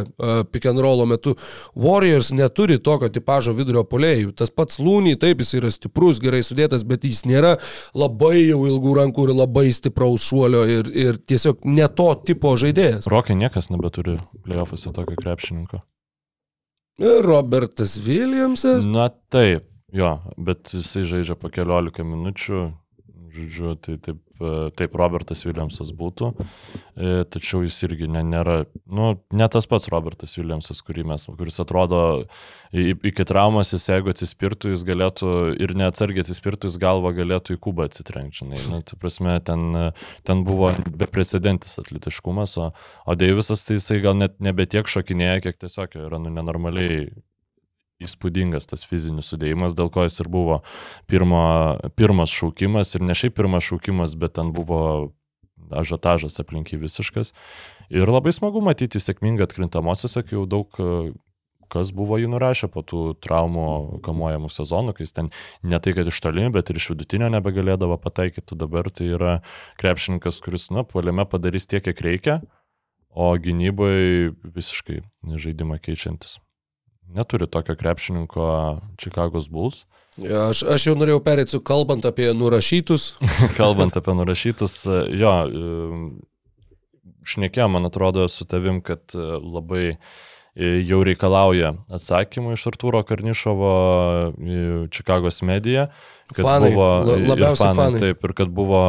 [0.51, 1.35] pick and rollo metu.
[1.75, 4.33] Warriors neturi tokio tipožo vidurio polėjų.
[4.37, 7.55] Tas pats Lūny, taip, jis yra stiprus, gerai sudėtas, bet jis nėra
[7.97, 13.09] labai jau ilgų rankų ir labai stipraus šuolio ir, ir tiesiog ne to tipo žaidėjas.
[13.11, 15.81] Rokai niekas nebeturi playoffuose tokio krepšininko.
[17.23, 18.87] Robertas Williamsas.
[18.89, 22.63] Na taip, jo, bet jisai žaidžia po keliolika minučių,
[23.37, 24.26] žodžiu, tai taip E,
[24.77, 30.37] taip Robertas Williamsas būtų, e, tačiau jis irgi ne, nėra, nu, ne tas pats Robertas
[30.37, 32.01] Williamsas, mes, kuris atrodo
[32.71, 35.31] iki traumas, jis jeigu atsispirtų, jis galėtų
[35.63, 38.47] ir neatsargiai atsispirtų, jis galva galėtų į kubą atsitrenkti.
[38.47, 39.93] Nu, tai prasme, ten,
[40.27, 42.71] ten buvo beprecedentis atletiškumas, o,
[43.05, 47.07] o Deivisas tai jisai gal net nebe tiek šokinėja, kiek tiesiog yra nu, nenormaliai
[48.03, 50.61] įspūdingas tas fizinis sudėjimas, dėl ko jis ir buvo
[51.09, 51.43] pirmo,
[51.97, 54.81] pirmas šaukimas ir ne šiaip pirmas šaukimas, bet ten buvo
[55.73, 57.33] ažiotažas aplinky visiškas.
[57.89, 60.77] Ir labai smagu matyti sėkmingą atkrintamosiose, kai jau daug
[61.67, 65.31] kas buvo jį nurašę po tų traumų kamuojamų sezonų, kai jis ten
[65.67, 69.35] ne tai, kad iš toli, bet ir iš vidutinio nebegalėdavo pataikyti, dabar tai yra
[69.81, 72.39] krepšininkas, kuris, na, puolime padarys tiek, kiek reikia,
[73.11, 75.01] o gynybai visiškai
[75.35, 76.37] žaidimą keičiantis
[77.15, 78.47] neturi tokio krepšininko
[78.97, 79.85] Čikagos Bulls.
[80.17, 83.11] Ja, aš, aš jau norėjau perėti su kalbant apie nurašytus.
[83.59, 84.79] kalbant apie nurašytus,
[85.13, 85.33] jo,
[87.27, 89.97] šnekėjom, man atrodo, su tavim, kad e, labai e,
[90.87, 93.71] jau reikalauja atsakymų iš Artūro Karnišovo
[94.93, 95.89] Čikagos mediją.
[96.33, 98.03] Fanai, buvo, labiausiai fanai, fanai.
[98.07, 98.81] Taip, ir kad buvo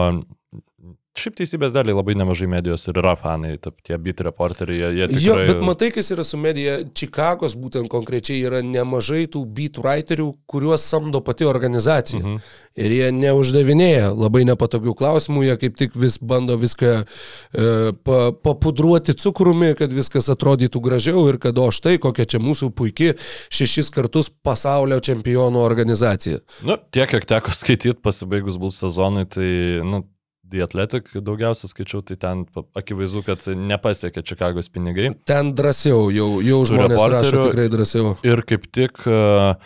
[1.18, 5.08] Šiaip teisybės daliai labai nemažai medijos ir yra fanai, taip, tie beat reporteriai, jie, jie
[5.10, 5.24] tikrai...
[5.24, 10.28] Jo, bet matai, kas yra su medija, Čikagos būtent konkrečiai yra nemažai tų beat writerių,
[10.50, 12.22] kuriuos samdo pati organizacija.
[12.22, 12.40] Mhm.
[12.78, 17.70] Ir jie neuždavinėja labai nepatogių klausimų, jie kaip tik vis bando viską e,
[18.06, 23.16] pa, papudruoti cukrumi, kad viskas atrodytų gražiau ir kad o štai kokia čia mūsų puikia
[23.54, 26.42] šešis kartus pasaulio čempionų organizacija.
[26.62, 29.50] Nu, tiek, kiek teko skaityti pasibaigus bus sezonui, tai,
[29.86, 30.04] nu,
[30.48, 32.46] The Athletic daugiausia skaičiau, tai ten
[32.78, 35.10] akivaizdu, kad nepasiekė Čikagos pinigai.
[35.28, 38.14] Ten drąsiau, jau, jau žmonės rašo tikrai drąsiau.
[38.26, 39.58] Ir kaip tik uh,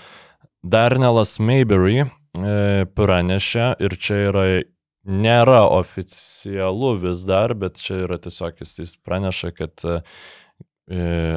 [0.66, 2.10] Darnelas Mayberry uh,
[2.98, 4.46] pranešė, ir čia yra,
[5.02, 10.00] nėra oficialu vis dar, bet čia yra tiesiog jis, jis praneša, kad uh,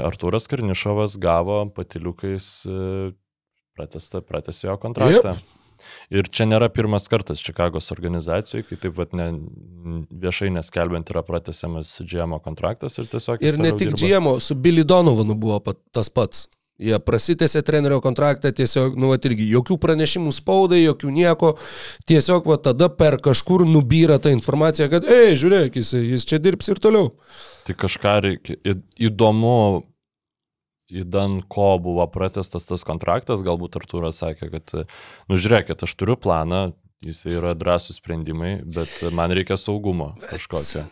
[0.06, 3.14] Artūras Karnišovas gavo patiliukais uh,
[3.78, 5.36] pratęsė jo kontraktą.
[5.38, 5.65] Yep.
[6.14, 9.30] Ir čia nėra pirmas kartas Čikagos organizacijai, kai taip pat ne,
[10.26, 13.41] viešai neskelbiant yra pratesiamas GMO kontraktas ir tiesiog...
[13.45, 14.02] Ir ne tik dirba.
[14.03, 16.45] GMO, su Billy Donovanu buvo pat, tas pats.
[16.76, 21.53] Jie prasitėsi trenerio kontraktą, tiesiog, nu, va, irgi jokių pranešimų spaudai, jokių nieko,
[22.11, 26.73] tiesiog, va, tada per kažkur nubyra ta informacija, kad, ei, žiūrėk, jis, jis čia dirbs
[26.73, 27.14] ir toliau.
[27.64, 28.57] Tai kažką reikia,
[29.07, 29.56] įdomu
[30.91, 34.76] įdan ko buvo pratestas tas kontraktas, galbūt Artūras sakė, kad,
[35.30, 36.68] nu žiūrėkit, aš turiu planą,
[37.06, 40.86] jis yra drąsų sprendimai, bet man reikia saugumo kažkokio.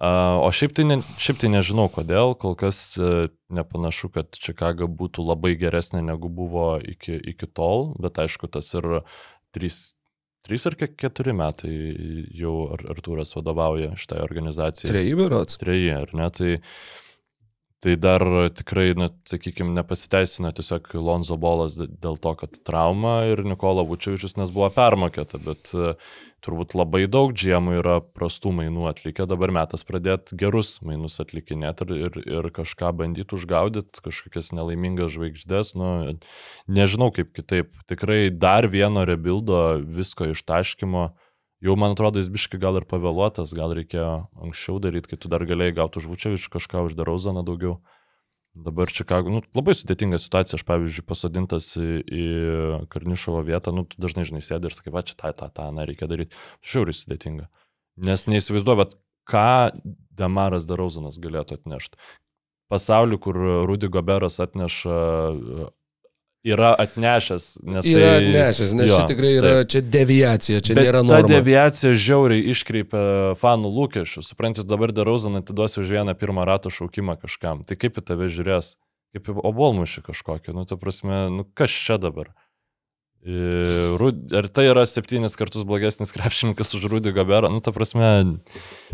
[0.00, 5.26] O šiaip tai, ne, šiaip tai nežinau kodėl, kol kas e, nepanašu, kad Čikaga būtų
[5.28, 9.02] labai geresnė negu buvo iki, iki tol, bet aišku, tas ir
[9.52, 9.82] trys,
[10.48, 11.74] trys ar keturi metai
[12.32, 14.88] jau Artūras vadovauja šitai organizacijai.
[14.88, 15.60] Treji berots.
[15.60, 16.30] Treji, ar ne?
[16.32, 16.56] Tai,
[17.80, 18.20] Tai dar
[18.52, 24.52] tikrai, na, sakykime, nepasiteisina tiesiog Lonzo Bolas dėl to, kad trauma ir Nikola Vučevičius nes
[24.52, 25.94] buvo permokėta, bet uh,
[26.44, 31.94] turbūt labai daug džiemų yra prastų mainų atlikę, dabar metas pradėti gerus mainus atlikinėti ir,
[32.08, 35.90] ir, ir kažką bandyti užgaudyti, kažkokias nelaimingas žvaigždės, nu,
[36.68, 37.72] nežinau kaip kitaip.
[37.90, 41.10] Tikrai dar vieno rebildo visko ištaškimo.
[41.60, 44.12] Jau, man atrodo, jis biški gal ir pavėluotas, gal reikėjo
[44.46, 47.82] anksčiau daryti, kai tu dar galėjai gauti už Vučevičių kažką, už Darauzaną daugiau.
[48.56, 52.24] Dabar Čikago, nu, labai sudėtinga situacija, aš pavyzdžiui, pasodintas į, į
[52.90, 55.84] Karnišovo vietą, nu, tu dažnai, žinai, sėdi ir sakai, va, čia tą, tą, tą, na,
[55.86, 56.34] reikia daryti.
[56.66, 57.46] Žiauriai sudėtinga.
[58.08, 58.96] Nes neįsivaizduoju, bet
[59.30, 59.44] ką
[60.18, 62.00] Demaras Darauzanas galėtų atnešti.
[62.72, 63.38] Pasaulį, kur
[63.68, 64.96] Rudy Goberas atneša
[66.44, 67.46] yra atnešęs.
[67.64, 69.70] Yra tai, atnešęs, nes jo, čia tikrai yra taip.
[69.74, 71.22] čia deviacija, čia Bet nėra norma.
[71.28, 73.02] Ta deviacija žiauriai iškreipia
[73.40, 74.30] fanų lūkesčius.
[74.32, 77.64] Suprantate, dabar Darauzaną atiduosiu už vieną pirmą rato šaukimą kažkam.
[77.68, 78.76] Tai kaip į tave žiūrės?
[79.14, 80.54] Kaip į obolmušį kažkokį.
[80.56, 82.32] Nu, ta prasme, nu kas čia dabar?
[83.20, 87.50] Ir tai yra septynis kartus blogesnis krepšininkas už Rudy Gaberą.
[87.52, 88.40] Nu, ta prasme,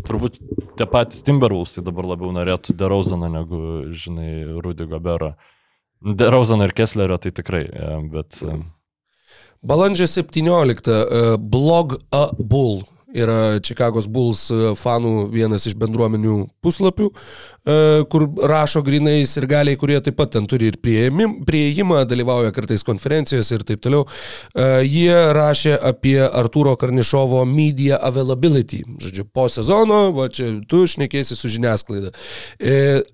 [0.03, 0.41] turbūt
[0.75, 3.59] tie patys Timberwolvesai dabar labiau norėtų Derauzaną negu,
[3.95, 5.37] žinai, Rudy Gaberą.
[6.01, 8.41] Derauzono ir Kesslerio tai tikrai, e, bet...
[8.43, 8.57] E,
[9.67, 12.83] Balandžio 17 e, Blog a Bull
[13.13, 17.77] yra Čikagos Bulls e, fanų vienas iš bendruomenių puslapių, e,
[18.11, 23.55] kur rašo grinais ir galiai, kurie taip pat ten turi ir prieimimą, dalyvauja kartais konferencijose
[23.55, 24.03] ir taip toliau.
[24.51, 28.83] E, jie rašė apie Arturo Karnišovo media availability.
[29.03, 32.11] Žodžiu, po sezono, va čia tu šnekėsi su žiniasklaida.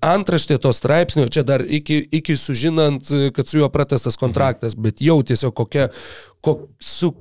[0.04, 5.20] Antraštė to straipsnio, čia dar iki, iki sužinant, kad su juo pratestas kontraktas, bet jau
[5.26, 5.88] tiesiog kokia,
[6.44, 7.12] kok, su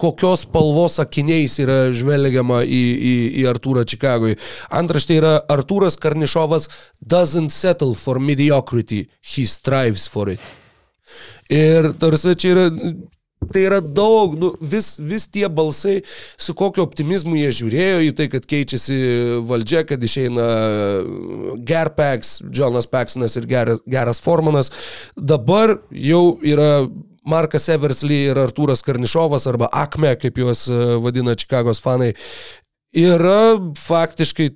[0.00, 4.36] kokios spalvos akiniais yra žvelgiama į, į, į Artūrą Čikagui.
[4.74, 6.68] Antraštė yra Artūras Karnišovas
[7.00, 10.52] doesn't settle for mediocrity, he strives for it.
[11.52, 12.68] Ir tarsi čia yra
[13.52, 15.98] Tai yra daug, nu, vis, vis tie balsai,
[16.40, 18.98] su kokiu optimizmu jie žiūrėjo į tai, kad keičiasi
[19.48, 20.46] valdžia, kad išeina
[21.68, 24.72] Gerpeks, Jonas Peksonas ir geras, geras Formanas.
[25.16, 26.86] Dabar jau yra
[27.24, 32.12] Markas Eversly ir Artūras Karnišovas arba Akme, kaip juos e, vadina Čikagos fanai,
[32.94, 34.50] yra faktiškai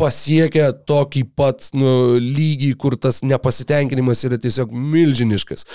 [0.00, 5.66] pasiekę tokį pat nu, lygį, kur tas nepasitenkinimas yra tiesiog milžiniškas.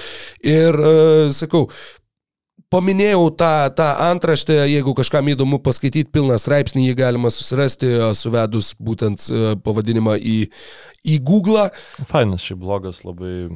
[0.44, 1.70] Ir uh, sakau,
[2.70, 9.26] Paminėjau tą, tą antraštę, jeigu kažkam įdomu paskaityti pilną straipsnį, jį galima susirasti, suvedus būtent
[9.66, 10.38] pavadinimą į,
[11.02, 11.72] į Google.
[12.12, 13.48] Fainas šį blogas labai,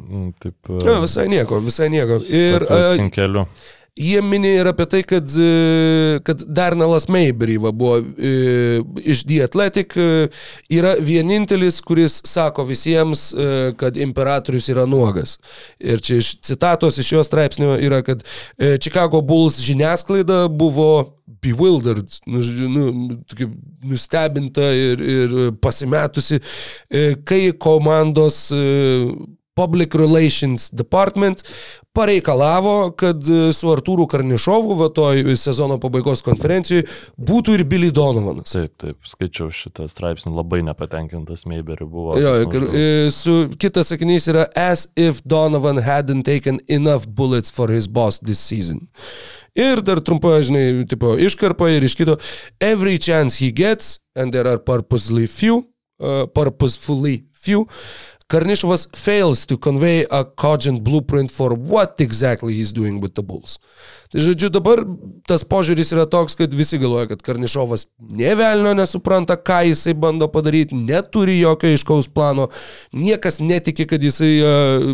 [0.41, 0.57] taip.
[0.81, 2.17] Ja, visai nieko, visai nieko.
[2.33, 2.65] Ir...
[2.97, 3.45] Cinkeliu.
[3.45, 9.21] Uh, Jie mini ir apie tai, kad, e, kad Darnalas Mayberry va, buvo e, iš
[9.29, 10.31] The Athletic, e,
[10.73, 15.35] yra vienintelis, kuris sako visiems, e, kad imperatorius yra nuogas.
[15.77, 18.25] Ir čia iš citatos iš jo straipsnio yra, kad
[18.57, 22.41] e, Chicago Bulls žiniasklaida buvo bewildered, nu,
[22.73, 22.89] nu,
[23.85, 26.41] nustebinta ir, ir pasimetusi,
[26.89, 28.47] e, kai komandos
[29.55, 31.43] Public Relations Department
[31.93, 36.87] pareikalavo, kad e, su Artūru Karnišovu, va toj sezono pabaigos konferencijoje,
[37.21, 38.55] būtų ir Billy Donovanas.
[38.55, 42.17] Taip, taip, skaičiau šitą straipsnį, labai nepatenkintas Meiberiu buvo.
[42.21, 47.69] Jo, ir, e, su kitas sakinys yra as if Donovan hadn't taken enough bullets for
[47.69, 48.87] his boss this season.
[49.53, 52.17] Ir dar trumpai, žinai, tipo, iškarpa ir iš kito,
[52.57, 55.61] every chance he gets, and there are purposely few,
[56.01, 57.67] uh, purposefully few,
[58.33, 63.59] Karnišovas fails to convey a cogent blueprint for what exactly he's doing with the Bulls.
[64.13, 64.81] Tai žodžiu, dabar
[65.25, 70.77] tas požiūris yra toks, kad visi galvoja, kad Karnišovas nevelnio nesupranta, ką jisai bando padaryti,
[70.77, 72.45] neturi jokio iškaus plano,
[72.93, 74.85] niekas netiki, kad jisai uh,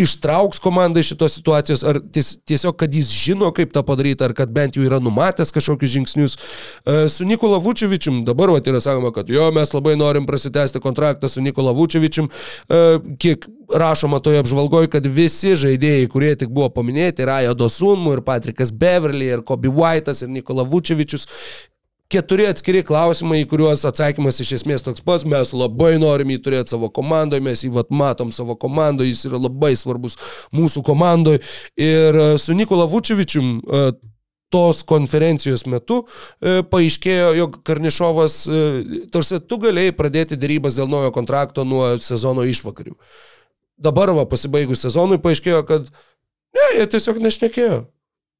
[0.00, 4.36] ištrauks komandą iš šitos situacijos, ar ties, tiesiog, kad jis žino, kaip tą padaryti, ar
[4.36, 6.36] kad bent jau yra numatęs kažkokius žingsnius.
[6.36, 11.32] Uh, su Nikola Vučevičium dabar vat, yra sakoma, kad jo, mes labai norim prasitęsti kontraktą
[11.32, 12.77] su Nikola Vučevičium, uh,
[13.20, 18.72] kiek rašoma toje apžvalgoje, kad visi žaidėjai, kurie tik buvo paminėti, Rajo Dosunmu ir Patrikas
[18.72, 21.28] Beverly ir Kobe White'as ir Nikola Vučevičius,
[22.08, 26.72] keturi atskiri klausimai, į kuriuos atsakymas iš esmės toks pats, mes labai norim jį turėti
[26.72, 30.16] savo komandoje, mes jį vat, matom savo komandoje, jis yra labai svarbus
[30.56, 31.42] mūsų komandoje.
[31.76, 33.82] Ir e, su Nikola Vučevičium e,
[34.52, 36.02] tos konferencijos metu
[36.40, 38.62] e, paaiškėjo, jog Karnišovas, e,
[39.12, 42.96] tarsi tu galėjai pradėti dėrybas dėl naujo kontrakto nuo sezono išvakarių.
[43.78, 45.86] Dabar, va, pasibaigus sezonui, paaiškėjo, kad
[46.56, 47.78] ne, jie tiesiog nešnekėjo.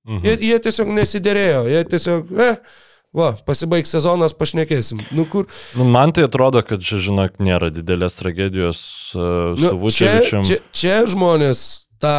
[0.09, 0.24] Mhm.
[0.24, 2.78] Jie, jie tiesiog nesidėrėjo, jie tiesiog, eh,
[3.16, 5.02] va, pasibaigs sezonas, pašnekėsim.
[5.12, 5.47] Nu, kur...
[5.76, 8.80] Nu, man tai atrodo, kad čia, žinok, nėra didelės tragedijos
[9.12, 10.40] uh, su nu, Vučevičiu.
[10.40, 11.66] Čia, čia, čia žmonės
[12.01, 12.14] tą,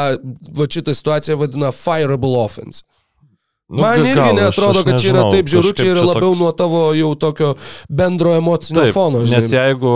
[0.54, 2.86] va, šitą situaciją vadina fireable offense.
[3.70, 6.40] Nu, Man irgi gal, netrodo, kad čia yra taip žiūru, čia yra labiau toks...
[6.42, 7.52] nuo tavo jau tokio
[7.86, 9.22] bendro emocinio taip, fono.
[9.22, 9.38] Žinai.
[9.38, 9.92] Nes jeigu,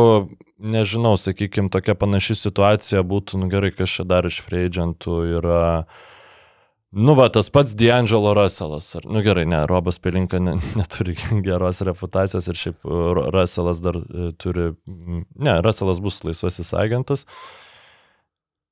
[0.76, 5.64] nežinau, sakykime, tokia panaši situacija būtų, nu gerai, kas čia dar iš free agentų yra.
[6.94, 8.92] Nu, va, tas pats D'Angelo Russellas.
[9.00, 12.94] Ar, nu gerai, ne, Robas Pelinka ne, neturi geros reputacijos ir šiaip
[13.34, 14.70] Russellas dar e, turi.
[14.86, 17.26] Ne, Russellas bus laisvasis agentas.
[17.26, 17.63] Uh,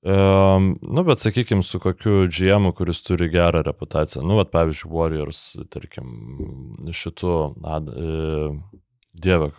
[0.02, 4.24] Um, nu, bet sakykime, su kokiu GM, kuris turi gerą reputaciją.
[4.26, 6.08] Nu, bet pavyzdžiui, Warriors, tarkim,
[6.90, 8.48] šitų, na, e,
[9.14, 9.52] dieve,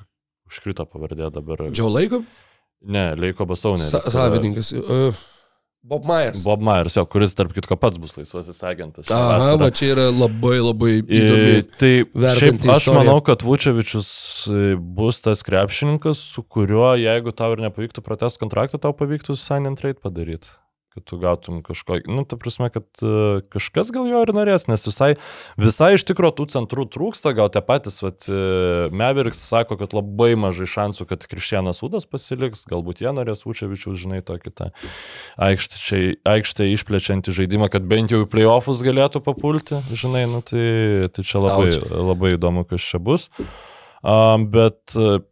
[0.51, 1.69] užkrito pavardė dabar.
[1.71, 2.25] Džiau laiko?
[2.83, 3.87] Ne, Leiko Basaunė.
[3.87, 4.73] Sa savininkas.
[4.75, 5.15] Uh.
[5.83, 6.45] Bob Myers.
[6.47, 9.11] Bob Myers, jo, kuris tarp kitko pats bus laisvasis agentas.
[9.11, 11.57] Aha, va čia yra labai labai įdomi.
[11.59, 11.93] I, tai
[12.39, 13.01] šiaip aš istorija.
[13.01, 14.13] manau, kad Vučevičius
[14.79, 19.83] bus tas krepšininkas, su kuriuo, jeigu tau ir nepavyktų pratest kontraktą, tau pavyktų sign and
[19.83, 20.55] trade padaryti
[20.93, 24.85] kad tu gautum kažkokį, nu, ta prasme, kad uh, kažkas gal jo ir norės, nes
[24.85, 25.15] visai,
[25.61, 30.33] visai iš tikrųjų tų centrų trūksta, gal tie patys, vat, uh, Meveriks sako, kad labai
[30.37, 34.71] mažai šansų, kad Krištianas Udas pasiliks, galbūt jie norės Vučevičius, žinai, tokį tą
[35.41, 41.41] aikštę, išplečiantį žaidimą, kad bent jau į playoffus galėtų papulti, žinai, nu, tai, tai čia
[41.41, 43.31] labai, labai įdomu, kas čia bus.
[44.03, 45.23] Um, bet uh,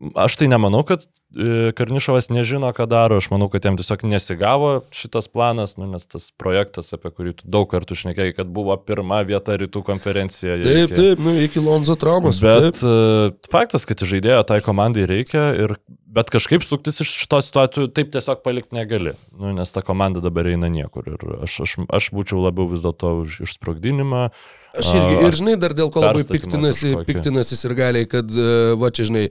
[0.00, 4.70] Aš tai nemanau, kad e, Karnišovas nežino, ką daro, aš manau, kad jam tiesiog nesigavo
[4.96, 9.20] šitas planas, nu, nes tas projektas, apie kurį tu daug kartų šnekėjai, kad buvo pirma
[9.28, 10.64] vieta rytų konferencijoje.
[10.64, 10.96] Taip, iki...
[10.96, 12.40] taip, nu, iki Lonzo traumos.
[12.40, 12.80] Bet taip.
[12.80, 15.76] E, faktas, kad žaidėjo tai komandai reikia, ir,
[16.08, 20.48] bet kažkaip suktis iš šitos situacijų taip tiesiog palikti negali, nu, nes ta komanda dabar
[20.48, 21.12] eina niekur.
[21.12, 24.30] Ir aš, aš, aš būčiau labiau vis dėlto už išsprogdinimą.
[24.80, 28.92] Aš irgi, ir žinai, dar dėl ko labai piktinasi, piktinasi ir galiai, kad, e, va
[28.94, 29.24] čia žinai,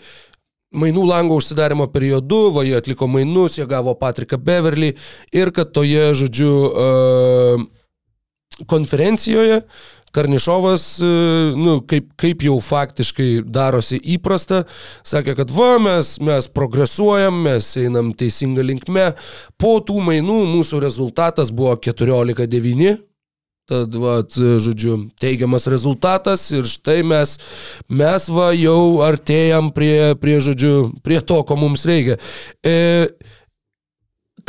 [0.76, 4.94] mainų lango užsidarimo periodu, va jie atliko mainus, jie gavo Patriką Beverly
[5.34, 9.64] ir kad toje, žodžiu, e, konferencijoje
[10.12, 11.10] Karnišovas, e,
[11.58, 14.64] nu, kaip, kaip jau faktiškai darosi įprasta,
[15.06, 19.12] sakė, kad va, mes, mes progresuojam, mes einam teisinga linkme.
[19.58, 23.09] Po tų mainų mūsų rezultatas buvo 14-9
[23.70, 27.36] Tad, va, žodžiu, teigiamas rezultatas ir štai mes,
[27.86, 32.18] mes va, jau artėjam prie, prie, žodžiu, prie to, ko mums reikia.
[32.66, 33.14] E,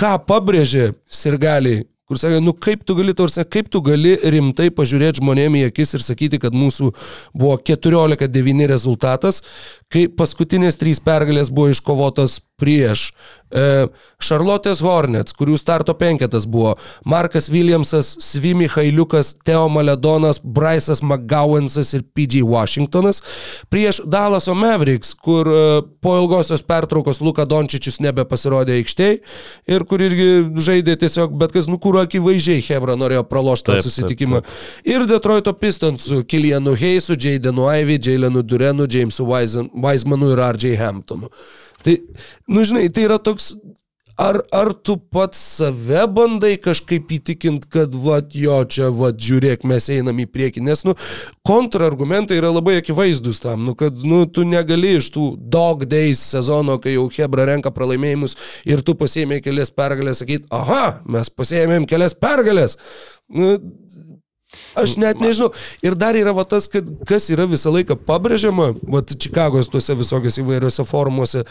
[0.01, 5.21] ką pabrėžė sirgaliai kur sakė, nu kaip tu gali, tarsi, kaip tu gali rimtai pažiūrėti
[5.21, 6.89] žmonėm į akis ir sakyti, kad mūsų
[7.39, 9.45] buvo 14-9 rezultatas,
[9.91, 13.11] kai paskutinės trys pergalės buvo iškovotos prieš
[13.51, 13.89] e,
[14.21, 16.75] Charlotte's Hornets, kurių starto penketas buvo
[17.09, 23.23] Markas Williamsas, Svimi Hailiukas, Teo Maledonas, Bryce'as McGowansas ir PG Washingtonas,
[23.73, 25.63] prieš Dallaso Mavericks, kur e,
[26.05, 29.19] po ilgosios pertraukos Luka Dončičius nebepasirodė aikštėje
[29.73, 30.29] ir kur irgi
[30.61, 34.45] žaidė tiesiog, bet kas, nu kur akivaizdžiai Hebra norėjo pralošti tą susitikimą.
[34.45, 34.93] Taip, taip.
[34.95, 39.27] Ir Detroito Pistons su Kilianu Heisu, Jadenu Ivy, Jalenu Durenu, Jamesu
[39.85, 41.31] Wisemanu ir RJ Hamptonu.
[41.85, 41.97] Tai,
[42.53, 43.55] nu žinai, tai yra toks,
[44.21, 49.89] ar, ar tu pats save bandai kažkaip įtikint, kad, va, jo, čia, va, žiūrėk, mes
[49.95, 50.95] einam į priekį, nes, nu,
[51.47, 56.77] kontrargumentai yra labai akivaizdus tam, nu, kad, nu, tu negali iš tų dog days sezono,
[56.83, 58.37] kai jau Hebra renka pralaimėjimus
[58.69, 62.77] ir tu pasėmė kelias pergalės, sakyti, aha, mes pasėmėm kelias pergalės.
[63.31, 63.57] Nu,
[64.79, 65.51] Aš net nežinau.
[65.83, 70.43] Ir dar yra va tas, kad, kas yra visą laiką pabrėžiama, va Čikagos tuose visokiose
[70.43, 71.43] įvairiuose formuose,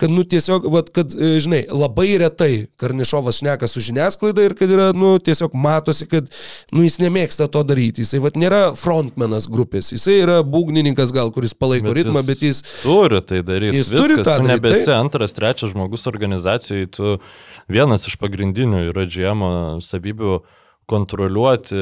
[0.00, 4.70] kad, nu, tiesiog, va, kad, e, žinai, labai retai Karnišovas šneka su žiniasklaida ir kad
[4.70, 6.30] yra, nu, tiesiog matosi, kad,
[6.74, 8.02] nu, jis nemėgsta to daryti.
[8.02, 12.64] Jisai, va, nėra frontmenas grupės, jisai yra būgnininkas gal, kuris palaiko bet ritmą, bet jis...
[12.82, 13.78] Turi tai daryti.
[13.82, 14.50] Jis Viskas, turi tą daryti.
[14.50, 14.98] Nebesi tai?
[14.98, 17.16] antras, trečias žmogus organizacijoje, tu
[17.70, 19.46] vienas iš pagrindinių yra GM
[19.84, 20.38] savybių
[20.90, 21.80] kontroliuoti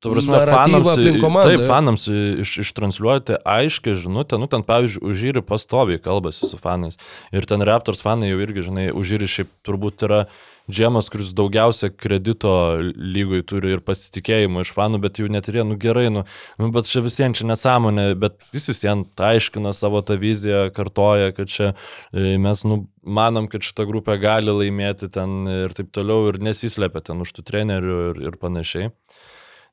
[0.00, 6.60] Prasme, fanams, taip, fanams iš, ištransliuoti aiškę žinutę, nu ten pavyzdžiui, užyri pastoviai kalbasi su
[6.60, 6.96] fanais.
[7.36, 10.22] Ir ten Raptors fanai jau irgi, žinai, užyri šiaip turbūt yra
[10.70, 12.52] džemas, kuris daugiausia kredito
[12.96, 16.24] lygoj turi ir pasitikėjimo iš fanų, bet jų neturėjo, nu gerai, nu,
[16.60, 21.50] nu bet čia visiems čia nesąmonė, bet jis visiems aiškina savo tą viziją, kartoja, kad
[21.52, 26.40] čia e, mes, nu, manom, kad šita grupė gali laimėti ten ir taip toliau ir
[26.40, 28.94] nesislepia ten už tų trenerių ir, ir panašiai.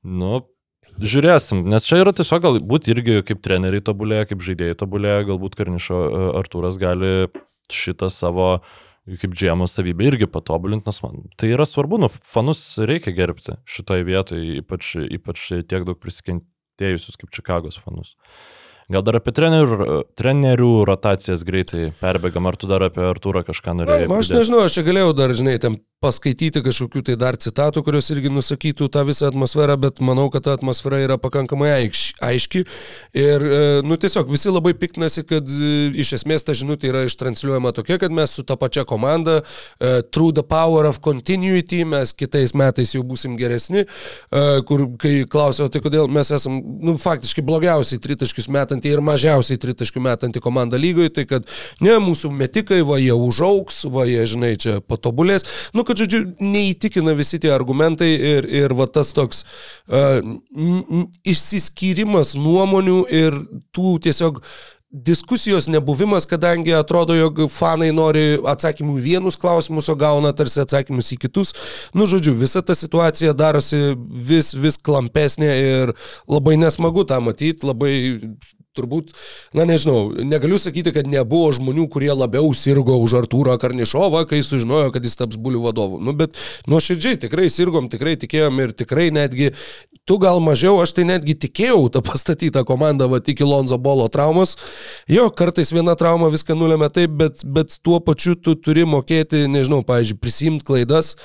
[0.05, 0.41] Nu,
[1.01, 6.01] žiūrėsim, nes čia yra tiesiog galbūt irgi kaip treneriai tobulėja, kaip žaidėjai tobulėja, galbūt Karnišo
[6.07, 7.13] e, Artūras gali
[7.73, 8.57] šitą savo
[9.07, 14.03] kaip džiemo savybę irgi patobulinti, nes man tai yra svarbu, nu, fanus reikia gerbti šitoje
[14.07, 18.17] vietoje, ypač, ypač tiek daug prisikentėjusius kaip Čikagos fanus.
[18.87, 24.07] Gal dar apie trenerių, trenerių rotacijas greitai perbėgam, ar tu dar apie Arturą kažką norėjai?
[24.07, 28.07] Na, aš nežinau, aš čia galėjau dar, žinai, tam paskaityti kažkokių tai dar citatų, kurios
[28.13, 32.61] irgi nusakytų tą visą atmosferą, bet manau, kad ta atmosfera yra pakankamai aiški.
[33.17, 37.73] Ir, e, nu, tiesiog visi labai piktinasi, kad e, iš esmės ta žinutė yra ištransliuojama
[37.73, 42.53] tokia, kad mes su ta pačia komanda, uh, through the power of continuity, mes kitais
[42.57, 43.83] metais jau būsim geresni,
[44.69, 50.01] kur kai klausiau, tai kodėl mes esam, nu, faktiškai blogiausiai tritaškius metanti ir mažiausiai tritaškių
[50.01, 51.45] metanti komanda lygoje, tai kad
[51.81, 55.45] ne, mūsų metikai, va, jie užauks, va, jie, žinai, čia patobulės.
[55.73, 59.45] Nu, kad, žodžiu, neįtikina visi tie argumentai ir, ir va tas toks
[59.89, 60.21] uh,
[61.25, 63.37] išsiskyrimas nuomonių ir
[63.73, 64.43] tų tiesiog
[64.89, 71.11] diskusijos nebuvimas, kadangi atrodo, jog fanai nori atsakymų į vienus klausimus, o gauna tarsi atsakymus
[71.13, 71.53] į kitus.
[71.93, 73.97] Nu, žodžiu, visa ta situacija darosi
[74.29, 75.93] vis, vis klampesnė ir
[76.27, 77.93] labai nesmagu tą matyti, labai
[78.77, 79.13] turbūt,
[79.57, 84.93] na nežinau, negaliu sakyti, kad nebuvo žmonių, kurie labiau sirgo už Artūrą Karnišovą, kai sužinojo,
[84.95, 86.01] kad jis taps bulių vadovu.
[86.03, 86.37] Nu, bet
[86.69, 89.51] nuoširdžiai tikrai sirgom, tikrai tikėjom ir tikrai netgi
[90.07, 94.55] tu gal mažiau, aš tai netgi tikėjau tą pastatytą komandą, va, iki Lonzo Bolo traumos.
[95.11, 99.81] Jo, kartais viena trauma viską nulėmė taip, bet, bet tuo pačiu tu turi mokėti, nežinau,
[99.87, 101.15] pavyzdžiui, prisimti klaidas.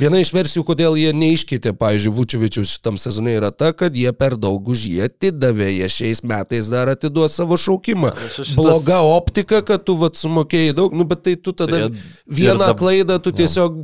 [0.00, 4.36] Viena iš versijų, kodėl jie neiškeitė, pavyzdžiui, Vučevičius šitam sezonui yra ta, kad jie per
[4.40, 8.12] daug už jį atidavė, jie šiais metais dar atiduos savo šaukimą.
[8.34, 8.54] Šitas...
[8.58, 12.78] Bloga optika, kad tu vat sumokėjai daug, nu bet tai tu tada tai vieną dab...
[12.80, 13.78] klaidą tu tiesiog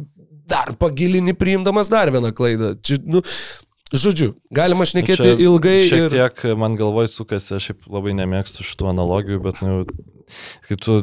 [0.48, 2.74] dar pagilini priimdamas dar vieną klaidą.
[2.82, 3.22] Čia, nu,
[3.89, 5.78] Žodžiu, galima šnekėti Čia ilgai.
[5.89, 6.12] Šiek ir...
[6.12, 9.86] tiek man galvoj sukasi, aš šiaip labai nemėgstu šitų analogijų, bet, nu,
[10.69, 10.98] kai tu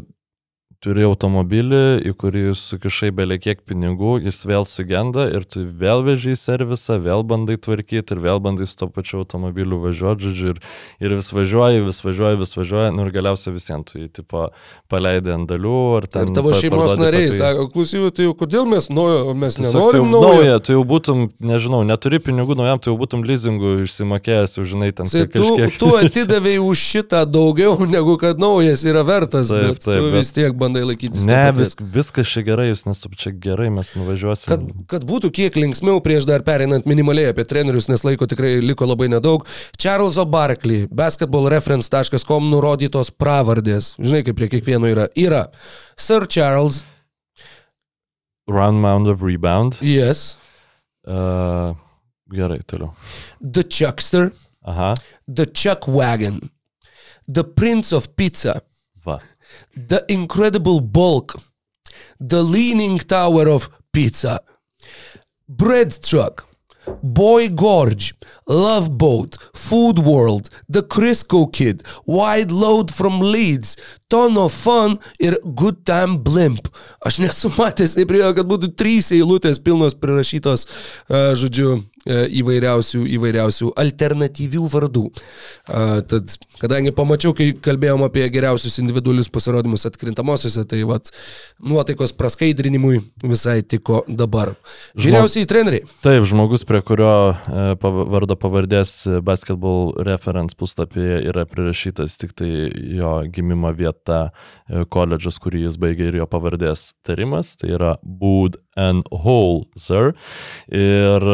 [0.85, 6.35] turi automobilį, į kurį sukišai belė kiek pinigų, jis vėl sugenda ir tu vėl veži
[6.35, 10.61] į servisą, vėl bandai tvarkyti ir vėl bandai su to pačiu automobiliu važiuoti, žodžiu, ir,
[11.01, 14.47] ir vis važiuoji, vis važiuoji, vis važiuoji, nu ir galiausiai visiems tu jį tipo
[14.91, 16.29] paleidai ant dalių ar ten.
[16.29, 17.39] Ir tavo šeimos nariai patai...
[17.39, 20.33] sako, klausyju, tai jau kodėl mes, nu, mes Tiesiog nenorim tai naujo?
[20.35, 24.91] naują, tu jau būtum, nežinau, neturi pinigų naujam, tu jau būtum leasingų išsimokėjęs, jau žinai,
[24.97, 25.73] ten tai kažkiek.
[25.73, 30.13] Tu, tu atidavėjai už šitą daugiau negu kad naujas yra vertas, taip, bet taip, tu
[30.13, 31.25] vis tiek bandai bandai laikytis.
[31.27, 34.49] Ne, vis, viskas čia gerai, jūs nesu čia gerai, mes nuvažiuosime.
[34.51, 38.87] Kad, kad būtų kiek linksmiau prieš dar pereinant minimaliai apie trenerius, nes laiko tikrai liko
[38.87, 39.45] labai nedaug.
[39.79, 43.93] Charleso Barkley, basketballreference.com nurodytos pravardės.
[44.01, 45.07] Žinai, kaip prie kiekvieno yra.
[45.15, 45.45] Yra
[45.97, 46.83] Sir Charles.
[48.47, 49.79] Round mound of rebound.
[49.81, 50.35] Yes.
[51.07, 51.73] Uh,
[52.33, 52.93] gerai, toliau.
[53.39, 54.33] The Chuckster.
[54.65, 54.93] Aha.
[55.25, 56.51] The Chuck Wagon.
[57.25, 58.59] The Prince of Pizza.
[59.05, 59.21] Va.
[59.75, 61.35] The Incredible Bulk,
[62.19, 64.41] The Leaning Tower of Pizza,
[65.47, 66.47] Bread Truck,
[67.01, 68.13] Boy Gorge,
[68.47, 73.77] Love Boat, Food World, The Crisco Kid, Wide Load from Leeds,
[74.11, 76.69] Ton of Fun ir Good Time Blimp.
[77.05, 80.67] Aš nesu matęs, nepriejo, kad būtų trys eilutės pilnos prirašytos,
[81.09, 85.05] žodžiu, įvairiausių, įvairiausių alternatyvių vardų.
[85.65, 91.09] Tad, kadangi pamačiau, kai kalbėjom apie geriausius individualius pasirodymus atkrintamosiose, tai vat,
[91.65, 94.53] nuotaikos praskaidrinimui visai tiko dabar.
[94.93, 95.87] Vyriausiai treneriai.
[96.05, 98.93] Taip, žmogus, prie kurio e, vardo pavardės
[99.25, 102.51] basketball reference puslapyje yra prirašytas tik tai
[102.99, 108.59] jo gimimo vieta, e, koledžas, kurį jis baigė ir jo pavardės tarimas, tai yra Bood
[108.75, 110.13] and Hole, sir.
[110.67, 111.25] Ir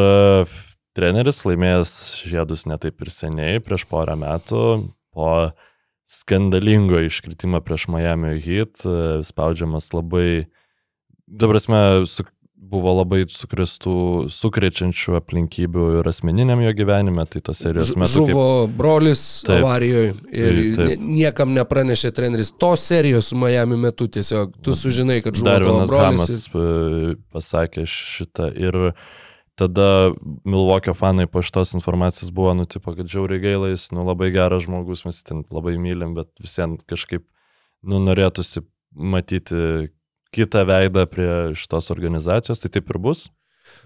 [0.97, 1.93] treneris laimėjęs
[2.27, 4.65] žiedus netaip ir seniai, prieš porą metų,
[5.15, 5.31] po
[6.11, 8.83] skandalingo iškritimo prieš Miami Heat,
[9.27, 10.47] spaudžiamas labai,
[11.27, 12.25] dabar prasme, su,
[12.61, 13.93] buvo labai sukristų,
[14.31, 18.25] sukrečiančių aplinkybių ir asmeniniam jo gyvenime, tai tos serijos metu.
[18.27, 18.75] Žuvo kaip...
[18.77, 21.01] brolis taip, avarijoje ir taip.
[21.01, 22.53] niekam nepranešė treneris.
[22.61, 26.21] Tos serijos Miami metu tiesiog tu sužinai, kad žuvo Dar vienas brolis.
[26.21, 27.17] Hamas ir...
[27.33, 28.77] pasakė šitą ir
[29.59, 29.87] tada
[30.47, 35.03] Milvokio fanai po šitos informacijos buvo, nu, tipo, kad žiauriai gailais, nu, labai geras žmogus,
[35.05, 37.25] mes ten labai mylim, bet visiems kažkaip,
[37.85, 39.91] nu, norėtųsi matyti
[40.35, 43.27] kitą veidą prie šitos organizacijos, tai taip ir bus.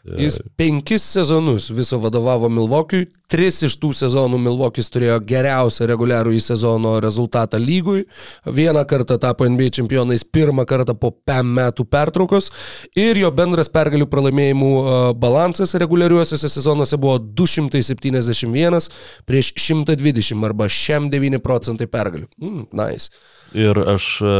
[0.05, 6.41] Jis penkis sezonus viso vadovavo Milvokiui, tris iš tų sezonų Milvokis turėjo geriausią reguliarų į
[6.45, 8.03] sezono rezultatą lygui,
[8.45, 12.51] vieną kartą tapo NBA čempionais, pirmą kartą po PEM metų pertraukos
[12.93, 18.91] ir jo bendras pergalių pralaimėjimų e, balansas reguliariuosiuose sezonuose buvo 271
[19.26, 22.30] prieš 120 arba šiam 9 procentai pergalių.
[22.38, 23.09] Mm, nice.
[23.57, 24.38] Ir aš e,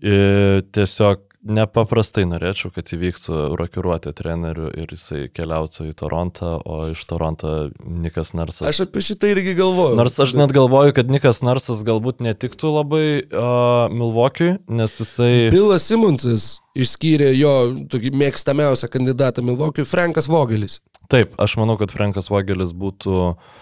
[0.00, 7.52] tiesiog nepaprastai norėčiau, kad įvyktų rokiruotė trenerių ir jisai keliautų į Torontą, o iš Toronto
[7.84, 8.66] Nikas Narsas.
[8.70, 9.98] Aš apie šitą irgi galvoju.
[9.98, 15.50] Nors aš net galvoju, kad Nikas Narsas galbūt netiktų labai uh, Milvokiui, nes jisai...
[15.54, 17.52] Bilas Simonsas išskyrė jo
[17.92, 20.80] tokį mėgstamiausią kandidatą Milvokiui, Frankas Vogelis.
[21.12, 23.60] Taip, aš manau, kad Frankas Vogelis būtų uh,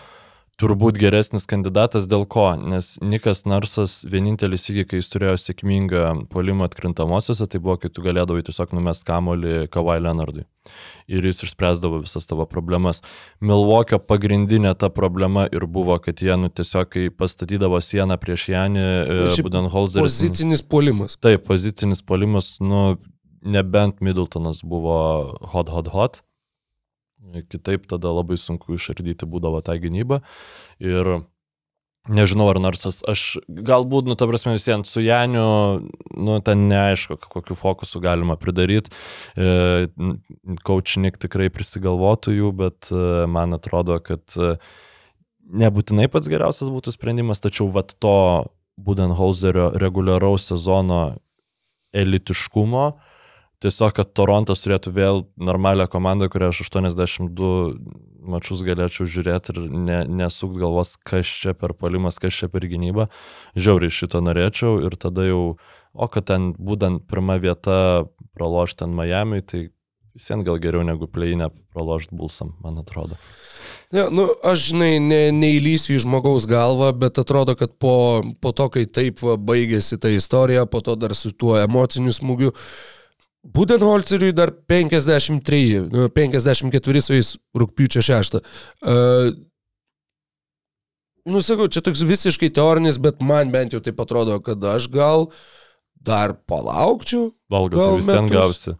[0.60, 6.68] turbūt geresnis kandidatas dėl ko, nes Nikas Narsas vienintelis įgy, kai jis turėjo sėkmingą polimą
[6.68, 10.44] atkrintamosiose, tai buvo, kai tu galėdavai tiesiog numest kamolį Kawai Leonardui.
[11.10, 13.02] Ir jis išspręsdavo visas tavo problemas.
[13.42, 18.84] Milvokio pagrindinė ta problema ir buvo, kad jie, nu, tiesiog, kai pastatydavo sieną prieš Janį,
[18.84, 20.04] e, Budenholzer.
[20.04, 21.18] Pozicinis polimas.
[21.18, 22.92] Taip, pozicinis polimas, nu,
[23.42, 25.00] nebent Middletonas buvo
[25.54, 26.22] hot, hot, hot
[27.52, 30.20] Kitaip tada labai sunku išardyti būdavo tą gynybą.
[30.82, 31.12] Ir
[32.10, 35.44] nežinau, ar nors aš galbūt, nu, ta prasme, visiems su Janiu,
[36.18, 38.90] nu, ten neaišku, kokiu fokusu galima pridaryti.
[39.36, 39.86] E,
[40.66, 44.56] Kaučinik tikrai prisigalvotų jų, bet e, man atrodo, kad e,
[45.62, 48.50] nebūtinai pats geriausias būtų sprendimas, tačiau vat to
[48.82, 51.02] Budenholzerio reguliaraus sezono
[51.92, 52.86] elitiškumo,
[53.62, 57.52] tiesiog, kad Torontas turėtų vėl normalią komandą, kurią aš 82
[58.22, 63.08] mačius galėčiau žiūrėti ir ne, nesukt galvos, kas čia per palimas, kas čia per gynybą.
[63.58, 65.42] Žiauriai šito norėčiau ir tada jau,
[65.92, 69.64] o kad ten būtent pirma vieta pralošti ten Miami, tai
[70.12, 73.18] visiems gal geriau negu pleinę pralošti bulsam, man atrodo.
[73.94, 78.68] Ja, nu, aš, žinai, ne, neįlysiu į žmogaus galvą, bet atrodo, kad po, po to,
[78.74, 83.01] kai taip va, baigėsi ta istorija, po to dar su tuo emociniu smūgiu, uh,
[83.42, 88.38] Budenholzeriui dar 53, 54 su jais rūpiučio 6.
[88.38, 89.32] Uh,
[91.26, 95.28] Nusakau, čia toks visiškai teorinis, bet man bent jau taip atrodo, kad aš gal
[96.02, 97.30] dar palaukčiau.
[97.50, 98.74] Valgas visiems gausi.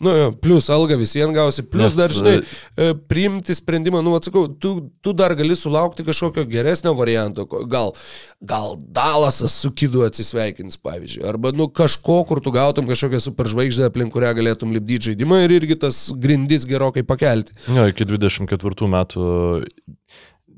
[0.00, 4.72] Nu, plus alga visiems gausi, plus Nes, dar, žinai, e, priimti sprendimą, nu, atsakau, tu,
[5.04, 7.92] tu dar gali sulaukti kažkokio geresnio varianto, gal,
[8.40, 14.14] gal Dalasas su Kidu atsisveikins, pavyzdžiui, arba, nu, kažko, kur tu gautum kažkokią superžvaigždę, aplink
[14.16, 17.52] kurią galėtum lipdyti žaidimą ir irgi tas grindis gerokai pakelti.
[17.68, 19.28] Jo, iki 24 metų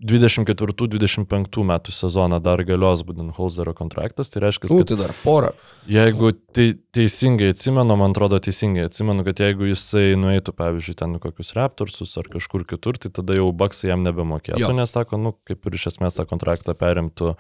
[0.03, 4.89] 24-25 metų sezoną dar galios Budenholzerio kontraktas, tai reiškia, kad...
[4.91, 5.53] Tai dar porą.
[5.91, 11.55] Jeigu te, teisingai atsimenu, man atrodo teisingai atsimenu, kad jeigu jisai nueitų, pavyzdžiui, ten kokius
[11.59, 14.73] Raptorsus ar kažkur kitur, tai tada jau Baksai jam nebemokėtų, jo.
[14.75, 17.37] nes sako, nu, kaip ir iš esmės tą kontraktą perimtų,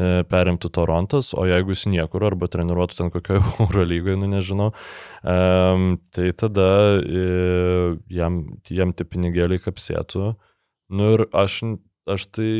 [0.00, 4.72] e, perimtų Torontas, o jeigu jis niekur arba treniruotų ten kokioje Euro lygoje, nu nežinau,
[5.20, 6.70] um, tai tada
[7.04, 7.28] e,
[8.08, 10.32] jam, jam tie pinigėliai kapsėtų.
[10.86, 11.60] Nu ir aš
[12.06, 12.52] aš tai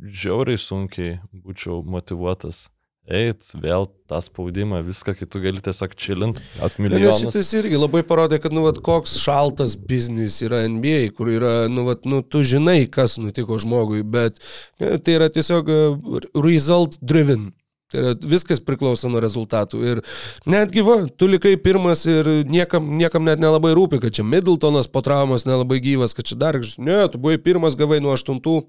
[0.00, 2.68] žiauriai sunkiai būčiau motivuotas
[3.10, 7.22] eit, vėl tą spaudimą, viską, kai tu gali tiesiog čilint, atmilijonus.
[7.22, 11.54] Nes šitas irgi labai parodė, kad, nu, vat, koks šaltas biznis yra NBA, kur yra,
[11.72, 14.38] nu, vat, nu, tu žinai, kas nutiko žmogui, bet
[14.82, 17.50] ne, tai yra tiesiog uh, result driven.
[17.90, 19.80] Tai yra, viskas priklauso nuo rezultatų.
[19.82, 20.00] Ir
[20.46, 25.02] netgi va, tu likai pirmas ir niekam, niekam net nelabai rūpi, kad čia Middletonas po
[25.02, 28.60] traumos nelabai gyvas, kad čia dar, ne, tu buvai pirmas, gavai nuo aštuntų,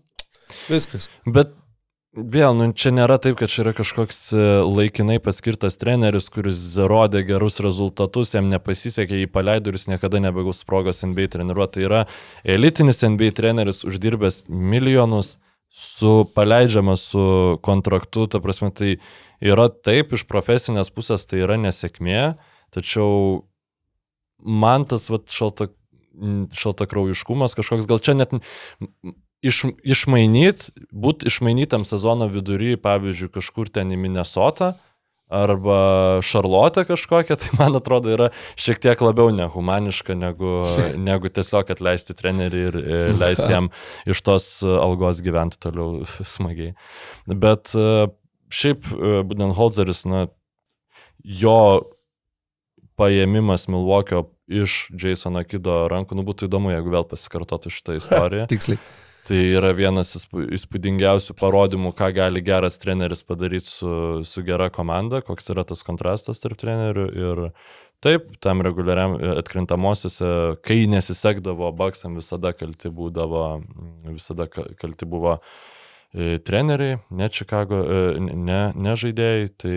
[0.69, 1.09] Viskas.
[1.25, 1.55] Bet
[2.11, 6.59] Vėl, nu, čia nėra taip, kad čia yra kažkoks e, laikinai paskirtas treneris, kuris
[6.91, 11.77] rodė gerus rezultatus, jam nepasisekė, jį paleido ir jis niekada nebegaus progos NBA treniruoti.
[11.77, 12.01] Tai yra
[12.43, 15.37] elitinis NBA treneris, uždirbęs milijonus,
[15.71, 17.23] su paleidžiamas su
[17.63, 18.97] kontraktu, ta prasme, tai
[19.39, 22.33] yra taip, iš profesinės pusės tai yra nesėkmė,
[22.75, 23.45] tačiau
[24.43, 25.71] man tas vat, šalta,
[26.51, 28.35] šalta kraujiškumas kažkoks, gal čia net
[29.45, 34.75] iš, išmainyt, būt išmainytam sezono vidury, pavyzdžiui, kažkur ten į Minnesotą
[35.31, 38.27] arba Šarlotę kažkokią, tai man atrodo yra
[38.59, 40.59] šiek tiek labiau nehumaniška negu,
[41.07, 42.79] negu tiesiog atleisti trenerį ir
[43.15, 43.71] leisti jam
[44.03, 46.03] iš tos algos gyventi toliau
[46.35, 46.75] smagiai.
[47.31, 48.11] Bet e,
[48.51, 50.27] šiaip e, Budenholzeris, na,
[51.23, 51.57] jo
[52.99, 58.49] paėmimas Milvokio iš Jasono Kido rankų, nu būtų įdomu, jeigu vėl pasikartotų šitą istoriją.
[58.51, 58.81] Tiksliai.
[59.27, 63.91] Tai yra vienas įspūdingiausių parodymų, ką gali geras treneris padaryti su,
[64.25, 67.43] su gera komanda, koks yra tas kontrastas tarp trenerių ir
[68.01, 70.27] Taip, tam reguliariam e, atkrintamosiose,
[70.65, 73.43] kai nesisekdavo, baksam visada kalti būdavo,
[74.07, 79.75] visada kalti buvo e, treneriai, ne Chicago, e, ne, ne žaidėjai, tai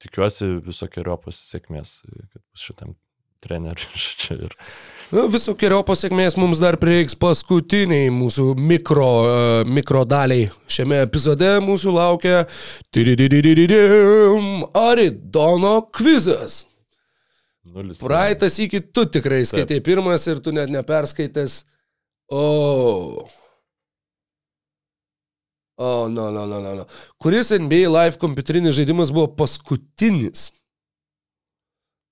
[0.00, 2.96] tikiuosi visokiojo bus šitam
[3.44, 4.48] treneriui.
[5.12, 5.26] Ir...
[5.32, 10.48] Visokiojo pasiekmės mums dar prireiks paskutiniai mūsų mikro, uh, mikro daliai.
[10.70, 12.44] Šiame epizode mūsų laukia
[14.84, 16.64] Aridono kvizas.
[17.64, 17.98] Nulis.
[17.98, 19.86] Praeitas iki tu tikrai skaitai Taip.
[19.86, 21.62] pirmas ir tu net neperskaitęs.
[22.30, 22.42] O.
[22.44, 23.40] Oh.
[25.74, 26.84] O, oh, no, no, no, no, no.
[27.18, 30.52] Kuris NBA Live kompiuterinis žaidimas buvo paskutinis?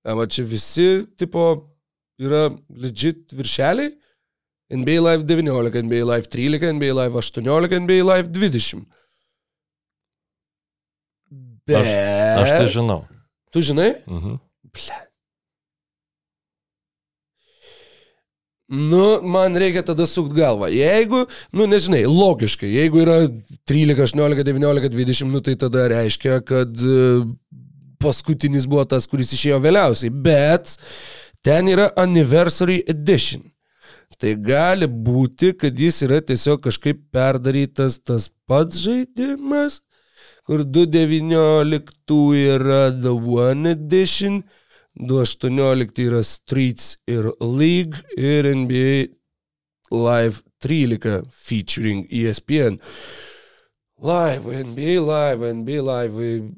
[0.02, 1.44] Va čia visi, tipo,
[2.28, 3.92] yra legit viršeliai.
[4.72, 8.86] NBA Live 19, NBA Live 13, NBA Live 18, NBA Live 20.
[11.66, 11.76] Bet...
[11.76, 13.00] Aš, aš tai žinau.
[13.52, 13.90] Tu žinai?
[14.08, 14.38] Mhm.
[14.72, 15.00] Ble.
[18.72, 20.70] Nu, man reikia tada sukt galvą.
[20.72, 23.16] Jeigu, nu nežinai, logiškai, jeigu yra
[23.68, 27.26] 13, 18, 19, 20, nu tai tada reiškia, kad uh,
[28.00, 30.14] paskutinis buvo tas, kuris išėjo vėliausiai.
[30.24, 30.72] Bet
[31.42, 33.52] ten yra Anniversary Edition.
[34.22, 39.80] Tai gali būti, kad jis yra tiesiog kažkaip perdarytas tas pats žaidimas,
[40.46, 44.42] kur 2.19 yra The One Edition,
[44.94, 49.10] 2.18 yra Streets ir League ir NBA
[49.90, 52.78] Live 13 featuring ESPN.
[53.98, 56.52] Live, NBA Live, NBA Live.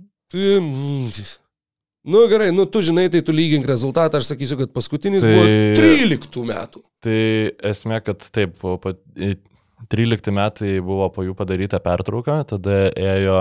[2.04, 5.44] Nu gerai, nu tu žinai, tai tu lygink rezultatą, aš sakysiu, kad paskutinis tai, buvo
[5.80, 6.82] 13 metų.
[7.00, 7.20] Tai
[7.70, 8.60] esmė, kad taip,
[9.88, 13.38] 13 metai buvo po jų padaryta pertrauka, tada ėjo,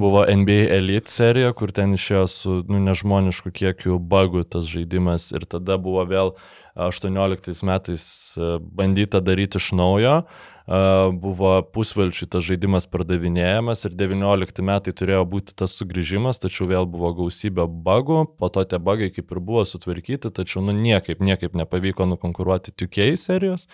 [0.00, 5.48] buvo NBA Elite serija, kur ten išėjo su nu, nežmonišku kiekiu bugų tas žaidimas ir
[5.48, 6.34] tada buvo vėl
[6.76, 8.04] 18 metais
[8.36, 10.18] e, bandyta daryti iš naujo,
[10.66, 17.12] buvo pusvalčių tas žaidimas pardavinėjamas ir 19 metai turėjo būti tas sugrįžimas, tačiau vėl buvo
[17.20, 22.08] gausybė bugų, po to tie bugai kaip ir buvo sutvarkyti, tačiau nu niekaip, niekaip nepavyko
[22.10, 23.68] nukonkuruoti 2K serijos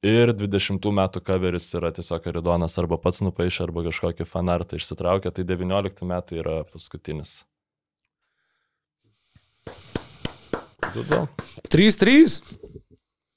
[0.00, 5.44] Ir 20 metų coveris yra tiesiog Aridonas arba pats nupaišė, arba kažkokį fanartą išsitraukė, tai
[5.44, 7.42] 19 metai yra paskutinis.
[11.68, 12.40] 3-3?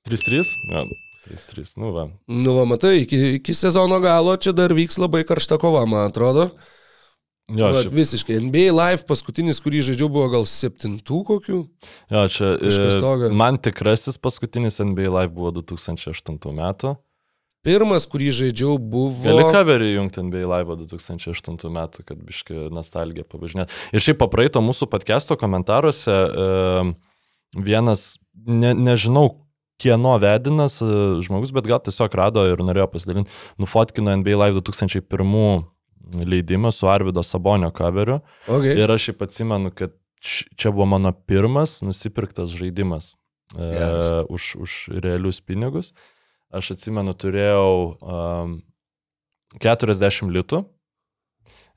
[0.07, 0.53] 3-3?
[0.71, 0.85] Ja,
[1.23, 2.07] 3-3, nu va.
[2.27, 6.49] Nu va, matai, iki, iki sezono galo čia dar vyks labai karšta kova, man atrodo.
[7.51, 7.95] Jo, Vat, šiaip...
[7.95, 8.37] Visiškai.
[8.45, 11.57] NBA Live paskutinis, kurį žaidžiau, buvo gal septintų kokių.
[12.13, 12.53] Jo, čia.
[12.55, 16.95] E, man tikrasis paskutinis NBA Live buvo 2008 metų.
[17.63, 19.23] Pirmas, kurį žaidžiau, buvo...
[19.23, 23.71] Gali coverį jungti NBA Live 2008 metų, kad biški nostalgiją pavažinėt.
[23.95, 26.83] Ir šiaip papraito mūsų podcast'o komentaruose e,
[27.55, 29.29] vienas, ne, nežinau,
[29.83, 30.89] kieno vedinas e,
[31.25, 33.31] žmogus, bet gal tiesiog rado ir norėjo pasidalinti,
[33.61, 35.65] nufotkino NBA Live 2001
[36.23, 38.21] leidimą su Arvido Sabonio coveriu.
[38.47, 38.77] Okay.
[38.79, 43.13] Ir aš šiaip atsimenu, kad čia buvo mano pirmas nusipirktas žaidimas
[43.55, 44.09] yes.
[44.09, 44.71] e, už, už
[45.03, 45.93] realius pinigus.
[46.53, 48.57] Aš atsimenu, turėjau um,
[49.63, 50.63] 40 litų.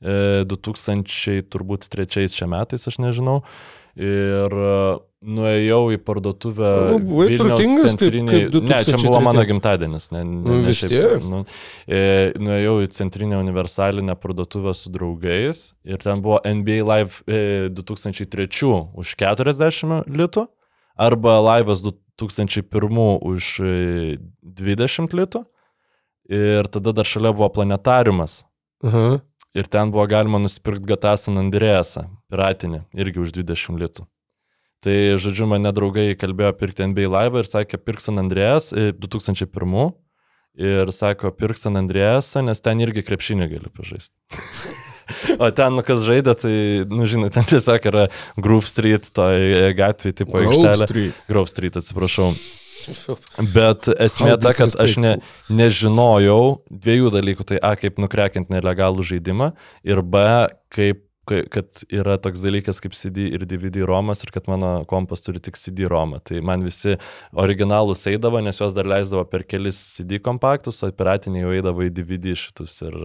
[0.05, 3.43] E, 2000 turbūt trečiais čia metais, aš nežinau.
[3.97, 4.53] Ir
[5.27, 6.71] nuėjau į parduotuvę.
[6.93, 8.45] Nu, buvai turtingas, centriniai...
[8.47, 10.11] kaip, kaip Ne, čia buvo mano gimtadienis.
[10.15, 11.25] Ne, ne, nu, vis tiek.
[11.27, 11.43] Nu,
[11.89, 12.03] e,
[12.41, 18.71] nuėjau į centrinę universalinę parduotuvę su draugais ir ten buvo NBA Live e, 2003
[19.01, 20.47] už 40 litų
[20.97, 23.01] arba Live'as 2001
[23.33, 25.47] už 20 e, litų.
[26.27, 28.41] Ir tada dar šalia buvo planetariumas.
[28.83, 29.21] Aha.
[29.57, 34.05] Ir ten buvo galima nusipirkti GTA San Andrėsą, piratinį, irgi už 20 litų.
[34.85, 39.87] Tai, žodžiu, mane draugai kalbėjo pirkti NBA Live ir sakė, pirk San Andrėjas 2001 e,
[40.61, 44.13] ir sako, pirk San Andrėjasą, nes ten irgi krepšinį gali pažaisti.
[45.43, 46.55] o ten, nu kas žaidė, tai,
[46.93, 48.07] nu žinai, ten tiesiog yra
[48.37, 51.09] Groove Street, toj gatvėje, tipo aikštelė.
[51.33, 52.35] Grove Street, atsiprašau.
[53.55, 55.15] Bet esmė ta, kad aš ne,
[55.53, 57.49] nežinojau dviejų dalykų.
[57.51, 59.53] Tai A, kaip nukrekinti nelegalų žaidimą
[59.87, 60.23] ir B,
[60.75, 65.43] kaip kad yra toks dalykas kaip CD ir DVD romas ir kad mano kompas turi
[65.43, 66.21] tik CD romą.
[66.27, 66.97] Tai man visi
[67.37, 71.93] originalūs eidavo, nes juos dar leisdavo per kelis CD kompaktus, o piratiniai jau eidavo į
[71.97, 72.97] DVD šitus ir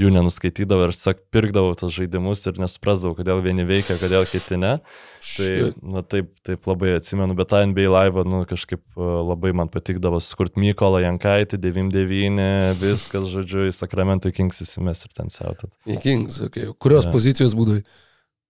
[0.00, 4.78] jų nenuskaitydavo ir sak pirkdavo tos žaidimus ir nesuprasdavau, kodėl vieni veikia, kodėl kiti ne.
[5.18, 10.20] Tai, na taip, taip labai atsimenu, bet tą NBA live, nu kažkaip labai man patikdavo
[10.22, 15.70] skurti Mykolą Jankaitį, 99, viskas, žodžiu, į Sacramento Kings įsimes ir ten siautat.
[15.90, 16.70] Į Kings, okay.
[16.82, 17.12] Kurios ja.
[17.14, 17.82] pozicijos būdavai?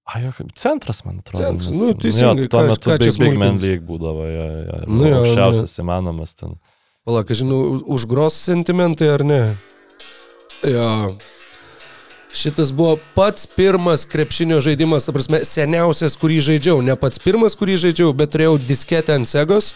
[0.08, 1.42] A, jo, kaip centras, man atrodo.
[1.44, 3.56] Centras, nes- nu, teisingai, jo, tuo ką- metu ką Big, Big Man?
[3.60, 6.54] League būdavo, jo, jo, Nu, jo, aukščiausias įmanomas ten.
[7.04, 9.42] Pala, ką žinau, už gros sentimentai ar ne?
[10.64, 11.12] Jo.
[12.38, 16.82] Šitas buvo pats pirmas krepšinio žaidimas, ta prasme, seniausias, kurį žaidžiau.
[16.84, 19.72] Ne pats pirmas, kurį žaidžiau, bet turėjau disketę ant Segos.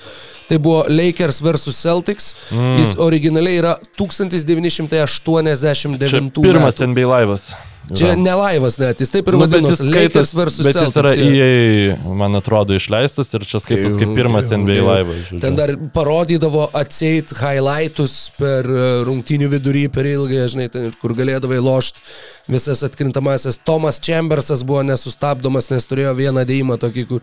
[0.48, 2.34] Tai buvo Lakers vs Celtics.
[2.52, 2.74] Mm.
[2.78, 6.86] Jis originaliai yra 1989 Čia pirmas metų.
[6.92, 7.54] NBA laivas.
[7.90, 9.88] Čia ne laivas net, jis taip ir Nu, bet jis, vadinosi.
[9.90, 11.38] Lakers skaitos, vs bet jis yra Celtics.
[11.42, 14.86] EA, man atrodo, išleistas ir čia skaitos kaip pirmas jau, NBA jau.
[14.86, 15.18] laivas.
[15.24, 15.40] žodžiu.
[15.42, 21.58] Ten dar parodydavo atseit highlightus per e, rungtynių vidurį, per ilgai, žinai, ten, kur galėdavai
[21.62, 22.06] lošti
[22.52, 23.58] visas atkrintamasis.
[23.64, 27.22] Tomas Chambersas buvo nesustabdomas, nes turėjo vieną dėjimą tokį, kur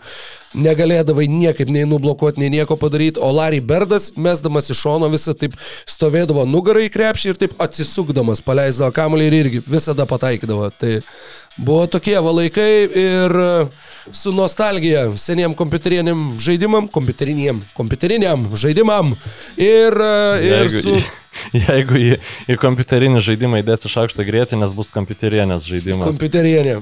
[0.57, 5.57] negalėdavai niekaip nei nublokuoti, nei nieko padaryti, o Larry Berdas, mesdamas iš šono visą taip
[5.89, 10.71] stovėdavo nugarą į krepšį ir taip atsisukdamas paleisdavo kamuolį ir irgi visada pataikydavo.
[10.79, 10.97] Tai
[11.59, 13.51] buvo tokie va laikai ir e,
[14.11, 19.15] su nostalgija seniem kompiuteriniam žaidimam, kompiuteriniam, kompiuteriniam žaidimam
[19.57, 20.99] ir, e, ir Jeigu, su...
[21.67, 22.09] jeigu į,
[22.49, 26.09] į kompiuterinį žaidimą įdės iš aukštą greitį, nes bus kompiuterienės žaidimas.
[26.11, 26.79] Kompiuterienė.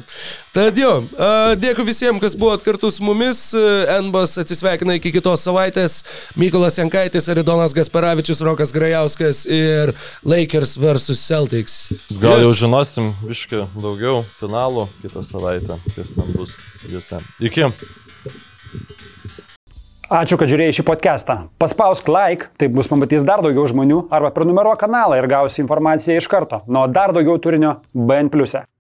[0.55, 0.91] Tad jo,
[1.21, 3.41] a, dėkui visiems, kas buvot kartu su mumis.
[3.53, 5.99] E, NBAS atsisveikina iki kitos savaitės.
[6.39, 9.93] Mykolas Jankaitis, Aridonas Gasparavičius, Rokas Grajauskas ir
[10.25, 11.77] Lakers vs Celtics.
[12.21, 14.66] Gal jau žinosim viškai daugiau finalų
[15.02, 16.60] kitą savaitę, kas ten bus
[16.91, 17.22] juose.
[17.44, 17.69] Iki.
[20.07, 21.35] Ačiū, kad žiūrėjai šį podcastą.
[21.60, 26.30] Paspausk like, taip bus pamatys dar daugiau žmonių, arba prenumeruok kanalą ir gausi informaciją iš
[26.31, 26.61] karto.
[26.72, 28.31] Nuo dar daugiau turinio BN⁇.
[28.64, 28.76] e.